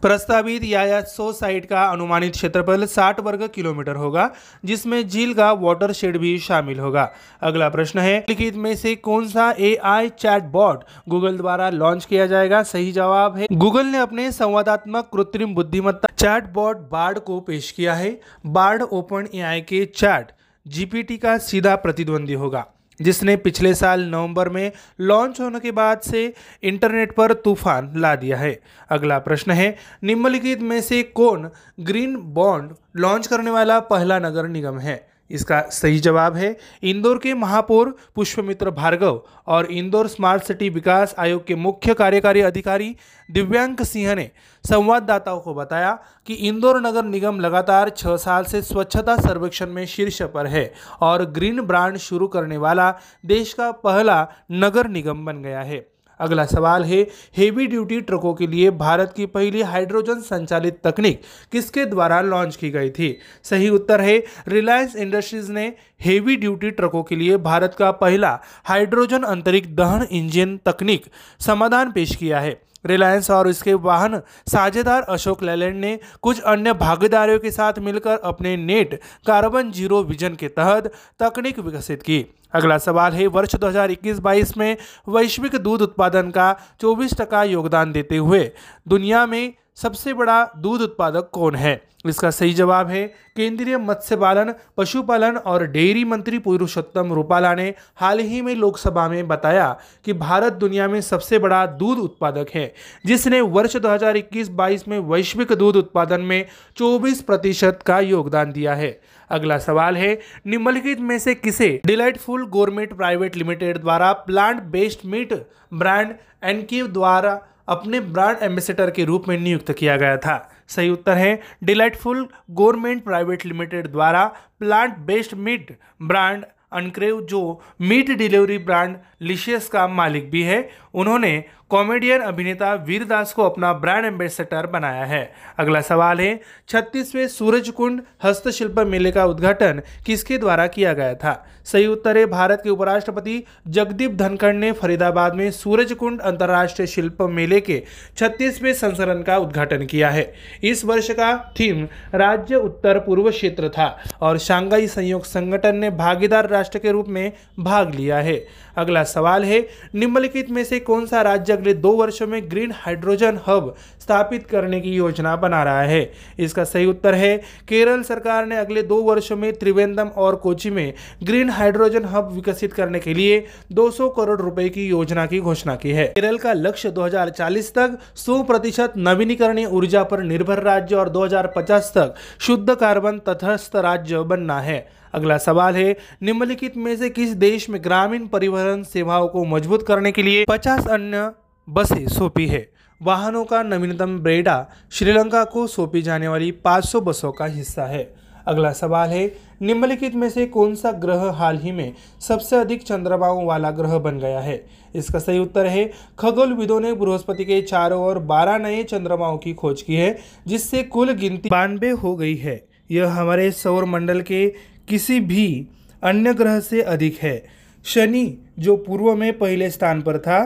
प्रस्तावित 0.02 0.64
यायात्सो 0.64 1.32
साइट 1.32 1.64
का 1.64 1.82
अनुमानित 1.84 2.32
क्षेत्रफल 2.32 2.86
60 2.86 3.20
वर्ग 3.20 3.48
किलोमीटर 3.54 3.96
होगा, 3.96 4.30
जिसमें 4.64 5.08
झील 5.08 5.34
का 5.34 5.52
वाटर 5.52 5.92
शेड 5.92 6.16
भी 6.16 6.38
शामिल 6.38 6.80
होगा। 6.80 7.12
अगला 7.42 7.68
प्रश्न 7.68 7.98
है, 7.98 8.24
लिखित 8.28 8.56
में 8.56 8.76
से 8.76 8.94
कौन 8.94 9.28
सा 9.28 9.54
A 9.58 9.74
I 9.74 10.08
chat 10.08 10.42
bot 10.42 10.84
Google 11.08 11.36
द्वारा 11.36 11.70
लॉन्च 11.70 12.04
किया 12.04 12.26
जाएगा? 12.26 12.62
सही 12.62 12.92
जवाब 12.92 13.36
है 13.36 13.46
गूगल 13.52 13.86
ने 13.86 13.98
अपने 13.98 14.32
संवादात्मक 14.32 15.10
कृत्रिम 15.12 15.54
बुद्धिमत्ता 15.54 16.08
चैट 16.16 16.52
बॉट 16.52 16.76
बार्ड 16.76 17.18
को 17.18 17.40
पेश 17.40 17.70
किया 17.70 17.94
है। 17.94 18.20
बार्ड 18.46 18.82
ओपन 18.82 19.28
एआई 19.34 19.60
के 19.60 19.84
चैट 19.84 20.32
जीपीटी 20.66 21.16
का 21.16 21.38
सीधा 21.38 21.76
प्रतिद्वंदी 21.76 22.32
होगा। 22.32 22.66
जिसने 23.02 23.36
पिछले 23.36 23.74
साल 23.74 24.04
नवंबर 24.04 24.48
में 24.48 24.72
लॉन्च 25.00 25.40
होने 25.40 25.60
के 25.60 25.70
बाद 25.70 26.00
से 26.00 26.34
इंटरनेट 26.62 27.12
पर 27.12 27.32
तूफ़ान 27.32 27.92
ला 27.96 28.16
दिया 28.16 28.36
है। 28.36 28.60
अगला 28.90 29.18
प्रश्न 29.18 29.50
है, 29.50 29.76
निम्नलिखित 30.04 30.60
में 30.60 30.80
से 30.80 31.02
कौन 31.02 31.50
ग्रीन 31.80 32.16
बॉन्ड 32.16 32.72
लॉन्च 32.96 33.26
करने 33.26 33.50
वाला 33.50 33.80
पहला 33.80 34.18
नगर 34.18 34.48
निगम 34.48 34.78
है? 34.78 35.09
इसका 35.30 35.60
सही 35.70 35.98
जवाब 35.98 36.36
है 36.36 36.56
इंदौर 36.82 37.18
के 37.18 37.34
महापौर 37.34 37.94
पुष्पमित्र 38.16 38.70
भार्गव 38.70 39.22
और 39.46 39.66
इंदौर 39.72 40.08
स्मार्ट 40.08 40.42
सिटी 40.42 40.68
विकास 40.70 41.14
आयोग 41.18 41.46
के 41.46 41.54
मुख्य 41.54 41.94
कार्यकारी 41.94 42.40
अधिकारी 42.40 42.94
दिव्यांक 43.28 43.82
सिंह 43.82 44.14
ने 44.14 44.30
संवाददाताओं 44.64 45.40
को 45.40 45.54
बताया 45.54 45.92
कि 46.26 46.34
इंदौर 46.48 46.80
नगर 46.80 47.04
निगम 47.04 47.40
लगातार 47.40 47.90
छः 47.90 48.16
साल 48.16 48.44
से 48.44 48.62
स्वच्छता 48.62 49.16
सर्वेक्षण 49.16 49.66
में 49.66 49.84
शीर्ष 49.86 50.22
पर 50.34 50.46
है 50.46 50.72
और 51.00 51.24
ग्रीन 51.30 51.60
ब्रांड 51.60 51.96
शुरू 51.98 52.28
करने 52.28 52.56
वाला 52.56 52.90
देश 53.26 53.52
का 53.52 53.70
पहला 53.72 54.26
नगर 54.52 54.88
निगम 54.88 55.24
बन 55.24 55.42
गया 55.42 55.62
है। 55.62 55.89
अगला 56.20 56.44
सवाल 56.46 56.84
है 56.84 57.02
हेवी 57.36 57.66
ड्यूटी 57.66 58.00
ट्रकों 58.00 58.34
के 58.34 58.46
लिए 58.46 58.70
भारत 58.78 59.12
की 59.16 59.26
पहली 59.26 59.62
हाइड्रोजन 59.62 60.20
संचालित 60.20 60.80
तकनीक 60.84 61.20
किसके 61.52 61.84
द्वारा 61.84 62.20
लॉन्च 62.22 62.56
की 62.56 62.70
गई 62.70 62.90
थी? 62.90 63.16
सही 63.44 63.68
उत्तर 63.68 64.00
है 64.00 64.18
रिलायंस 64.48 64.96
इंडस्ट्रीज़ 64.96 65.52
ने 65.52 65.66
हेवी 66.00 66.36
ड्यूटी 66.36 66.70
ट्रकों 66.70 67.02
के 67.02 67.16
लिए 67.16 67.36
भारत 67.42 67.74
का 67.78 67.90
पहला 67.90 68.38
हाइड्रोजन 68.64 69.22
अंतरिक्ष 69.24 69.68
दहन 69.74 70.06
इंजन 70.10 70.58
तकनीक 70.66 71.06
समाधान 71.40 71.92
पेश 71.92 72.16
किया 72.16 72.40
है। 72.40 72.60
रिलायंस 72.84 73.30
और 73.30 73.48
इसके 73.48 73.74
वाहन 73.76 74.20
साझेदार 74.48 75.02
अशोक 75.02 75.42
लेलैंड 75.42 75.80
ने 75.80 75.98
कुछ 76.22 76.40
अन्य 76.42 76.72
भागीदारों 76.74 77.38
के 77.38 77.50
साथ 77.50 77.78
मिलकर 77.78 78.18
अपने 78.24 78.56
नेट 78.56 78.94
कार्बन 79.26 79.70
ज़ीरो 79.72 80.02
विजन 80.02 80.34
के 80.34 80.48
तहत 80.48 80.92
तकनीक 81.20 81.58
विकसित 81.58 82.02
की। 82.02 82.24
अगला 82.54 82.76
सवाल 82.78 83.12
है, 83.12 83.26
वर्ष 83.26 83.54
2021-22 83.56 84.56
में 84.56 84.76
वैश्विक 85.08 85.56
दूध 85.56 85.82
उत्पादन 85.82 86.30
का 86.30 86.54
24 86.80 87.14
टका 87.18 87.42
योगदान 87.44 87.92
देते 87.92 88.16
हुए 88.16 88.50
दुनिया 88.88 89.24
में 89.26 89.52
सबसे 89.76 90.12
बड़ा 90.14 90.44
दूध 90.56 90.80
उत्पादक 90.80 91.30
कौन 91.32 91.54
है? 91.54 91.80
इसका 92.06 92.30
सही 92.30 92.52
जवाब 92.54 92.88
है 92.88 93.06
केंद्रीय 93.36 93.76
मत्स्य 93.78 94.16
पालन, 94.16 94.52
पशुपालन 94.76 95.36
और 95.36 95.66
डेयरी 95.66 96.04
मंत्री 96.04 96.38
पुरुषोत्तम 96.38 97.12
रूपाला 97.12 97.54
ने 97.54 97.74
हाल 97.96 98.20
ही 98.20 98.40
में 98.42 98.54
लोकसभा 98.54 99.08
में 99.08 99.28
बताया 99.28 99.76
कि 100.04 100.12
भारत 100.12 100.52
दुनिया 100.52 100.88
में 100.88 101.00
सबसे 101.00 101.38
बड़ा 101.38 101.64
दूध 101.66 101.98
उत्पादक 101.98 102.46
है, 102.54 102.72
जिसने 103.06 103.40
वर्ष 103.40 103.76
2021-22 103.76 104.88
में 104.88 104.98
वैश्विक 104.98 105.52
दूध 105.52 105.76
उत्पादन 105.76 106.20
में 106.20 106.44
24 106.76 107.20
प्रतिशत 107.20 107.78
का 107.86 108.00
योगदान 108.00 108.52
दिया 108.52 108.74
है। 108.74 109.00
अगला 109.30 109.58
सवाल 109.58 109.96
है, 109.96 110.18
निम्नलिखित 110.46 111.00
में 111.00 111.18
से 111.18 111.34
किसे 111.34 111.80
डिलाइटफुल 111.86 112.46
गोरमेट 112.46 112.94
प्राइवेट 112.94 113.36
लिमिटेड 113.36 113.78
द्वारा 113.78 114.12
प्लांट 114.12 114.62
बेस्ड 114.62 115.06
मीट 115.06 115.34
ब्रांड 115.74 116.14
एनक्यू 116.44 116.86
द्वारा 116.86 117.40
अपने 117.68 118.00
ब्रांड 118.00 118.42
एम्बेसडर 118.42 118.90
के 118.90 119.04
रूप 119.04 119.28
में 119.28 119.38
नियुक्त 119.38 119.72
किया 119.72 119.96
गया 119.96 120.16
था। 120.16 120.36
सही 120.68 120.90
उत्तर 120.90 121.16
है, 121.16 121.40
डिलाइटफुल 121.64 122.28
गवर्नमेंट 122.50 123.04
प्राइवेट 123.04 123.46
लिमिटेड 123.46 123.86
द्वारा 123.86 124.24
plant 124.58 124.96
based 125.06 125.34
meat 125.36 125.78
brand 126.02 126.44
Uncrave 126.72 127.20
जो 127.20 127.60
मीट 127.80 128.10
डिलीवरी 128.10 128.58
ब्रांड 128.58 128.96
लिशियस 129.20 129.68
का 129.68 129.86
मालिक 129.88 130.30
भी 130.30 130.42
है। 130.42 130.68
उन्होंने 130.94 131.44
कॉमेडियन 131.70 132.20
अभिनेता 132.20 132.72
वीरदास 132.74 133.32
को 133.32 133.42
अपना 133.42 133.72
ब्रांड 133.72 134.04
एम्बेसडर 134.04 134.66
बनाया 134.66 135.04
है। 135.04 135.32
अगला 135.58 135.80
सवाल 135.80 136.20
है, 136.20 136.40
छत्तीसवें 136.68 137.28
सूरज 137.28 137.68
कुंड 137.68 138.00
हस्तशिल्प 138.24 138.78
मेले 138.78 139.10
का 139.10 139.24
उद्घाटन 139.24 139.82
किसके 140.06 140.38
द्वारा 140.38 140.66
किया 140.66 140.92
गया 140.92 141.14
था? 141.14 141.46
सही 141.64 141.86
उत्तर 141.86 142.16
है, 142.16 142.26
भारत 142.26 142.60
के 142.64 142.70
उपराष्ट्रपति 142.70 143.44
जगदीप 143.68 144.14
धनखड़ 144.14 144.52
ने 144.52 144.72
फरीदाबाद 144.72 145.34
में 145.34 145.50
सूरज 145.50 145.92
कुंड 145.92 146.20
अंतर्राष्ट्रीय 146.20 146.86
शिल्प 146.86 147.22
मेले 147.22 147.60
के 147.60 147.82
छत्तीसवें 148.16 148.72
संस्करण 148.74 149.22
का 149.22 149.36
उद्घाटन 149.36 149.86
किया 149.86 150.10
है। 150.10 150.32
इस 150.64 150.84
वर्ष 150.84 151.10
का 151.10 151.52
थीम 151.60 151.86
राज्य 152.14 152.56
उत्तर 152.56 152.98
पूर्व 152.98 153.30
क्षेत्र 153.30 153.68
था 153.68 153.98
और 154.20 154.38
शांघाई 154.38 154.86
संयोग 154.86 155.24
संगठन 155.24 155.76
ने 155.76 155.90
भागीदार 155.90 156.48
राष्ट्र 156.48 156.78
के 156.78 156.90
रूप 156.90 157.08
में 157.08 157.32
भाग 157.58 157.94
लिया 157.94 158.18
है। 158.18 158.46
अगला 158.76 159.02
सवाल 159.04 159.44
है, 159.44 159.60
निम्नलिखित 159.94 160.50
में 160.50 160.62
से 160.64 160.78
कौन 160.80 161.06
सा 161.06 161.22
राज्य 161.22 161.52
अगले 161.52 161.74
दो 161.74 161.92
वर्षों 161.92 162.26
में 162.26 162.50
ग्रीन 162.50 162.72
हाइड्रोजन 162.74 163.38
हब 163.46 163.74
स्थापित 164.00 164.46
करने 164.46 164.80
की 164.80 164.90
योजना 164.90 165.34
बना 165.36 165.62
रहा 165.62 165.82
है? 165.82 166.10
इसका 166.38 166.64
सही 166.64 166.86
उत्तर 166.86 167.14
है, 167.14 167.36
केरल 167.68 168.02
सरकार 168.02 168.46
ने 168.46 168.56
अगले 168.56 168.82
दो 168.82 169.00
वर्षों 169.02 169.36
में 169.36 169.52
त्रिवेंद्रम 169.52 170.08
और 170.08 170.36
कोची 170.36 170.70
में 170.70 170.92
ग्रीन 171.22 171.50
हाइड्रोजन 171.50 172.04
हब 172.04 172.32
विकसित 172.32 172.72
करने 172.72 172.98
के 173.00 173.14
लिए 173.14 173.44
200 173.72 174.08
करोड़ 174.08 174.40
रुपए 174.40 174.68
की 174.68 174.86
योजना 174.88 175.26
की 175.26 175.40
घोषणा 175.40 175.74
की 175.76 175.90
है। 175.90 176.06
केरल 176.06 176.38
का 176.38 176.52
लक्ष्य 176.52 176.90
2040 176.90 177.72
तक 177.74 177.98
100 178.16 178.42
प्रतिशत 178.42 178.92
नवीनीकरणीय 178.96 179.66
ऊर्जा 179.66 180.02
पर 180.02 180.22
निर्भर 180.22 180.62
राज्य 180.62 180.96
और 180.96 181.08
2050 181.08 181.92
तक 181.94 182.14
शुद्ध 182.40 182.74
कार्बन 182.74 183.18
तटस्थ 183.18 183.76
राज्य 183.76 184.18
बनना 184.24 184.60
है। 184.60 184.78
अगला 185.14 185.38
सवाल 185.38 185.74
है, 185.74 185.96
निम्नलिखित 186.22 186.76
में 186.76 186.96
से 186.96 187.10
किस 187.10 187.30
देश 187.30 187.70
में 187.70 187.84
ग्रामीण 187.84 188.26
परिवहन 188.26 188.82
सेवाओं 188.82 189.28
को 189.28 189.44
मज़बूत 189.44 189.86
करने 189.86 190.12
के 190.12 190.22
लिए 190.22 190.44
50 190.44 190.86
अन्य 190.86 191.30
बसें 191.68 192.08
सौंपी 192.08 192.46
है? 192.46 192.72
वाहनों 193.02 193.44
का 193.44 193.62
नवीनतम 193.62 194.18
ब्रेडा 194.18 194.68
श्रीलंका 194.90 195.44
को 195.44 195.66
सौंपी 195.66 196.02
जाने 196.02 196.28
वाली 196.28 196.50
500 196.50 197.00
बसों 197.00 197.32
का 197.32 197.44
हिस्सा 197.44 197.84
है। 197.84 198.14
अगला 198.46 198.72
सवाल 198.72 199.08
है, 199.08 199.36
निम्नलिखित 199.62 200.14
में 200.14 200.30
से 200.30 200.46
कौन 200.46 200.74
सा 200.74 200.92
ग्रह 200.92 201.30
हाल 201.30 201.58
ही 201.58 201.72
में 201.72 201.94
सबसे 202.20 202.56
अधिक 202.56 202.82
चंद्रमाओं 202.82 203.46
वाला 203.46 203.70
ग्रह 203.70 203.98
बन 203.98 204.18
गया 204.18 204.40
है? 204.40 204.66
इसका 204.94 205.18
सही 205.18 205.38
उत्तर 205.38 205.66
है, 205.66 205.92
खगोलविदों 206.18 206.80
ने 206.80 206.92
बृहस्पति 206.92 207.44
के 207.44 207.62
चारों 207.62 208.02
ओर 208.02 208.18
बारह 208.18 208.58
नए 208.58 208.82
चंद्रमाओं 208.82 209.38
की 209.38 209.54
खोज 209.54 209.82
की 209.82 209.94
है, 209.94 210.18
जिससे 210.46 210.82
कुल 210.82 211.12
गिनती 211.12 211.48
बानवे 211.48 211.90
हो 211.90 212.16
गई 212.16 212.34
है। 212.34 212.66
यह 212.90 213.08
हमारे 213.08 213.50
सौर 213.50 213.84
मंडल 213.84 214.20
के 214.20 214.54
किसी 214.90 215.18
भी 215.20 215.68
अन्य 216.02 216.32
ग्रह 216.32 216.60
से 216.60 216.80
अधिक 216.80 217.18
है। 217.22 217.38
शनि, 217.84 218.26
जो 218.58 218.76
पूर्व 218.76 219.14
में 219.14 219.32
पहले 219.32 219.70
स्थान 219.70 220.00
पर 220.00 220.18
था, 220.18 220.44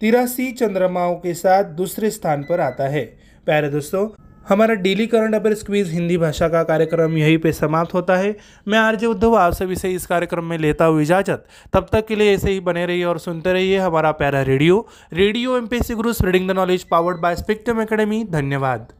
तिरासी 0.00 0.50
चंद्रमाओं 0.52 1.14
के 1.14 1.34
साथ 1.34 1.64
दूसरे 1.64 2.10
स्थान 2.10 2.42
पर 2.42 2.60
आता 2.60 2.88
है। 2.88 3.04
प्यारे 3.46 3.68
दोस्तों, 3.68 4.06
हमारा 4.48 4.74
daily 4.74 5.06
current 5.06 5.34
affair 5.34 5.54
quiz 5.66 5.92
Hindi 5.92 6.16
भाषा 6.16 6.48
का 6.48 6.62
कार्यक्रम 6.62 7.16
यहीं 7.16 7.38
पे 7.38 7.52
समाप्त 7.52 7.94
होता 7.94 8.16
है। 8.16 8.32
मैं 8.66 8.78
आरजे 8.78 9.06
उद्धव 9.06 9.34
आप 9.34 9.52
सभी 9.52 9.76
से 9.76 9.90
इस 9.90 10.06
कार्यक्रम 10.06 10.44
में 10.44 10.58
लेता 10.60 10.84
हूँ 10.84 11.02
इजाज़त। 11.02 11.46
तब 11.72 11.86
तक 11.92 12.06
के 12.06 12.18
लिए 12.18 12.34
ऐसे 12.34 12.50
ही 12.50 12.60
बने 12.60 12.86
रहिए 12.86 13.04
और 13.04 13.18
सुनते 13.18 13.52
रहिए 13.52 13.78
हमारा 13.78 14.10
प्यारा 14.12 14.42
radio. 14.42 14.86
Radio 15.12 15.56
M 15.56 15.66
P 15.66 15.78
C 15.78 15.94
Guru 15.94 16.12
spreading 16.12 16.48
the 16.48 16.52
knowledge 16.52 16.84
powered 16.84 17.20
by 17.20 17.36
Spectrum 17.36 17.80
Academy 17.80 18.24
धन्यवाद। 18.30 18.92